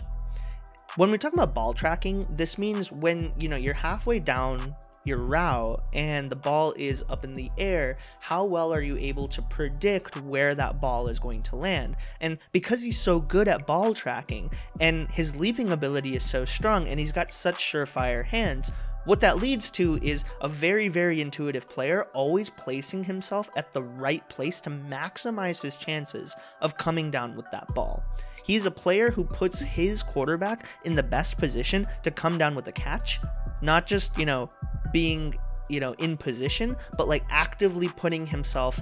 When 0.95 1.09
we 1.09 1.17
talk 1.17 1.33
about 1.33 1.55
ball 1.55 1.73
tracking, 1.73 2.25
this 2.29 2.57
means 2.57 2.91
when, 2.91 3.31
you 3.37 3.49
know, 3.49 3.55
you're 3.55 3.73
halfway 3.73 4.19
down 4.19 4.75
your 5.03 5.17
route 5.17 5.81
and 5.93 6.29
the 6.29 6.35
ball 6.35 6.73
is 6.77 7.03
up 7.09 7.23
in 7.23 7.33
the 7.33 7.49
air, 7.57 7.97
how 8.19 8.45
well 8.45 8.73
are 8.73 8.81
you 8.81 8.97
able 8.97 9.27
to 9.29 9.41
predict 9.41 10.21
where 10.21 10.53
that 10.55 10.79
ball 10.79 11.07
is 11.07 11.19
going 11.19 11.41
to 11.43 11.55
land? 11.55 11.95
And 12.19 12.37
because 12.51 12.81
he's 12.81 12.99
so 12.99 13.19
good 13.19 13.47
at 13.47 13.65
ball 13.65 13.93
tracking 13.93 14.51
and 14.79 15.09
his 15.11 15.35
leaping 15.35 15.71
ability 15.71 16.15
is 16.15 16.23
so 16.23 16.45
strong 16.45 16.87
and 16.87 16.99
he's 16.99 17.11
got 17.11 17.31
such 17.31 17.57
surefire 17.57 18.23
hands, 18.23 18.71
what 19.05 19.19
that 19.21 19.39
leads 19.39 19.71
to 19.71 19.97
is 20.03 20.23
a 20.41 20.47
very, 20.47 20.87
very 20.87 21.21
intuitive 21.21 21.67
player 21.67 22.03
always 22.13 22.51
placing 22.51 23.03
himself 23.03 23.49
at 23.55 23.73
the 23.73 23.81
right 23.81 24.27
place 24.29 24.61
to 24.61 24.69
maximize 24.69 25.63
his 25.63 25.75
chances 25.75 26.35
of 26.61 26.77
coming 26.77 27.09
down 27.09 27.35
with 27.35 27.49
that 27.51 27.73
ball. 27.73 28.03
He's 28.43 28.65
a 28.65 28.71
player 28.71 29.11
who 29.11 29.23
puts 29.23 29.59
his 29.59 30.03
quarterback 30.03 30.65
in 30.85 30.95
the 30.95 31.03
best 31.03 31.37
position 31.37 31.87
to 32.03 32.11
come 32.11 32.37
down 32.37 32.55
with 32.55 32.65
the 32.65 32.71
catch, 32.71 33.19
not 33.61 33.87
just, 33.87 34.17
you 34.17 34.25
know, 34.25 34.49
being, 34.91 35.35
you 35.69 35.79
know, 35.79 35.93
in 35.93 36.17
position, 36.17 36.75
but 36.97 37.07
like 37.07 37.23
actively 37.29 37.89
putting 37.89 38.25
himself 38.25 38.79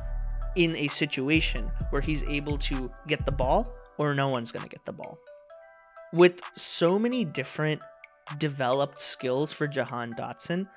in 0.56 0.76
a 0.76 0.88
situation 0.88 1.70
where 1.92 2.02
he's 2.02 2.24
able 2.24 2.58
to 2.58 2.92
get 3.08 3.26
the 3.26 3.32
ball 3.32 3.72
or 3.98 4.14
no 4.14 4.30
one's 4.30 4.52
going 4.52 4.64
to 4.64 4.70
get 4.70 4.84
the 4.86 4.94
ball. 4.94 5.20
With 6.12 6.42
so 6.56 6.98
many 6.98 7.24
different 7.26 7.82
developed 8.38 9.02
skills 9.02 9.52
for 9.54 9.68
Jahan 9.68 10.14
Dotson, 10.14 10.68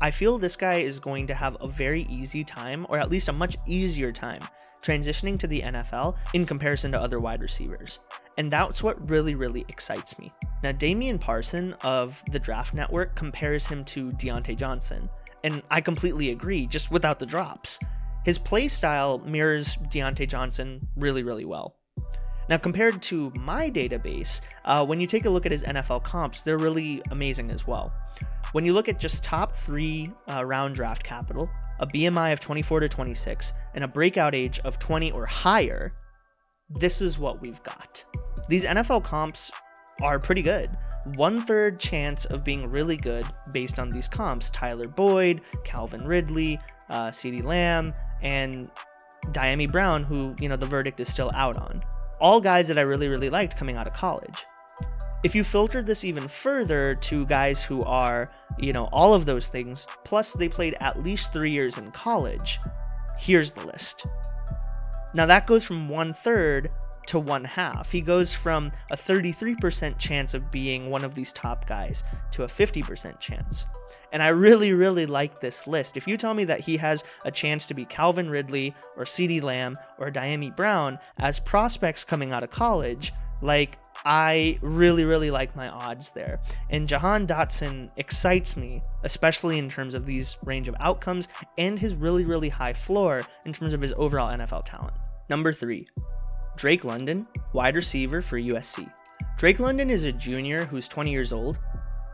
I 0.00 0.10
feel 0.10 0.38
this 0.38 0.56
guy 0.56 0.76
is 0.76 0.98
going 0.98 1.26
to 1.28 1.34
have 1.34 1.56
a 1.60 1.68
very 1.68 2.02
easy 2.02 2.44
time, 2.44 2.86
or 2.88 2.98
at 2.98 3.10
least 3.10 3.28
a 3.28 3.32
much 3.32 3.56
easier 3.66 4.12
time, 4.12 4.42
transitioning 4.82 5.38
to 5.38 5.46
the 5.46 5.62
NFL 5.62 6.16
in 6.34 6.46
comparison 6.46 6.92
to 6.92 7.00
other 7.00 7.18
wide 7.18 7.42
receivers. 7.42 8.00
And 8.36 8.50
that's 8.50 8.82
what 8.82 9.08
really, 9.08 9.34
really 9.34 9.64
excites 9.68 10.18
me. 10.18 10.32
Now, 10.62 10.72
Damian 10.72 11.18
Parson 11.18 11.74
of 11.82 12.22
the 12.32 12.38
Draft 12.38 12.74
Network 12.74 13.14
compares 13.14 13.66
him 13.66 13.84
to 13.86 14.10
Diontae 14.12 14.56
Johnson, 14.56 15.08
and 15.44 15.62
I 15.70 15.80
completely 15.80 16.30
agree, 16.30 16.66
just 16.66 16.90
without 16.90 17.18
the 17.18 17.26
drops. 17.26 17.78
His 18.24 18.38
play 18.38 18.68
style 18.68 19.18
mirrors 19.18 19.76
Diontae 19.92 20.28
Johnson 20.28 20.88
really, 20.96 21.22
really 21.22 21.44
well. 21.44 21.76
Now, 22.48 22.58
compared 22.58 23.00
to 23.02 23.30
my 23.34 23.70
database, 23.70 24.40
uh, 24.64 24.84
when 24.84 25.00
you 25.00 25.06
take 25.06 25.24
a 25.24 25.30
look 25.30 25.46
at 25.46 25.52
his 25.52 25.62
NFL 25.62 26.04
comps, 26.04 26.42
they're 26.42 26.58
really 26.58 27.02
amazing 27.10 27.50
as 27.50 27.66
well. 27.66 27.92
When 28.52 28.64
you 28.64 28.72
look 28.72 28.88
at 28.88 29.00
just 29.00 29.24
top 29.24 29.54
three 29.54 30.12
uh, 30.28 30.44
round 30.44 30.74
draft 30.74 31.02
capital, 31.02 31.50
a 31.80 31.86
BMI 31.86 32.32
of 32.32 32.40
24 32.40 32.80
to 32.80 32.88
26, 32.88 33.52
and 33.74 33.84
a 33.84 33.88
breakout 33.88 34.34
age 34.34 34.60
of 34.60 34.78
20 34.78 35.10
or 35.12 35.26
higher, 35.26 35.92
this 36.70 37.00
is 37.00 37.18
what 37.18 37.40
we've 37.40 37.62
got. 37.62 38.04
These 38.48 38.64
NFL 38.64 39.04
comps 39.04 39.50
are 40.02 40.18
pretty 40.18 40.42
good. 40.42 40.70
One 41.16 41.42
third 41.42 41.78
chance 41.78 42.24
of 42.24 42.44
being 42.44 42.70
really 42.70 42.96
good 42.96 43.26
based 43.52 43.78
on 43.78 43.90
these 43.90 44.08
comps 44.08 44.50
Tyler 44.50 44.88
Boyd, 44.88 45.42
Calvin 45.64 46.06
Ridley, 46.06 46.58
uh, 46.88 47.08
CeeDee 47.08 47.44
Lamb, 47.44 47.92
and 48.22 48.70
Dyami 49.26 49.70
Brown, 49.70 50.02
who, 50.02 50.34
you 50.40 50.48
know, 50.48 50.56
the 50.56 50.66
verdict 50.66 51.00
is 51.00 51.10
still 51.10 51.30
out 51.34 51.56
on. 51.56 51.80
All 52.20 52.40
guys 52.40 52.68
that 52.68 52.78
I 52.78 52.82
really, 52.82 53.08
really 53.08 53.30
liked 53.30 53.56
coming 53.56 53.76
out 53.76 53.86
of 53.86 53.92
college. 53.92 54.44
If 55.24 55.34
you 55.34 55.42
filter 55.42 55.82
this 55.82 56.04
even 56.04 56.28
further 56.28 56.94
to 56.96 57.26
guys 57.26 57.62
who 57.62 57.82
are, 57.82 58.30
you 58.58 58.72
know, 58.72 58.84
all 58.92 59.14
of 59.14 59.24
those 59.24 59.48
things, 59.48 59.86
plus 60.04 60.34
they 60.34 60.48
played 60.48 60.76
at 60.80 61.02
least 61.02 61.32
three 61.32 61.50
years 61.50 61.78
in 61.78 61.90
college, 61.92 62.60
here's 63.18 63.52
the 63.52 63.64
list. 63.64 64.06
Now 65.14 65.26
that 65.26 65.46
goes 65.46 65.64
from 65.64 65.88
one 65.88 66.12
third 66.12 66.70
to 67.06 67.18
one 67.18 67.44
half. 67.44 67.90
He 67.90 68.00
goes 68.00 68.34
from 68.34 68.72
a 68.90 68.96
33% 68.96 69.98
chance 69.98 70.34
of 70.34 70.50
being 70.50 70.90
one 70.90 71.04
of 71.04 71.14
these 71.14 71.32
top 71.32 71.66
guys 71.66 72.02
to 72.32 72.44
a 72.44 72.48
50% 72.48 73.20
chance. 73.20 73.66
And 74.12 74.22
I 74.22 74.28
really, 74.28 74.72
really 74.72 75.06
like 75.06 75.40
this 75.40 75.66
list. 75.66 75.96
If 75.96 76.06
you 76.06 76.16
tell 76.16 76.34
me 76.34 76.44
that 76.44 76.60
he 76.60 76.76
has 76.76 77.02
a 77.24 77.30
chance 77.30 77.66
to 77.66 77.74
be 77.74 77.84
Calvin 77.84 78.30
Ridley 78.30 78.74
or 78.96 79.04
CeeDee 79.04 79.42
Lamb 79.42 79.78
or 79.98 80.10
Dyami 80.10 80.54
Brown 80.54 80.98
as 81.18 81.40
prospects 81.40 82.04
coming 82.04 82.32
out 82.32 82.44
of 82.44 82.50
college, 82.50 83.12
like 83.42 83.78
I 84.04 84.58
really, 84.62 85.04
really 85.04 85.30
like 85.30 85.56
my 85.56 85.68
odds 85.68 86.10
there. 86.10 86.38
And 86.70 86.88
Jahan 86.88 87.26
Dotson 87.26 87.90
excites 87.96 88.56
me, 88.56 88.82
especially 89.02 89.58
in 89.58 89.68
terms 89.68 89.94
of 89.94 90.06
these 90.06 90.36
range 90.44 90.68
of 90.68 90.76
outcomes 90.78 91.28
and 91.58 91.78
his 91.78 91.94
really, 91.94 92.24
really 92.24 92.50
high 92.50 92.72
floor 92.72 93.22
in 93.44 93.52
terms 93.52 93.74
of 93.74 93.80
his 93.80 93.94
overall 93.96 94.36
NFL 94.36 94.64
talent. 94.66 94.94
Number 95.28 95.52
three, 95.52 95.88
Drake 96.56 96.84
London, 96.84 97.26
wide 97.52 97.76
receiver 97.76 98.20
for 98.20 98.38
USC. 98.38 98.90
Drake 99.38 99.58
London 99.58 99.90
is 99.90 100.04
a 100.04 100.12
junior 100.12 100.66
who's 100.66 100.86
20 100.86 101.10
years 101.10 101.32
old, 101.32 101.58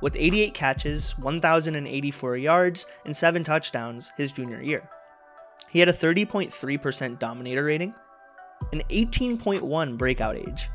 with 0.00 0.16
88 0.16 0.54
catches, 0.54 1.18
1,084 1.18 2.36
yards, 2.36 2.86
and 3.04 3.16
7 3.16 3.44
touchdowns 3.44 4.12
his 4.16 4.32
junior 4.32 4.62
year. 4.62 4.88
He 5.68 5.80
had 5.80 5.88
a 5.88 5.92
30.3% 5.92 7.18
dominator 7.18 7.64
rating, 7.64 7.94
an 8.72 8.82
18.1 8.90 9.98
breakout 9.98 10.36
age, 10.36 10.68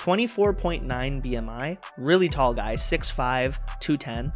24.9 0.00 0.86
BMI, 0.86 1.78
really 1.96 2.28
tall 2.28 2.52
guy, 2.52 2.74
6'5, 2.74 3.58
210, 3.80 4.32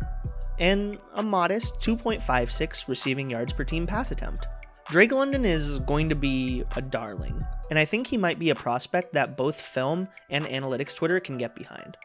and 0.60 0.98
a 1.14 1.22
modest 1.22 1.80
2.56 1.80 2.86
receiving 2.88 3.28
yards 3.28 3.52
per 3.52 3.64
team 3.64 3.86
pass 3.86 4.12
attempt. 4.12 4.46
Drake 4.90 5.12
London 5.12 5.44
is 5.44 5.78
going 5.80 6.10
to 6.10 6.14
be 6.14 6.62
a 6.76 6.82
darling, 6.82 7.44
and 7.70 7.78
I 7.78 7.86
think 7.86 8.06
he 8.06 8.18
might 8.18 8.38
be 8.38 8.50
a 8.50 8.54
prospect 8.54 9.14
that 9.14 9.36
both 9.36 9.58
film 9.58 10.08
and 10.28 10.44
analytics 10.44 10.94
Twitter 10.94 11.20
can 11.20 11.38
get 11.38 11.54
behind. 11.54 11.96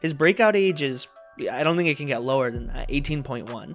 His 0.00 0.12
breakout 0.12 0.54
age 0.54 0.82
is, 0.82 1.08
I 1.50 1.62
don't 1.62 1.76
think 1.76 1.88
it 1.88 1.96
can 1.96 2.06
get 2.06 2.22
lower 2.22 2.50
than 2.50 2.66
that, 2.66 2.90
18.1. 2.90 3.74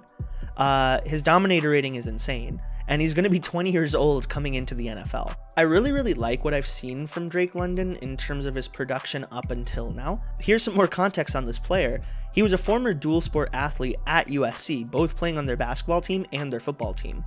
Uh, 0.56 1.00
his 1.04 1.22
dominator 1.22 1.70
rating 1.70 1.96
is 1.96 2.06
insane, 2.06 2.60
and 2.86 3.02
he's 3.02 3.14
going 3.14 3.24
to 3.24 3.30
be 3.30 3.40
20 3.40 3.72
years 3.72 3.96
old 3.96 4.28
coming 4.28 4.54
into 4.54 4.76
the 4.76 4.86
NFL. 4.86 5.34
I 5.56 5.62
really, 5.62 5.90
really 5.90 6.14
like 6.14 6.44
what 6.44 6.54
I've 6.54 6.66
seen 6.66 7.08
from 7.08 7.28
Drake 7.28 7.56
London 7.56 7.96
in 7.96 8.16
terms 8.16 8.46
of 8.46 8.54
his 8.54 8.68
production 8.68 9.26
up 9.32 9.50
until 9.50 9.90
now. 9.90 10.22
Here's 10.38 10.62
some 10.62 10.74
more 10.74 10.88
context 10.88 11.34
on 11.34 11.46
this 11.46 11.58
player. 11.58 11.98
He 12.32 12.42
was 12.42 12.52
a 12.52 12.58
former 12.58 12.94
dual 12.94 13.20
sport 13.20 13.50
athlete 13.52 13.96
at 14.06 14.28
USC, 14.28 14.88
both 14.88 15.16
playing 15.16 15.36
on 15.36 15.46
their 15.46 15.56
basketball 15.56 16.00
team 16.00 16.26
and 16.32 16.52
their 16.52 16.60
football 16.60 16.94
team. 16.94 17.24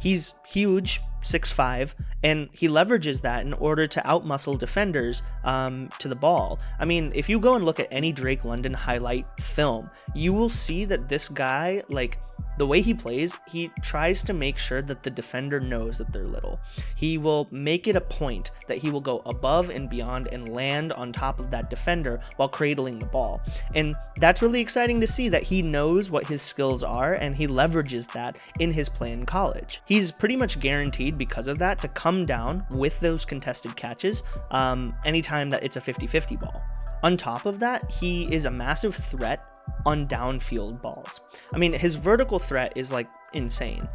He's 0.00 0.34
huge, 0.46 1.00
6'5, 1.22 1.94
and 2.22 2.48
he 2.52 2.68
leverages 2.68 3.20
that 3.22 3.44
in 3.44 3.52
order 3.54 3.86
to 3.86 4.00
outmuscle 4.00 4.58
defenders 4.58 5.22
um, 5.44 5.88
to 5.98 6.08
the 6.08 6.14
ball. 6.14 6.58
I 6.78 6.84
mean, 6.84 7.12
if 7.14 7.28
you 7.28 7.38
go 7.40 7.54
and 7.54 7.64
look 7.64 7.80
at 7.80 7.88
any 7.90 8.12
Drake 8.12 8.44
London 8.44 8.72
highlight 8.72 9.28
film, 9.40 9.90
you 10.14 10.32
will 10.32 10.50
see 10.50 10.84
that 10.86 11.08
this 11.08 11.28
guy, 11.28 11.82
like, 11.88 12.20
the 12.58 12.66
way 12.66 12.80
he 12.80 12.92
plays, 12.92 13.36
he 13.50 13.70
tries 13.82 14.22
to 14.24 14.32
make 14.32 14.58
sure 14.58 14.82
that 14.82 15.02
the 15.02 15.10
defender 15.10 15.60
knows 15.60 15.98
that 15.98 16.12
they're 16.12 16.26
little. 16.26 16.60
He 16.96 17.16
will 17.16 17.46
make 17.50 17.86
it 17.86 17.96
a 17.96 18.00
point 18.00 18.50
that 18.66 18.78
he 18.78 18.90
will 18.90 19.00
go 19.00 19.22
above 19.26 19.70
and 19.70 19.88
beyond 19.88 20.28
and 20.32 20.52
land 20.52 20.92
on 20.92 21.12
top 21.12 21.38
of 21.38 21.50
that 21.50 21.70
defender 21.70 22.20
while 22.36 22.48
cradling 22.48 22.98
the 22.98 23.06
ball. 23.06 23.40
And 23.74 23.94
that's 24.16 24.42
really 24.42 24.60
exciting 24.60 25.00
to 25.00 25.06
see 25.06 25.28
that 25.28 25.44
he 25.44 25.62
knows 25.62 26.10
what 26.10 26.26
his 26.26 26.42
skills 26.42 26.82
are 26.82 27.14
and 27.14 27.36
he 27.36 27.46
leverages 27.46 28.12
that 28.12 28.36
in 28.58 28.72
his 28.72 28.88
play 28.88 29.12
in 29.12 29.24
college. 29.24 29.80
He's 29.86 30.10
pretty 30.10 30.36
much 30.36 30.60
guaranteed 30.60 31.16
because 31.16 31.46
of 31.46 31.58
that 31.58 31.80
to 31.82 31.88
come 31.88 32.26
down 32.26 32.66
with 32.70 32.98
those 33.00 33.24
contested 33.24 33.76
catches 33.76 34.22
um, 34.50 34.92
anytime 35.04 35.50
that 35.50 35.62
it's 35.62 35.76
a 35.76 35.80
50 35.80 36.06
50 36.06 36.36
ball. 36.36 36.62
On 37.02 37.16
top 37.16 37.46
of 37.46 37.60
that, 37.60 37.90
he 37.90 38.32
is 38.34 38.44
a 38.44 38.50
massive 38.50 38.94
threat 38.94 39.46
on 39.86 40.08
downfield 40.08 40.82
balls. 40.82 41.20
I 41.52 41.58
mean, 41.58 41.72
his 41.72 41.94
vertical 41.94 42.38
threat 42.38 42.72
is 42.76 42.92
like 42.92 43.08
insane. 43.32 43.88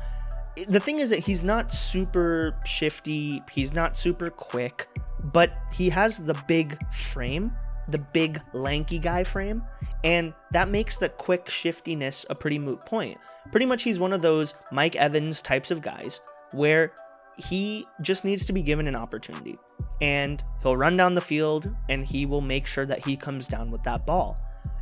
The 0.68 0.80
thing 0.80 0.99
is 0.99 1.10
that 1.10 1.20
he's 1.20 1.43
not 1.43 1.74
super 1.74 2.56
shifty, 2.66 3.41
he's 3.51 3.74
not 3.74 3.97
super 3.97 4.30
quick, 4.30 4.88
but 5.34 5.58
he 5.74 5.89
has 5.89 6.20
the 6.20 6.36
big 6.47 6.78
frame, 6.93 7.51
the 7.89 7.97
big 8.14 8.39
lanky 8.54 8.99
guy 8.99 9.24
frame, 9.24 9.64
and 10.04 10.34
that 10.51 10.70
makes 10.70 10.97
the 10.97 11.10
quick 11.10 11.49
shiftiness 11.49 12.26
a 12.30 12.36
pretty 12.36 12.60
moot 12.60 12.86
point. 12.86 13.18
Pretty 13.51 13.66
much 13.66 13.84
he's 13.84 13.99
one 13.99 14.14
of 14.14 14.22
those 14.22 14.54
Mike 14.72 14.95
Evans 14.95 15.41
types 15.41 15.72
of 15.72 15.82
guys 15.82 16.22
where 16.51 16.93
he 17.36 17.86
just 18.01 18.24
needs 18.24 18.45
to 18.45 18.54
be 18.54 18.62
given 18.62 18.88
an 18.88 18.95
opportunity 18.95 19.58
and 20.04 20.43
he'll 20.62 20.76
run 20.76 20.97
down 20.97 21.16
the 21.16 21.22
field 21.22 21.74
and 21.88 22.04
he 22.04 22.26
will 22.26 22.41
make 22.41 22.68
sure 22.68 22.86
that 22.86 23.06
he 23.06 23.16
comes 23.16 23.47
down 23.47 23.72
with 23.72 23.82
that 23.84 24.06
ball. 24.06 24.38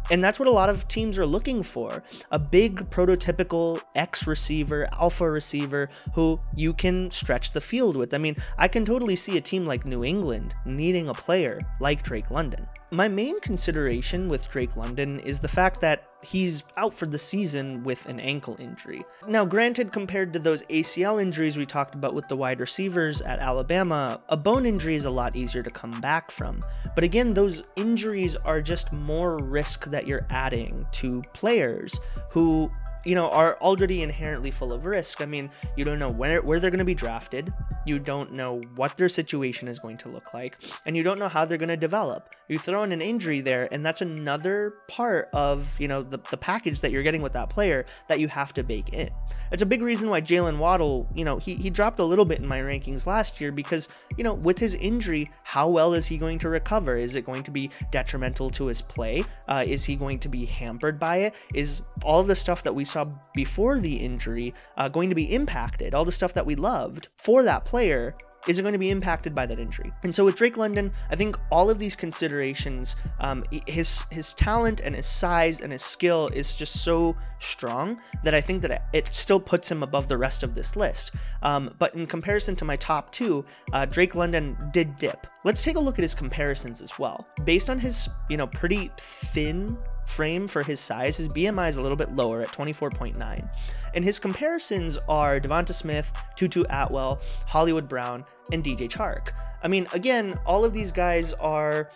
And 0.09 0.23
that's 0.23 0.39
what 0.39 0.47
a 0.47 0.51
lot 0.51 0.67
of 0.67 0.87
teams 0.87 1.19
are 1.19 1.27
looking 1.27 1.61
for 1.61 2.03
a 2.31 2.39
big 2.39 2.89
prototypical 2.89 3.79
X 3.93 4.25
receiver, 4.25 4.89
alpha 4.99 5.29
receiver 5.29 5.89
who 6.15 6.39
you 6.55 6.73
can 6.73 7.11
stretch 7.11 7.51
the 7.51 7.61
field 7.61 7.95
with. 7.95 8.15
I 8.15 8.17
mean, 8.17 8.35
I 8.57 8.67
can 8.67 8.83
totally 8.83 9.15
see 9.15 9.37
a 9.37 9.41
team 9.41 9.67
like 9.67 9.85
New 9.85 10.03
England 10.03 10.55
needing 10.65 11.07
a 11.07 11.13
player 11.13 11.61
like 11.79 12.01
Drake 12.01 12.31
London. 12.31 12.65
My 12.93 13.07
main 13.07 13.39
consideration 13.39 14.27
with 14.27 14.49
Drake 14.49 14.75
London 14.75 15.21
is 15.21 15.39
the 15.39 15.47
fact 15.47 15.79
that 15.79 16.09
he's 16.21 16.65
out 16.75 16.93
for 16.93 17.05
the 17.05 17.17
season 17.17 17.85
with 17.85 18.05
an 18.05 18.19
ankle 18.19 18.57
injury. 18.59 19.05
Now, 19.25 19.45
granted, 19.45 19.93
compared 19.93 20.33
to 20.33 20.39
those 20.39 20.63
ACL 20.63 21.21
injuries 21.21 21.55
we 21.55 21.65
talked 21.65 21.95
about 21.95 22.13
with 22.13 22.27
the 22.27 22.35
wide 22.35 22.59
receivers 22.59 23.21
at 23.21 23.39
Alabama, 23.39 24.19
a 24.27 24.35
bone 24.35 24.65
injury 24.65 24.95
is 24.95 25.05
a 25.05 25.09
lot 25.09 25.37
easier 25.37 25.63
to 25.63 25.71
come 25.71 26.01
back 26.01 26.29
from. 26.29 26.65
But 26.93 27.05
again, 27.05 27.33
those 27.33 27.63
injuries 27.77 28.35
are 28.35 28.61
just 28.61 28.91
more 28.91 29.37
risk 29.37 29.85
that 29.85 30.05
you're 30.05 30.27
adding 30.29 30.85
to 30.91 31.21
players 31.31 31.97
who 32.29 32.69
you 33.05 33.15
know, 33.15 33.29
are 33.29 33.57
already 33.61 34.01
inherently 34.01 34.51
full 34.51 34.73
of 34.73 34.85
risk. 34.85 35.21
I 35.21 35.25
mean, 35.25 35.49
you 35.75 35.85
don't 35.85 35.99
know 35.99 36.09
where, 36.09 36.41
where 36.41 36.59
they're 36.59 36.71
going 36.71 36.79
to 36.79 36.85
be 36.85 36.93
drafted, 36.95 37.53
you 37.85 37.99
don't 37.99 38.33
know 38.33 38.61
what 38.75 38.97
their 38.97 39.09
situation 39.09 39.67
is 39.67 39.79
going 39.79 39.97
to 39.97 40.09
look 40.09 40.33
like, 40.33 40.57
and 40.85 40.95
you 40.95 41.03
don't 41.03 41.19
know 41.19 41.27
how 41.27 41.45
they're 41.45 41.57
going 41.57 41.69
to 41.69 41.77
develop. 41.77 42.29
You 42.47 42.59
throw 42.59 42.83
in 42.83 42.91
an 42.91 43.01
injury 43.01 43.41
there, 43.41 43.69
and 43.71 43.85
that's 43.85 44.01
another 44.01 44.75
part 44.87 45.29
of, 45.33 45.79
you 45.79 45.87
know, 45.87 46.03
the, 46.03 46.19
the 46.29 46.37
package 46.37 46.81
that 46.81 46.91
you're 46.91 47.03
getting 47.03 47.21
with 47.21 47.33
that 47.33 47.49
player 47.49 47.85
that 48.07 48.19
you 48.19 48.27
have 48.27 48.53
to 48.53 48.63
bake 48.63 48.93
in. 48.93 49.09
It's 49.51 49.61
a 49.61 49.65
big 49.65 49.81
reason 49.81 50.09
why 50.09 50.21
Jaylen 50.21 50.57
Waddle, 50.57 51.07
you 51.15 51.25
know, 51.25 51.37
he, 51.37 51.55
he 51.55 51.69
dropped 51.69 51.99
a 51.99 52.05
little 52.05 52.25
bit 52.25 52.39
in 52.39 52.47
my 52.47 52.59
rankings 52.59 53.05
last 53.05 53.41
year 53.41 53.51
because, 53.51 53.89
you 54.17 54.23
know, 54.23 54.33
with 54.33 54.59
his 54.59 54.75
injury, 54.75 55.29
how 55.43 55.67
well 55.69 55.93
is 55.93 56.07
he 56.07 56.17
going 56.17 56.39
to 56.39 56.49
recover? 56.49 56.95
Is 56.95 57.15
it 57.15 57.25
going 57.25 57.43
to 57.43 57.51
be 57.51 57.69
detrimental 57.91 58.49
to 58.51 58.67
his 58.67 58.81
play? 58.81 59.23
Uh, 59.47 59.63
is 59.65 59.85
he 59.85 59.95
going 59.95 60.19
to 60.19 60.29
be 60.29 60.45
hampered 60.45 60.99
by 60.99 61.17
it? 61.17 61.35
Is 61.53 61.81
all 62.03 62.19
of 62.19 62.27
the 62.27 62.35
stuff 62.35 62.63
that 62.63 62.75
we 62.75 62.85
saw 62.91 63.05
before 63.33 63.79
the 63.79 63.97
injury 63.97 64.53
uh, 64.77 64.89
going 64.89 65.09
to 65.09 65.15
be 65.15 65.33
impacted? 65.33 65.93
All 65.93 66.05
the 66.05 66.11
stuff 66.11 66.33
that 66.33 66.45
we 66.45 66.55
loved 66.55 67.07
for 67.17 67.43
that 67.43 67.65
player 67.65 68.15
is 68.47 68.57
it 68.57 68.63
going 68.63 68.73
to 68.73 68.79
be 68.79 68.89
impacted 68.89 69.35
by 69.35 69.45
that 69.45 69.59
injury? 69.59 69.91
And 70.03 70.15
so 70.15 70.25
with 70.25 70.35
Drake 70.35 70.57
London, 70.57 70.91
I 71.09 71.15
think 71.15 71.37
all 71.51 71.69
of 71.69 71.77
these 71.77 71.95
considerations, 71.95 72.95
um, 73.19 73.43
his 73.67 74.03
his 74.09 74.33
talent 74.33 74.79
and 74.79 74.95
his 74.95 75.05
size 75.05 75.61
and 75.61 75.71
his 75.71 75.83
skill 75.83 76.27
is 76.33 76.55
just 76.55 76.83
so 76.83 77.15
strong 77.39 78.01
that 78.23 78.33
I 78.33 78.41
think 78.41 78.61
that 78.63 78.87
it 78.93 79.09
still 79.11 79.39
puts 79.39 79.69
him 79.69 79.83
above 79.83 80.07
the 80.07 80.17
rest 80.17 80.43
of 80.43 80.55
this 80.55 80.75
list. 80.75 81.11
Um, 81.43 81.75
but 81.77 81.93
in 81.93 82.07
comparison 82.07 82.55
to 82.57 82.65
my 82.65 82.75
top 82.77 83.11
two, 83.11 83.45
uh, 83.73 83.85
Drake 83.85 84.15
London 84.15 84.57
did 84.73 84.97
dip. 84.97 85.27
Let's 85.43 85.63
take 85.63 85.75
a 85.75 85.79
look 85.79 85.99
at 85.99 86.03
his 86.03 86.15
comparisons 86.15 86.81
as 86.81 86.97
well. 86.97 87.27
Based 87.43 87.69
on 87.69 87.79
his, 87.79 88.09
you 88.29 88.37
know, 88.37 88.47
pretty 88.47 88.89
thin 88.97 89.77
frame 90.07 90.47
for 90.47 90.63
his 90.63 90.79
size, 90.79 91.17
his 91.17 91.27
BMI 91.27 91.69
is 91.69 91.77
a 91.77 91.81
little 91.81 91.95
bit 91.95 92.15
lower 92.15 92.41
at 92.41 92.51
24.9. 92.51 93.49
And 93.93 94.03
his 94.03 94.19
comparisons 94.19 94.97
are 95.09 95.39
Devonta 95.39 95.73
Smith, 95.73 96.11
Tutu 96.35 96.63
Atwell, 96.69 97.19
Hollywood 97.47 97.87
Brown, 97.87 98.25
and 98.51 98.63
DJ 98.63 98.89
Chark. 98.89 99.29
I 99.63 99.67
mean, 99.67 99.87
again, 99.93 100.39
all 100.45 100.65
of 100.65 100.73
these 100.73 100.91
guys 100.91 101.33
are 101.33 101.89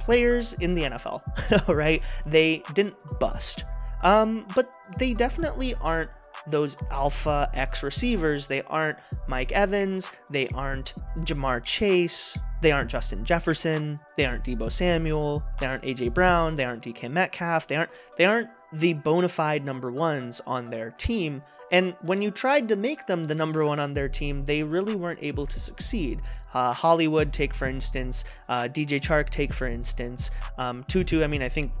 players 0.00 0.52
in 0.54 0.74
the 0.74 0.82
NFL, 0.82 1.68
right? 1.74 2.02
They 2.26 2.62
didn't 2.74 2.96
bust. 3.18 3.64
Um, 4.02 4.46
but 4.54 4.70
they 4.98 5.14
definitely 5.14 5.74
aren't 5.76 6.10
those 6.46 6.76
alpha 6.90 7.48
X 7.54 7.82
receivers. 7.82 8.46
They 8.46 8.62
aren't 8.62 8.98
Mike 9.28 9.52
Evans. 9.52 10.10
They 10.30 10.48
aren't 10.48 10.94
Ja'Marr 11.18 11.62
Chase. 11.62 12.38
They 12.62 12.72
aren't 12.72 12.90
Justin 12.90 13.24
Jefferson. 13.24 13.98
They 14.16 14.24
aren't 14.24 14.44
Deebo 14.44 14.70
Samuel. 14.70 15.42
They 15.60 15.66
aren't 15.66 15.84
AJ 15.84 16.14
Brown. 16.14 16.56
They 16.56 16.64
aren't 16.64 16.82
DK 16.82 17.10
Metcalf. 17.10 17.66
They 17.66 17.76
aren't. 17.76 17.90
They 18.16 18.24
aren't 18.24 18.48
the 18.72 18.94
bona 18.94 19.28
fide 19.28 19.64
number 19.64 19.90
ones 19.90 20.40
on 20.46 20.70
their 20.70 20.90
team. 20.90 21.42
And 21.70 21.96
when 22.02 22.22
you 22.22 22.30
tried 22.30 22.68
to 22.68 22.76
make 22.76 23.06
them 23.06 23.26
the 23.26 23.34
number 23.34 23.64
one 23.64 23.80
on 23.80 23.94
their 23.94 24.08
team, 24.08 24.44
they 24.44 24.62
really 24.62 24.94
weren't 24.94 25.22
able 25.22 25.46
to 25.46 25.58
succeed. 25.58 26.22
Uh, 26.52 26.72
Hollywood, 26.72 27.32
take 27.32 27.54
for 27.54 27.66
instance, 27.66 28.24
uh, 28.48 28.64
DJ 28.64 29.00
Chark, 29.00 29.30
take 29.30 29.52
for 29.52 29.66
instance, 29.66 30.30
um, 30.58 30.84
Tutu. 30.84 31.24
I 31.24 31.26
mean, 31.26 31.42
I 31.42 31.48
think 31.48 31.72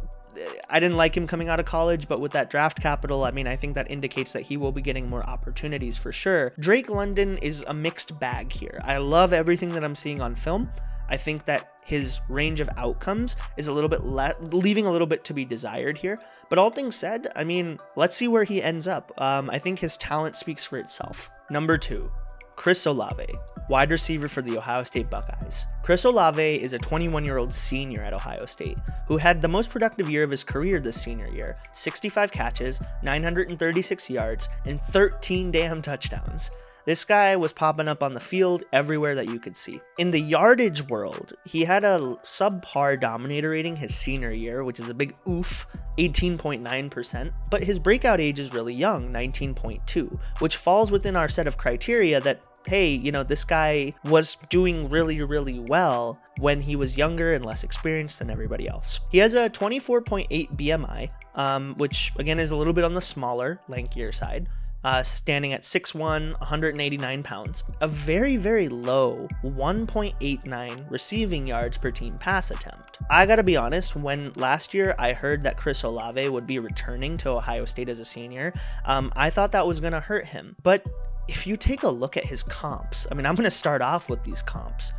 I 0.68 0.80
didn't 0.80 0.96
like 0.96 1.16
him 1.16 1.26
coming 1.26 1.48
out 1.48 1.60
of 1.60 1.66
college, 1.66 2.08
but 2.08 2.20
with 2.20 2.32
that 2.32 2.50
draft 2.50 2.80
capital, 2.80 3.24
I 3.24 3.30
mean, 3.30 3.46
I 3.46 3.56
think 3.56 3.74
that 3.74 3.90
indicates 3.90 4.32
that 4.32 4.42
he 4.42 4.56
will 4.56 4.72
be 4.72 4.82
getting 4.82 5.08
more 5.08 5.24
opportunities 5.28 5.96
for 5.96 6.12
sure. 6.12 6.52
Drake 6.58 6.90
London 6.90 7.38
is 7.38 7.64
a 7.66 7.74
mixed 7.74 8.18
bag 8.18 8.52
here. 8.52 8.80
I 8.84 8.98
love 8.98 9.32
everything 9.32 9.70
that 9.70 9.84
I'm 9.84 9.94
seeing 9.94 10.20
on 10.20 10.34
film. 10.34 10.70
I 11.08 11.16
think 11.16 11.44
that 11.44 11.70
his 11.84 12.18
range 12.28 12.60
of 12.60 12.70
outcomes 12.76 13.36
is 13.56 13.68
a 13.68 13.72
little 13.72 13.90
bit 13.90 14.04
le- 14.04 14.34
leaving 14.40 14.86
a 14.86 14.90
little 14.90 15.06
bit 15.06 15.22
to 15.24 15.34
be 15.34 15.44
desired 15.44 15.98
here. 15.98 16.18
But 16.48 16.58
all 16.58 16.70
things 16.70 16.96
said, 16.96 17.30
I 17.36 17.44
mean, 17.44 17.78
let's 17.94 18.16
see 18.16 18.26
where 18.26 18.44
he 18.44 18.62
ends 18.62 18.88
up. 18.88 19.12
Um, 19.20 19.50
I 19.50 19.58
think 19.58 19.78
his 19.78 19.96
talent 19.98 20.36
speaks 20.36 20.64
for 20.64 20.78
itself. 20.78 21.30
Number 21.50 21.76
two, 21.76 22.10
Chris 22.56 22.86
Olave, 22.86 23.26
wide 23.68 23.90
receiver 23.90 24.28
for 24.28 24.42
the 24.42 24.56
Ohio 24.56 24.82
State 24.82 25.10
Buckeyes. 25.10 25.66
Chris 25.82 26.04
Olave 26.04 26.62
is 26.62 26.72
a 26.72 26.78
21 26.78 27.24
year 27.24 27.38
old 27.38 27.52
senior 27.52 28.02
at 28.02 28.14
Ohio 28.14 28.46
State 28.46 28.78
who 29.06 29.16
had 29.16 29.42
the 29.42 29.48
most 29.48 29.70
productive 29.70 30.08
year 30.08 30.22
of 30.22 30.30
his 30.30 30.44
career 30.44 30.80
this 30.80 31.00
senior 31.00 31.28
year 31.28 31.56
65 31.72 32.32
catches, 32.32 32.80
936 33.02 34.10
yards, 34.10 34.48
and 34.64 34.80
13 34.80 35.50
damn 35.50 35.82
touchdowns. 35.82 36.50
This 36.86 37.06
guy 37.06 37.34
was 37.36 37.52
popping 37.52 37.88
up 37.88 38.02
on 38.02 38.12
the 38.12 38.20
field 38.20 38.62
everywhere 38.70 39.14
that 39.14 39.28
you 39.28 39.38
could 39.38 39.56
see. 39.56 39.80
In 39.96 40.10
the 40.10 40.20
yardage 40.20 40.86
world, 40.88 41.32
he 41.46 41.64
had 41.64 41.82
a 41.82 42.18
subpar 42.24 43.00
dominator 43.00 43.50
rating 43.50 43.76
his 43.76 43.94
senior 43.94 44.30
year, 44.30 44.64
which 44.64 44.78
is 44.78 44.90
a 44.90 44.94
big 44.94 45.14
oof, 45.26 45.66
18.9%, 45.96 47.32
but 47.48 47.64
his 47.64 47.78
breakout 47.78 48.20
age 48.20 48.38
is 48.38 48.52
really 48.52 48.74
young, 48.74 49.10
19.2, 49.10 50.18
which 50.40 50.58
falls 50.58 50.92
within 50.92 51.16
our 51.16 51.28
set 51.28 51.46
of 51.46 51.56
criteria 51.56 52.20
that 52.20 52.42
hey, 52.66 52.88
you 52.88 53.12
know, 53.12 53.22
this 53.22 53.44
guy 53.44 53.92
was 54.04 54.38
doing 54.48 54.88
really, 54.88 55.20
really 55.20 55.58
well 55.58 56.18
when 56.38 56.62
he 56.62 56.76
was 56.76 56.96
younger 56.96 57.34
and 57.34 57.44
less 57.44 57.62
experienced 57.62 58.18
than 58.18 58.30
everybody 58.30 58.66
else. 58.66 59.00
He 59.10 59.18
has 59.18 59.34
a 59.34 59.50
24.8 59.50 60.56
BMI, 60.56 61.10
um, 61.34 61.74
which 61.74 62.12
again 62.18 62.38
is 62.38 62.52
a 62.52 62.56
little 62.56 62.72
bit 62.72 62.84
on 62.84 62.94
the 62.94 63.02
smaller, 63.02 63.60
lankier 63.68 64.14
side 64.14 64.48
uh, 64.84 65.02
standing 65.02 65.52
at 65.52 65.62
6'1, 65.62 66.38
189 66.38 67.22
pounds. 67.22 67.64
A 67.80 67.88
very, 67.88 68.36
very 68.36 68.68
low 68.68 69.28
1.89 69.42 70.90
receiving 70.90 71.46
yards 71.46 71.78
per 71.78 71.90
team 71.90 72.18
pass 72.18 72.50
attempt. 72.50 72.98
I 73.10 73.26
gotta 73.26 73.42
be 73.42 73.56
honest, 73.56 73.96
when 73.96 74.32
last 74.34 74.74
year 74.74 74.94
I 74.98 75.12
heard 75.12 75.42
that 75.42 75.56
Chris 75.56 75.82
Olave 75.82 76.28
would 76.28 76.46
be 76.46 76.58
returning 76.58 77.16
to 77.18 77.30
Ohio 77.30 77.64
State 77.64 77.88
as 77.88 78.00
a 78.00 78.04
senior, 78.04 78.52
um, 78.84 79.12
I 79.16 79.30
thought 79.30 79.52
that 79.52 79.66
was 79.66 79.80
gonna 79.80 80.00
hurt 80.00 80.26
him. 80.26 80.56
But 80.62 80.86
if 81.28 81.46
you 81.46 81.56
take 81.56 81.82
a 81.82 81.88
look 81.88 82.16
at 82.16 82.24
his 82.24 82.42
comps, 82.42 83.06
I 83.10 83.14
mean, 83.14 83.26
I'm 83.26 83.34
gonna 83.34 83.50
start 83.50 83.82
off 83.82 84.10
with 84.10 84.22
these 84.22 84.42
comps. 84.42 84.92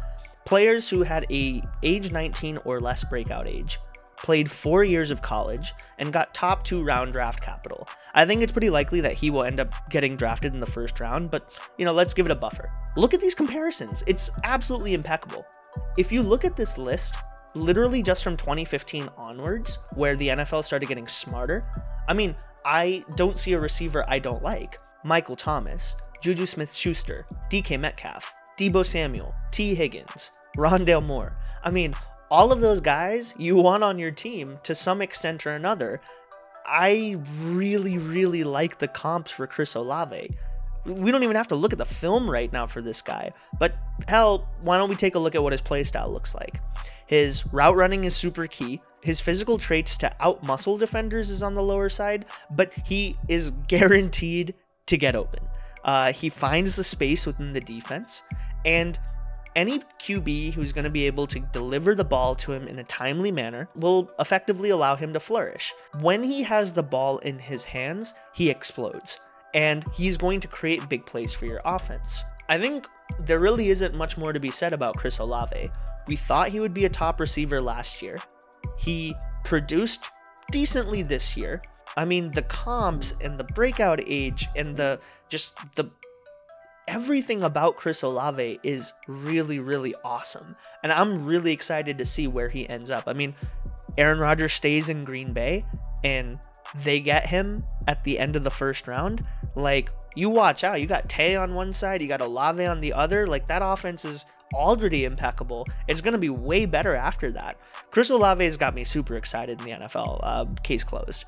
Players 0.46 0.88
who 0.90 1.02
had 1.02 1.26
a 1.32 1.62
age 1.82 2.12
19 2.12 2.60
or 2.66 2.80
less 2.80 3.04
breakout 3.04 3.48
age, 3.48 3.80
played 4.18 4.50
four 4.50 4.84
years 4.84 5.12
of 5.12 5.22
college, 5.22 5.74
and 6.00 6.14
got 6.14 6.34
top 6.34 6.64
two 6.64 6.84
round 6.84 7.14
draft 7.14 7.42
capital. 7.42 7.88
I 8.14 8.26
think 8.26 8.42
it's 8.42 8.52
pretty 8.52 8.70
likely 8.70 9.02
that 9.02 9.14
he 9.14 9.30
will 9.30 9.44
end 9.44 9.60
up 9.60 9.74
getting 9.90 10.16
drafted 10.16 10.54
in 10.54 10.60
the 10.60 10.66
first 10.66 11.00
round, 11.00 11.32
but 11.32 11.52
you 11.78 11.86
know, 11.86 11.94
let's 11.94 12.14
give 12.14 12.26
it 12.26 12.32
a 12.32 12.36
buffer. 12.36 12.72
Look 12.98 13.14
at 13.14 13.22
these 13.22 13.36
comparisons. 13.36 14.04
It's 14.08 14.30
absolutely 14.44 14.94
impeccable. 14.94 15.46
If 15.98 16.12
you 16.12 16.24
look 16.24 16.46
at 16.46 16.56
this 16.56 16.78
list, 16.78 17.16
literally 17.54 18.04
just 18.04 18.24
from 18.24 18.38
2015 18.38 19.10
onwards, 19.18 19.80
where 19.96 20.16
the 20.16 20.30
NFL 20.30 20.64
started 20.64 20.88
getting 20.88 21.08
smarter, 21.08 21.66
I 22.08 22.14
mean, 22.14 22.36
I 22.66 23.04
don't 23.16 23.40
see 23.40 23.54
a 23.54 23.60
receiver 23.60 24.06
I 24.08 24.20
don't 24.20 24.44
like. 24.44 24.80
Michael 25.04 25.36
Thomas, 25.36 25.96
Juju 26.22 26.46
Smith 26.46 26.74
Schuster, 26.74 27.26
DK 27.52 27.80
Metcalf, 27.80 28.34
Deebo 28.58 28.86
Samuel, 28.86 29.36
Tee 29.52 29.76
Higgins, 29.76 30.32
Rondale 30.58 31.06
Moore. 31.06 31.38
I 31.64 31.72
mean, 31.72 31.94
all 32.30 32.52
of 32.52 32.62
those 32.62 32.82
guys 32.82 33.34
you 33.38 33.56
want 33.56 33.84
on 33.84 34.00
your 34.00 34.12
team 34.12 34.60
to 34.64 34.76
some 34.76 35.02
extent 35.02 35.46
or 35.46 35.52
another. 35.52 36.02
I 36.66 37.18
really, 37.42 37.98
really 37.98 38.44
like 38.44 38.80
the 38.80 38.88
comps 38.88 39.32
for 39.32 39.46
Chris 39.46 39.76
Olave. 39.76 40.30
We 40.86 41.12
don't 41.12 41.24
even 41.24 41.36
have 41.36 41.48
to 41.50 41.56
look 41.56 41.74
at 41.74 41.78
the 41.78 41.86
film 41.86 42.30
right 42.30 42.52
now 42.52 42.66
for 42.66 42.82
this 42.82 43.02
guy, 43.02 43.32
but 43.60 43.76
hell, 44.08 44.50
why 44.62 44.78
don't 44.78 44.90
we 44.90 44.96
take 44.96 45.16
a 45.16 45.20
look 45.20 45.36
at 45.36 45.42
what 45.42 45.52
his 45.52 45.62
playstyle 45.62 46.12
looks 46.12 46.36
like? 46.36 46.62
His 47.08 47.46
route 47.54 47.76
running 47.76 48.04
is 48.04 48.16
super 48.16 48.48
key. 48.48 48.82
His 49.02 49.22
physical 49.22 49.60
traits 49.60 49.98
to 49.98 50.12
outmuscle 50.20 50.80
defenders 50.80 51.30
is 51.30 51.44
on 51.44 51.54
the 51.54 51.62
lower 51.62 51.90
side, 51.90 52.26
but 52.56 52.74
he 52.86 53.16
is 53.28 53.52
guaranteed 53.68 54.56
to 54.88 54.98
get 54.98 55.16
open. 55.16 55.40
Uh, 55.84 56.12
he 56.12 56.30
finds 56.30 56.76
the 56.76 56.84
space 56.84 57.28
within 57.28 57.54
the 57.54 57.62
defense, 57.62 58.24
and 58.66 58.98
any 59.56 59.80
QB 59.80 60.54
who's 60.54 60.74
going 60.74 60.84
to 60.84 60.90
be 60.90 61.06
able 61.06 61.28
to 61.28 61.40
deliver 61.40 61.96
the 61.96 62.04
ball 62.04 62.36
to 62.36 62.52
him 62.52 62.68
in 62.68 62.80
a 62.80 62.84
timely 62.84 63.32
manner 63.32 63.70
will 63.76 64.12
effectively 64.20 64.70
allow 64.70 64.96
him 64.96 65.14
to 65.14 65.20
flourish. 65.20 65.74
When 66.02 66.24
he 66.24 66.44
has 66.44 66.74
the 66.74 66.84
ball 66.84 67.20
in 67.20 67.40
his 67.40 67.64
hands, 67.64 68.14
he 68.34 68.50
explodes, 68.50 69.20
and 69.54 69.86
he's 69.94 70.18
going 70.18 70.42
to 70.42 70.48
create 70.48 70.90
big 70.90 71.06
plays 71.06 71.34
for 71.34 71.46
your 71.46 71.62
offense. 71.64 72.24
I 72.50 72.58
think 72.60 72.88
there 73.20 73.40
really 73.40 73.70
isn't 73.70 73.96
much 73.96 74.18
more 74.18 74.34
to 74.34 74.40
be 74.40 74.52
said 74.52 74.74
about 74.74 74.98
Chris 74.98 75.20
Olave. 75.20 75.72
We 76.08 76.16
thought 76.16 76.50
he 76.50 76.60
would 76.60 76.74
be 76.74 76.86
a 76.86 76.90
top 76.90 77.20
receiver 77.20 77.62
last 77.62 78.02
year. 78.02 78.20
He 78.78 79.16
produced 79.44 80.10
decently 80.52 81.02
this 81.02 81.36
year. 81.38 81.62
I 81.98 82.06
mean, 82.06 82.32
the 82.32 82.42
comps 82.44 83.14
and 83.22 83.38
the 83.38 83.46
breakout 83.46 84.02
age 84.06 84.48
and 84.56 84.76
the 84.76 85.00
just 85.30 85.56
the 85.76 85.90
everything 86.88 87.44
about 87.44 87.76
Chris 87.76 88.02
Olave 88.02 88.60
is 88.64 88.94
really, 89.08 89.60
really 89.60 89.96
awesome. 90.04 90.56
And 90.84 90.92
I'm 90.92 91.26
really 91.26 91.52
excited 91.52 91.98
to 91.98 92.06
see 92.06 92.28
where 92.28 92.50
he 92.50 92.68
ends 92.70 92.92
up. 92.92 93.04
I 93.08 93.14
mean, 93.14 93.36
Aaron 93.98 94.20
Rodgers 94.20 94.54
stays 94.54 94.90
in 94.90 95.04
Green 95.04 95.34
Bay 95.34 95.66
and 96.04 96.40
they 96.84 97.00
get 97.00 97.28
him 97.28 97.64
at 97.88 98.04
the 98.04 98.20
end 98.20 98.36
of 98.36 98.44
the 98.44 98.52
first 98.52 98.88
round. 98.88 99.24
Like, 99.56 99.90
you 100.16 100.30
watch 100.30 100.64
out. 100.64 100.82
You 100.82 100.88
got 100.88 101.10
Tay 101.10 101.36
on 101.36 101.56
one 101.56 101.74
side, 101.74 102.02
you 102.02 102.08
got 102.08 102.22
Olave 102.22 102.66
on 102.66 102.82
the 102.82 102.94
other. 102.94 103.28
Like, 103.28 103.48
that 103.48 103.62
offense 103.64 104.06
is 104.06 104.26
already 104.54 105.06
impeccable. 105.06 105.66
It's 105.88 106.02
going 106.02 106.14
to 106.14 106.18
be 106.18 106.30
way 106.30 106.66
better 106.66 106.96
after 106.96 107.32
that. 107.32 107.58
Chris 107.92 108.10
Olave 108.10 108.44
has 108.44 108.58
got 108.58 108.76
me 108.76 108.84
super 108.84 109.16
excited 109.16 109.60
in 109.60 109.66
the 109.66 109.72
NFL. 109.72 110.20
Uh, 110.22 110.46
case 110.64 110.84
closed. 110.84 111.26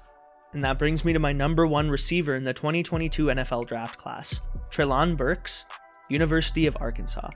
And 0.58 0.64
that 0.64 0.80
brings 0.80 1.05
me 1.05 1.14
to 1.14 1.20
my 1.20 1.34
number 1.34 1.68
one 1.68 1.88
receiver 1.88 2.34
in 2.34 2.43
the 2.43 2.51
2022 2.51 3.28
NFL 3.28 3.68
draft 3.68 3.99
class, 3.99 4.41
Treylon 4.72 5.16
Burks, 5.16 5.66
University 6.10 6.66
of 6.66 6.76
Arkansas. 6.82 7.30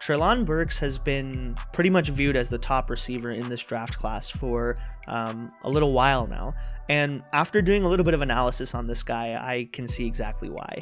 Treylon 0.00 0.44
Burks 0.44 0.76
has 0.78 0.98
been 0.98 1.56
pretty 1.72 1.88
much 1.88 2.08
viewed 2.08 2.34
as 2.34 2.48
the 2.48 2.58
top 2.58 2.90
receiver 2.90 3.30
in 3.30 3.48
this 3.48 3.62
draft 3.62 3.96
class 3.96 4.28
for 4.28 4.76
um, 5.06 5.50
a 5.62 5.70
little 5.70 5.92
while 5.92 6.26
now. 6.26 6.52
And 6.88 7.22
after 7.32 7.62
doing 7.62 7.84
a 7.84 7.88
little 7.88 8.04
bit 8.04 8.12
of 8.12 8.22
analysis 8.22 8.74
on 8.74 8.88
this 8.88 9.04
guy, 9.04 9.34
I 9.40 9.68
can 9.72 9.86
see 9.86 10.04
exactly 10.04 10.50
why. 10.50 10.80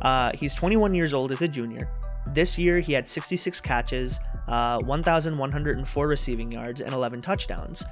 Uh, 0.00 0.30
he's 0.36 0.54
21 0.54 0.94
years 0.94 1.12
old 1.12 1.32
as 1.32 1.42
a 1.42 1.48
junior. 1.48 1.90
This 2.28 2.56
year, 2.56 2.78
he 2.78 2.92
had 2.92 3.08
66 3.08 3.60
catches, 3.60 4.20
uh, 4.46 4.78
1,104 4.82 6.06
receiving 6.06 6.52
yards, 6.52 6.80
and 6.80 6.94
11 6.94 7.20
touchdowns. 7.20 7.84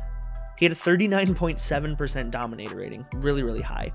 He 0.61 0.67
had 0.67 0.73
a 0.73 0.77
39.7% 0.77 2.31
dominator 2.31 2.77
rating, 2.77 3.07
really, 3.15 3.43
really 3.43 3.63
high. 3.63 3.91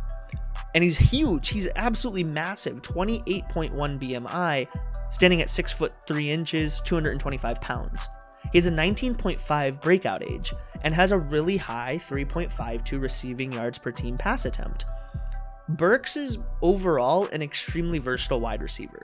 And 0.73 0.83
he's 0.83 0.97
huge. 0.97 1.49
He's 1.49 1.67
absolutely 1.75 2.23
massive 2.23 2.81
28.1 2.81 3.71
BMI, 3.71 4.67
standing 5.11 5.43
at 5.43 5.51
6 5.51 5.71
foot 5.71 5.93
3 6.07 6.31
inches, 6.31 6.81
225 6.83 7.61
pounds. 7.61 8.09
He 8.51 8.57
has 8.57 8.65
a 8.65 8.71
19.5 8.71 9.79
breakout 9.79 10.23
age 10.23 10.55
and 10.81 10.95
has 10.95 11.11
a 11.11 11.19
really 11.19 11.57
high 11.57 12.01
3.52 12.03 12.99
receiving 12.99 13.51
yards 13.53 13.77
per 13.77 13.91
team 13.91 14.17
pass 14.17 14.45
attempt. 14.45 14.85
Burks 15.69 16.17
is 16.17 16.39
overall 16.63 17.27
an 17.27 17.43
extremely 17.43 17.99
versatile 17.99 18.39
wide 18.39 18.63
receiver. 18.63 19.03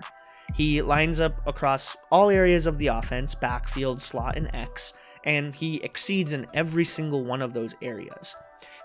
He 0.56 0.82
lines 0.82 1.20
up 1.20 1.34
across 1.46 1.96
all 2.12 2.32
areas 2.32 2.66
of 2.66 2.80
the 2.80 2.88
offense, 2.88 3.36
backfield, 3.36 4.02
slot, 4.02 4.36
and 4.36 4.50
X, 4.56 4.94
and 5.24 5.56
he 5.56 5.82
exceeds 5.84 6.34
in 6.34 6.48
every 6.54 6.86
single 6.86 7.24
one 7.24 7.42
of 7.42 7.54
those 7.54 7.76
areas. 7.82 8.36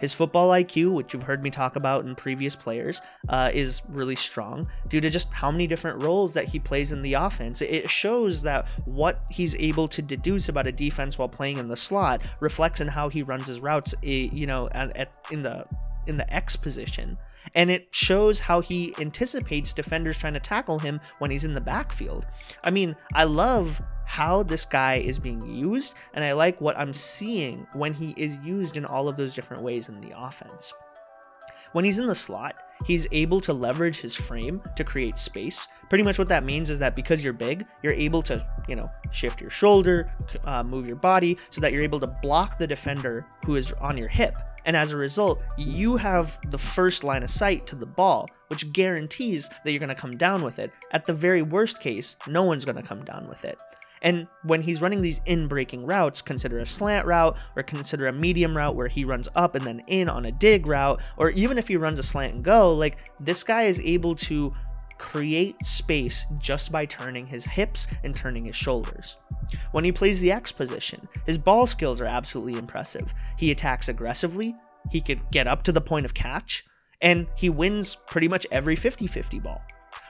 His 0.01 0.12
football 0.12 0.51
IQ, 0.51 0.93
which 0.93 1.14
you've 1.14 1.22
heard 1.22 1.43
me 1.43 1.51
talk 1.51 1.76
about 1.76 2.05
in 2.05 2.14
previous 2.14 2.55
players, 2.55 3.01
uh, 3.28 3.51
is 3.53 3.82
really 3.89 4.16
strong 4.16 4.68
due 4.89 5.01
to 5.01 5.09
just 5.09 5.32
how 5.32 5.51
many 5.51 5.66
different 5.66 6.03
roles 6.03 6.34
that 6.34 6.47
he 6.47 6.59
plays 6.59 6.93
in 6.93 7.03
the 7.03 7.14
offense. 7.14 7.62
It 7.62 7.89
shows 7.89 8.43
that 8.43 8.68
what 8.84 9.24
he's 9.30 9.55
able 9.55 9.89
to 9.89 10.03
deduce 10.03 10.49
about 10.49 10.66
a 10.66 10.72
defense 10.72 11.18
while 11.18 11.28
playing 11.28 11.59
in 11.59 11.68
the 11.68 11.76
slot 11.76 12.20
reflects 12.41 12.80
in 12.80 12.89
how 12.89 13.09
he 13.09 13.22
runs 13.22 13.49
his 13.49 13.61
routes. 13.61 13.95
Eh, 14.03 14.28
you 14.32 14.47
know, 14.47 14.68
at, 14.72 14.95
at 14.97 15.16
in 15.30 15.43
the 15.43 15.66
in 16.07 16.16
the 16.16 16.32
X 16.32 16.57
position 16.57 17.18
and 17.55 17.70
it 17.70 17.89
shows 17.91 18.39
how 18.39 18.61
he 18.61 18.95
anticipates 18.99 19.72
defenders 19.72 20.18
trying 20.18 20.32
to 20.34 20.41
tackle 20.41 20.78
him 20.78 21.01
when 21.18 21.30
he's 21.30 21.45
in 21.45 21.55
the 21.55 21.61
backfield. 21.61 22.26
I 22.64 22.70
mean, 22.70 22.97
I 23.14 23.24
love 23.24 23.80
how 24.07 24.43
this 24.43 24.65
guy 24.65 24.97
is 24.97 25.19
being 25.19 25.45
used, 25.47 25.93
and 26.15 26.25
I 26.25 26.33
like 26.33 26.61
what 26.61 26.79
I'm 26.79 26.95
seeing 26.95 27.67
when 27.75 27.93
he 27.93 28.15
is 28.17 28.39
used 28.39 28.77
in 28.77 28.87
all 28.87 29.09
of 29.09 29.17
those 29.17 29.35
different 29.35 29.63
ways 29.63 29.89
in 29.89 30.01
the 30.01 30.19
offense. 30.19 30.73
When 31.73 31.85
he's 31.85 31.99
in 31.99 32.07
the 32.07 32.15
slot, 32.15 32.55
he's 32.87 33.07
able 33.13 33.41
to 33.43 33.53
leverage 33.53 34.01
his 34.01 34.17
frame 34.17 34.63
to 34.77 34.85
create 34.85 35.19
space. 35.19 35.67
Pretty 35.91 36.05
much 36.05 36.19
what 36.19 36.29
that 36.29 36.45
means 36.45 36.71
is 36.71 36.79
that 36.79 36.97
because 36.97 37.23
you're 37.23 37.33
big, 37.33 37.67
you're 37.83 37.93
able 37.93 38.23
to, 38.23 38.47
you 38.67 38.77
know, 38.77 38.91
shift 39.11 39.41
your 39.41 39.51
shoulder, 39.51 40.11
uh, 40.45 40.63
move 40.63 40.87
your 40.87 40.97
body 40.97 41.37
so 41.51 41.61
that 41.61 41.73
you're 41.73 41.83
able 41.83 42.01
to 42.01 42.07
block 42.07 42.59
the 42.59 42.67
defender 42.67 43.27
who 43.45 43.57
is 43.57 43.73
on 43.75 43.99
your 43.99 44.09
hip 44.09 44.37
and 44.67 44.77
as 44.77 44.91
a 44.91 44.97
result, 44.97 45.45
you 45.57 45.97
have 45.97 46.39
the 46.51 46.59
first 46.59 47.05
line 47.05 47.23
of 47.23 47.31
sight 47.31 47.69
to 47.69 47.77
the 47.77 47.87
ball, 47.87 48.29
which 48.49 48.73
guarantees 48.73 49.49
that 49.65 49.71
you're 49.71 49.79
going 49.79 49.89
to 49.89 49.95
come 49.95 50.17
down 50.17 50.43
with 50.43 50.59
it. 50.59 50.73
At 50.91 51.07
the 51.07 51.15
very 51.15 51.41
worst 51.41 51.79
case, 51.81 52.17
no 52.27 52.43
one's 52.43 52.65
going 52.65 52.77
to 52.77 52.83
come 52.83 53.05
down 53.05 53.29
with 53.29 53.45
it. 53.45 53.59
And 54.03 54.29
when 54.43 54.63
he's 54.63 54.83
running 54.83 55.01
these 55.01 55.21
in 55.27 55.49
breaking 55.49 55.87
routes, 55.87 56.23
consider 56.23 56.59
a 56.59 56.67
slant 56.67 57.07
route 57.07 57.37
or 57.57 57.63
consider 57.63 58.07
a 58.07 58.13
medium 58.13 58.57
route 58.57 58.75
where 58.75 58.89
he 58.89 59.05
runs 59.05 59.29
up 59.35 59.55
and 59.55 59.65
then 59.65 59.81
in 59.87 60.09
on 60.09 60.27
a 60.27 60.33
dig 60.33 60.67
route, 60.67 61.01
or 61.17 61.31
even 61.31 61.59
if 61.59 61.69
he 61.69 61.77
runs 61.77 61.99
a 61.99 62.03
slant 62.03 62.35
and 62.35 62.45
go, 62.45 62.75
like 62.75 62.99
this 63.21 63.43
guy 63.43 63.65
is 63.65 63.81
able 63.81 64.15
to 64.15 64.53
create 64.99 65.57
space 65.65 66.25
just 66.39 66.73
by 66.73 66.87
turning 66.87 67.27
his 67.27 67.45
hips 67.45 67.87
and 68.03 68.17
turning 68.17 68.47
his 68.47 68.57
shoulders. 68.57 69.17
When 69.73 69.85
he 69.85 69.93
plays 69.93 70.21
the 70.21 70.33
X 70.33 70.53
position, 70.53 71.07
his 71.27 71.39
ball 71.39 71.67
skills 71.67 72.01
are 72.01 72.07
absolutely 72.07 72.59
impressive. 72.59 73.13
He 73.37 73.51
attacks 73.51 73.89
aggressively, 73.89 74.55
he 74.91 75.01
could 75.01 75.21
get 75.31 75.47
up 75.47 75.63
to 75.65 75.73
the 75.73 75.81
point 75.81 76.07
of 76.07 76.15
catch, 76.15 76.65
and 77.01 77.27
he 77.37 77.51
wins 77.51 77.97
pretty 78.07 78.29
much 78.29 78.47
every 78.51 78.77
50-50 78.77 79.43
ball. 79.43 79.63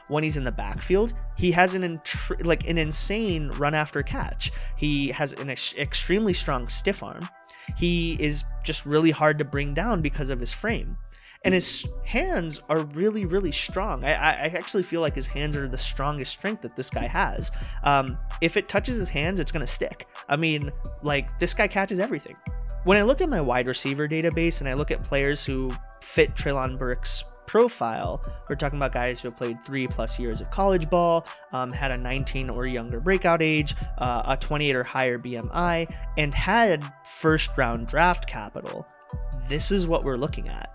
When 0.09 0.22
he's 0.22 0.36
in 0.36 0.44
the 0.44 0.52
backfield, 0.52 1.14
he 1.36 1.50
has 1.52 1.74
an 1.74 2.00
like 2.40 2.68
an 2.68 2.78
insane 2.78 3.50
run 3.52 3.74
after 3.74 4.02
catch. 4.02 4.52
He 4.76 5.09
has 5.09 5.32
an 5.34 5.50
ex- 5.50 5.74
extremely 5.74 6.32
strong 6.32 6.68
stiff 6.68 7.02
arm. 7.02 7.28
He 7.76 8.16
is 8.20 8.44
just 8.62 8.86
really 8.86 9.11
hard 9.11 9.38
to 9.38 9.44
bring 9.44 9.74
down 9.74 10.02
because 10.02 10.30
of 10.30 10.38
his 10.38 10.52
frame. 10.52 10.96
And 11.44 11.54
his 11.54 11.86
hands 12.04 12.61
are 12.68 12.84
really 12.84 13.24
really 13.24 13.52
strong. 13.52 14.04
I, 14.04 14.12
I 14.12 14.46
actually 14.57 14.84
feel 14.84 15.00
like 15.00 15.14
his 15.14 15.26
hands 15.26 15.57
are 15.57 15.68
the 15.68 15.78
strongest 15.78 16.32
strength 16.32 16.62
that 16.62 16.76
this 16.76 16.90
guy 16.90 17.07
has. 17.07 17.50
Um, 17.82 18.16
if 18.40 18.57
it 18.57 18.68
touches 18.68 18.98
his 18.98 19.09
hands 19.09 19.40
it's 19.40 19.52
gonna 19.52 19.66
stick. 19.66 20.07
I 20.28 20.36
mean 20.36 20.70
like 21.02 21.36
this 21.38 21.54
guy 21.54 21.66
catches 21.66 21.98
everything. 21.98 22.36
When 22.84 22.96
i 22.96 23.02
look 23.02 23.20
at 23.20 23.28
my 23.28 23.40
wide 23.40 23.66
receiver 23.66 24.07
database 24.07 24.61
and 24.61 24.68
i 24.68 24.74
look 24.74 24.92
at 24.92 25.02
players 25.02 25.44
who 25.44 25.72
fit 26.00 26.34
Treylon 26.36 26.78
Burks 26.78 27.24
profile, 27.47 28.22
we're 28.49 28.57
talking 28.57 28.78
about 28.78 28.92
guys 28.92 29.20
who 29.20 29.28
have 29.28 29.36
played 29.36 29.62
three 29.62 29.86
plus 29.86 30.18
years 30.18 30.40
of 30.40 30.51
college 30.51 30.88
ball, 30.90 31.26
um, 31.53 31.72
had 31.72 31.90
a 31.90 31.97
19 31.97 32.51
or 32.51 32.66
younger 32.66 33.01
breakout 33.01 33.42
age, 33.42 33.74
uh, 33.99 34.22
a 34.26 34.36
28 34.36 34.76
or 34.76 34.84
higher 34.84 35.18
BMI, 35.18 35.92
and 36.16 36.34
had 36.34 36.84
first 37.05 37.51
round 37.57 37.86
draft 37.86 38.26
capital. 38.26 38.86
This 39.49 39.70
is 39.70 39.86
what 39.86 40.05
we're 40.05 40.16
looking 40.16 40.49
at. 40.49 40.72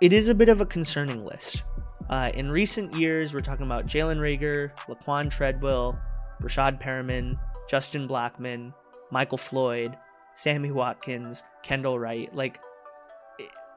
It 0.00 0.12
is 0.12 0.28
a 0.28 0.34
bit 0.34 0.48
of 0.48 0.60
a 0.60 0.66
concerning 0.66 1.20
list. 1.24 1.62
Uh, 2.08 2.30
in 2.34 2.50
recent 2.50 2.94
years, 2.94 3.34
we're 3.34 3.40
talking 3.40 3.66
about 3.66 3.86
Jalen 3.86 4.18
Reagor, 4.18 4.70
Laquon 4.88 5.30
Treadwell, 5.30 5.98
Breshad 6.40 6.80
Perriman, 6.80 7.38
Justin 7.68 8.08
Blackmon, 8.08 8.72
Michael 9.10 9.38
Floyd, 9.38 9.96
Sammy 10.34 10.70
Watkins, 10.70 11.42
Kendall 11.62 11.98
Wright. 11.98 12.34
Like, 12.34 12.60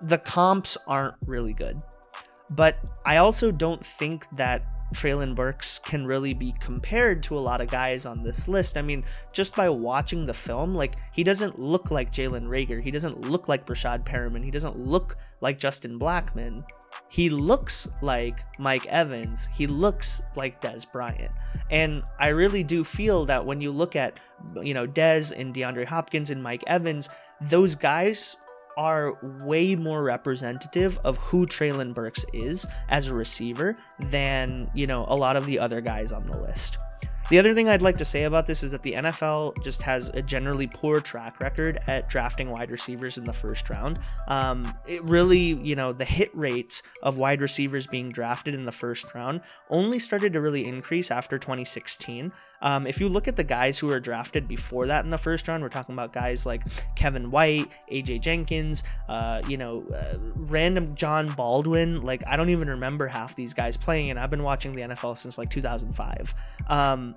the 0.02 0.18
comps 0.18 0.78
aren't 0.88 1.16
really 1.26 1.54
good. 1.54 1.82
But 2.52 2.78
I 3.06 3.18
also 3.18 3.52
don't 3.52 3.84
think 3.84 4.30
that 4.32 4.64
Treylon 4.94 5.36
Burks 5.36 5.80
can 5.80 6.06
really 6.06 6.34
be 6.34 6.54
compared 6.60 7.24
to 7.24 7.38
a 7.38 7.40
lot 7.40 7.62
of 7.62 7.70
guys 7.70 8.06
on 8.06 8.24
this 8.24 8.48
list. 8.48 8.78
I 8.78 8.82
mean, 8.82 9.06
just 9.32 9.56
by 9.56 9.70
watching 9.70 10.26
the 10.26 10.34
film, 10.34 10.74
like 10.76 10.96
he 11.14 11.24
doesn't 11.24 11.60
look 11.60 11.92
like 11.92 12.12
Jalen 12.12 12.46
Reagor. 12.46 12.82
he 12.82 12.92
doesn't 12.92 13.22
look 13.22 13.48
like 13.48 13.66
Breshad 13.66 14.04
Perriman, 14.04 14.44
he 14.44 14.52
doesn't 14.52 14.78
look 14.80 15.18
like 15.40 15.60
Justin 15.60 15.98
Blackmon. 15.98 16.64
He 17.08 17.30
looks 17.30 17.88
like 18.02 18.40
Mike 18.60 18.86
Evans. 18.88 19.48
He 19.54 19.66
looks 19.66 20.22
like 20.36 20.62
Dez 20.62 20.90
Bryant. 20.90 21.32
And 21.70 22.04
I 22.20 22.30
really 22.30 22.64
do 22.64 22.84
feel 22.84 23.26
that 23.26 23.46
when 23.46 23.62
you 23.62 23.72
look 23.72 23.96
at, 23.96 24.20
you 24.62 24.74
know, 24.74 24.88
Dez 24.88 25.32
and 25.38 25.54
DeAndre 25.54 25.86
Hopkins 25.86 26.30
and 26.30 26.44
Mike 26.44 26.64
Evans, 26.68 27.08
those 27.40 27.76
guys 27.76 28.36
are 28.78 29.18
way 29.22 29.76
more 29.76 30.04
representative 30.04 30.98
of 31.04 31.18
who 31.18 31.46
Treylon 31.46 31.94
Burks 31.94 32.26
is 32.34 32.68
as 32.90 33.08
a 33.08 33.14
receiver 33.14 33.76
than, 34.00 34.70
you 34.74 34.88
know, 34.88 35.06
a 35.08 35.16
lot 35.16 35.36
of 35.36 35.46
the 35.46 35.60
other 35.60 35.82
guys 35.82 36.12
on 36.12 36.26
the 36.26 36.38
list. 36.38 36.78
The 37.32 37.40
other 37.40 37.54
thing 37.54 37.70
I'd 37.70 37.82
like 37.82 37.98
to 38.00 38.04
say 38.04 38.26
about 38.26 38.46
this 38.46 38.62
is 38.62 38.72
that 38.72 38.84
the 38.84 38.92
NFL 38.92 39.64
just 39.64 39.82
has 39.84 40.10
a 40.10 40.22
generally 40.22 40.68
poor 40.68 41.00
track 41.00 41.40
record 41.40 41.80
at 41.88 42.10
drafting 42.10 42.50
wide 42.50 42.72
receivers 42.72 43.18
in 43.18 43.24
the 43.24 43.32
first 43.32 43.70
round. 43.70 44.00
Um, 44.28 44.74
it 44.86 45.02
really, 45.06 45.54
you 45.64 45.78
know, 45.78 45.94
the 45.94 46.04
hit 46.04 46.30
rates 46.36 46.84
of 47.02 47.18
wide 47.18 47.40
receivers 47.40 47.88
being 47.88 48.10
drafted 48.10 48.54
in 48.54 48.66
the 48.66 48.72
first 48.74 49.16
round 49.16 49.40
only 49.70 49.98
started 49.98 50.34
to 50.34 50.42
really 50.42 50.66
increase 50.66 51.10
after 51.10 51.40
2016. 51.40 52.34
Um, 52.62 52.86
if 52.86 53.00
you 53.00 53.08
look 53.08 53.30
at 53.30 53.38
the 53.38 53.46
guys 53.46 53.80
who 53.80 53.88
were 53.88 54.02
drafted 54.02 54.46
before 54.46 54.88
that 54.88 55.06
in 55.06 55.10
the 55.10 55.18
first 55.18 55.48
round, 55.48 55.64
we're 55.64 55.70
talking 55.70 55.94
about 55.94 56.12
guys 56.12 56.46
like 56.46 56.64
Kevin 56.96 57.32
White, 57.32 57.70
AJ 57.92 58.22
Jenkins, 58.22 58.84
uh, 59.08 59.42
you 59.48 59.58
know, 59.58 59.86
uh, 59.96 60.18
random 60.36 60.94
Jon 60.96 61.30
Baldwin. 61.32 62.02
Like, 62.02 62.24
I 62.28 62.36
don't 62.36 62.50
even 62.50 62.70
remember 62.70 63.08
half 63.08 63.36
these 63.36 63.54
guys 63.54 63.78
playing, 63.78 64.10
and 64.10 64.20
I've 64.20 64.30
been 64.30 64.44
watching 64.44 64.74
the 64.74 64.82
NFL 64.82 65.18
since 65.18 65.38
like 65.38 65.50
2005. 65.50 66.36
Um, 66.68 67.16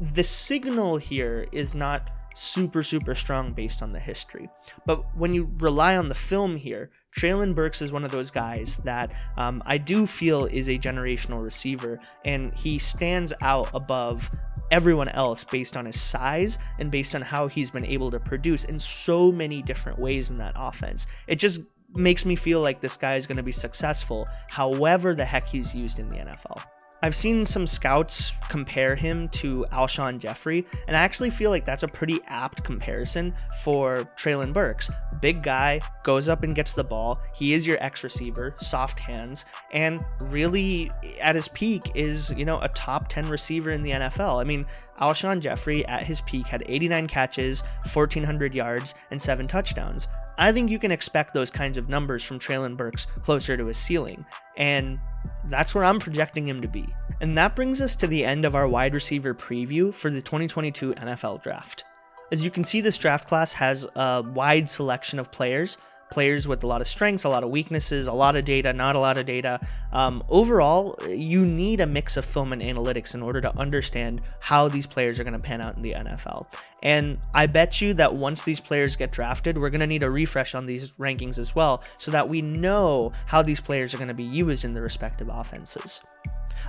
the 0.00 0.24
signal 0.24 0.96
here 0.96 1.46
is 1.52 1.74
not 1.74 2.10
super, 2.34 2.82
super 2.82 3.14
strong 3.14 3.52
based 3.52 3.80
on 3.80 3.92
the 3.92 4.00
history. 4.00 4.48
But 4.84 5.04
when 5.16 5.34
you 5.34 5.50
rely 5.58 5.96
on 5.96 6.08
the 6.08 6.14
film 6.14 6.56
here, 6.56 6.90
Treylon 7.16 7.54
Burks 7.54 7.80
is 7.80 7.92
one 7.92 8.04
of 8.04 8.10
those 8.10 8.30
guys 8.30 8.78
that 8.78 9.12
um, 9.36 9.62
I 9.64 9.78
do 9.78 10.06
feel 10.06 10.46
is 10.46 10.68
a 10.68 10.78
generational 10.78 11.42
receiver, 11.44 12.00
and 12.24 12.52
he 12.54 12.78
stands 12.78 13.32
out 13.40 13.70
above 13.72 14.30
everyone 14.72 15.08
else 15.10 15.44
based 15.44 15.76
on 15.76 15.86
his 15.86 16.00
size 16.00 16.58
and 16.78 16.90
based 16.90 17.14
on 17.14 17.22
how 17.22 17.46
he's 17.46 17.70
been 17.70 17.84
able 17.84 18.10
to 18.10 18.18
produce 18.18 18.64
in 18.64 18.80
so 18.80 19.30
many 19.30 19.62
different 19.62 19.98
ways 19.98 20.30
in 20.30 20.38
that 20.38 20.54
offense. 20.56 21.06
It 21.28 21.36
just 21.36 21.60
makes 21.94 22.24
me 22.24 22.34
feel 22.34 22.60
like 22.60 22.80
this 22.80 22.96
guy 22.96 23.14
is 23.14 23.26
going 23.26 23.36
to 23.36 23.42
be 23.42 23.52
successful 23.52 24.26
however 24.48 25.14
the 25.14 25.24
heck 25.24 25.46
he's 25.46 25.74
used 25.74 26.00
in 26.00 26.08
the 26.08 26.16
NFL. 26.16 26.64
I've 27.04 27.14
seen 27.14 27.44
some 27.44 27.66
scouts 27.66 28.32
compare 28.48 28.94
him 28.94 29.28
to 29.28 29.66
Alshon 29.70 30.18
Jeffery, 30.18 30.64
and 30.88 30.96
I 30.96 31.00
actually 31.00 31.28
feel 31.28 31.50
like 31.50 31.66
that's 31.66 31.82
a 31.82 31.88
pretty 31.88 32.18
apt 32.28 32.64
comparison 32.64 33.34
for 33.62 34.08
Treylon 34.16 34.54
Burks. 34.54 34.90
Big 35.20 35.42
guy, 35.42 35.82
goes 36.02 36.30
up 36.30 36.44
and 36.44 36.54
gets 36.54 36.72
the 36.72 36.82
ball. 36.82 37.20
He 37.34 37.52
is 37.52 37.66
your 37.66 37.76
X 37.82 38.04
receiver, 38.04 38.54
soft 38.58 38.98
hands, 38.98 39.44
and 39.70 40.02
really 40.18 40.90
at 41.20 41.34
his 41.34 41.48
peak 41.48 41.90
is, 41.94 42.32
you 42.38 42.46
know, 42.46 42.58
a 42.62 42.70
top 42.70 43.08
10 43.08 43.28
receiver 43.28 43.68
in 43.68 43.82
the 43.82 43.90
NFL. 43.90 44.40
I 44.40 44.44
mean, 44.44 44.64
Alshon 44.98 45.40
Jeffery 45.40 45.84
at 45.84 46.04
his 46.04 46.22
peak 46.22 46.46
had 46.46 46.62
89 46.64 47.06
catches, 47.06 47.60
1,400 47.92 48.54
yards, 48.54 48.94
and 49.10 49.20
7 49.20 49.46
touchdowns. 49.46 50.08
I 50.38 50.52
think 50.52 50.70
you 50.70 50.78
can 50.78 50.90
expect 50.90 51.34
those 51.34 51.50
kinds 51.50 51.76
of 51.76 51.90
numbers 51.90 52.24
from 52.24 52.38
Treylon 52.38 52.78
Burks 52.78 53.06
closer 53.22 53.58
to 53.58 53.66
his 53.66 53.76
ceiling. 53.76 54.24
And 54.56 54.98
that's 55.44 55.74
where 55.74 55.84
I'm 55.84 55.98
projecting 55.98 56.48
him 56.48 56.62
to 56.62 56.68
be. 56.68 56.86
And 57.20 57.36
that 57.38 57.54
brings 57.54 57.80
us 57.80 57.96
to 57.96 58.06
the 58.06 58.24
end 58.24 58.44
of 58.44 58.54
our 58.54 58.68
wide 58.68 58.94
receiver 58.94 59.34
preview 59.34 59.92
for 59.92 60.10
the 60.10 60.22
2022 60.22 60.94
NFL 60.94 61.42
Draft. 61.42 61.84
As 62.32 62.42
you 62.42 62.50
can 62.50 62.64
see, 62.64 62.80
this 62.80 62.98
draft 62.98 63.28
class 63.28 63.52
has 63.52 63.86
a 63.94 64.22
wide 64.22 64.68
selection 64.68 65.18
of 65.18 65.30
players, 65.30 65.78
players 66.10 66.46
with 66.46 66.62
a 66.64 66.66
lot 66.66 66.80
of 66.80 66.86
strengths, 66.86 67.24
a 67.24 67.28
lot 67.28 67.42
of 67.42 67.50
weaknesses, 67.50 68.06
a 68.06 68.12
lot 68.12 68.36
of 68.36 68.44
data, 68.44 68.72
not 68.72 68.96
a 68.96 68.98
lot 68.98 69.18
of 69.18 69.26
data. 69.26 69.60
Um, 69.92 70.22
overall, 70.28 70.96
you 71.08 71.44
need 71.44 71.80
a 71.80 71.86
mix 71.86 72.16
of 72.16 72.24
film 72.24 72.52
and 72.52 72.62
analytics 72.62 73.14
in 73.14 73.22
order 73.22 73.40
to 73.40 73.56
understand 73.58 74.20
how 74.40 74.68
these 74.68 74.86
players 74.86 75.18
are 75.18 75.24
going 75.24 75.34
to 75.34 75.38
pan 75.38 75.60
out 75.60 75.76
in 75.76 75.82
the 75.82 75.92
NFL. 75.92 76.46
And 76.82 77.18
I 77.32 77.46
bet 77.46 77.80
you 77.80 77.94
that 77.94 78.14
once 78.14 78.44
these 78.44 78.60
players 78.60 78.96
get 78.96 79.10
drafted, 79.10 79.58
we're 79.58 79.70
going 79.70 79.80
to 79.80 79.86
need 79.86 80.02
a 80.02 80.10
refresh 80.10 80.54
on 80.54 80.66
these 80.66 80.90
rankings 80.92 81.38
as 81.38 81.54
well 81.54 81.82
so 81.98 82.10
that 82.10 82.28
we 82.28 82.42
know 82.42 83.12
how 83.26 83.42
these 83.42 83.60
players 83.60 83.94
are 83.94 83.98
going 83.98 84.08
to 84.08 84.14
be 84.14 84.24
used 84.24 84.64
in 84.64 84.74
the 84.74 84.82
respective 84.82 85.28
offenses. 85.30 86.00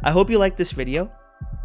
I 0.03 0.11
hope 0.11 0.29
you 0.29 0.37
liked 0.37 0.57
this 0.57 0.71
video. 0.71 1.11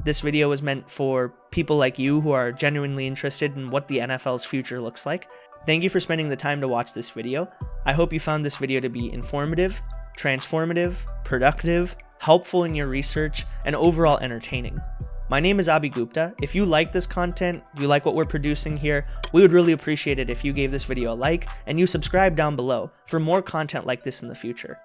This 0.02 0.20
video 0.20 0.48
was 0.48 0.62
meant 0.62 0.90
for 0.90 1.34
people 1.50 1.76
like 1.76 1.98
you 1.98 2.20
who 2.20 2.30
are 2.30 2.52
genuinely 2.52 3.06
interested 3.06 3.56
in 3.56 3.70
what 3.70 3.88
the 3.88 3.98
NFL's 3.98 4.44
future 4.44 4.80
looks 4.80 5.04
like. 5.04 5.28
Thank 5.66 5.82
you 5.82 5.90
for 5.90 6.00
spending 6.00 6.28
the 6.28 6.36
time 6.36 6.60
to 6.62 6.68
watch 6.68 6.94
this 6.94 7.10
video. 7.10 7.48
I 7.84 7.92
hope 7.92 8.12
you 8.12 8.20
found 8.20 8.44
this 8.44 8.56
video 8.56 8.80
to 8.80 8.88
be 8.88 9.12
informative, 9.12 9.80
transformative, 10.16 10.94
productive, 11.24 11.94
helpful 12.18 12.64
in 12.64 12.74
your 12.74 12.86
research, 12.86 13.44
and 13.64 13.76
overall 13.76 14.18
entertaining. 14.18 14.80
My 15.28 15.38
name 15.38 15.60
is 15.60 15.68
Abhi 15.68 15.92
Gupta. 15.92 16.34
If 16.42 16.54
you 16.54 16.64
like 16.64 16.92
this 16.92 17.06
content, 17.06 17.62
you 17.78 17.86
like 17.86 18.04
what 18.04 18.14
we're 18.14 18.24
producing 18.24 18.76
here, 18.76 19.06
we 19.32 19.42
would 19.42 19.52
really 19.52 19.72
appreciate 19.72 20.18
it 20.18 20.30
if 20.30 20.44
you 20.44 20.52
gave 20.52 20.70
this 20.72 20.84
video 20.84 21.12
a 21.12 21.14
like 21.14 21.46
and 21.66 21.78
you 21.78 21.86
subscribe 21.86 22.36
down 22.36 22.56
below 22.56 22.90
for 23.06 23.20
more 23.20 23.42
content 23.42 23.86
like 23.86 24.02
this 24.02 24.22
in 24.22 24.28
the 24.28 24.34
future. 24.34 24.78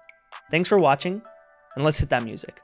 Thanks 0.50 0.68
for 0.68 0.78
watching, 0.78 1.22
and 1.74 1.84
let's 1.84 1.98
hit 1.98 2.10
that 2.10 2.22
music. 2.22 2.60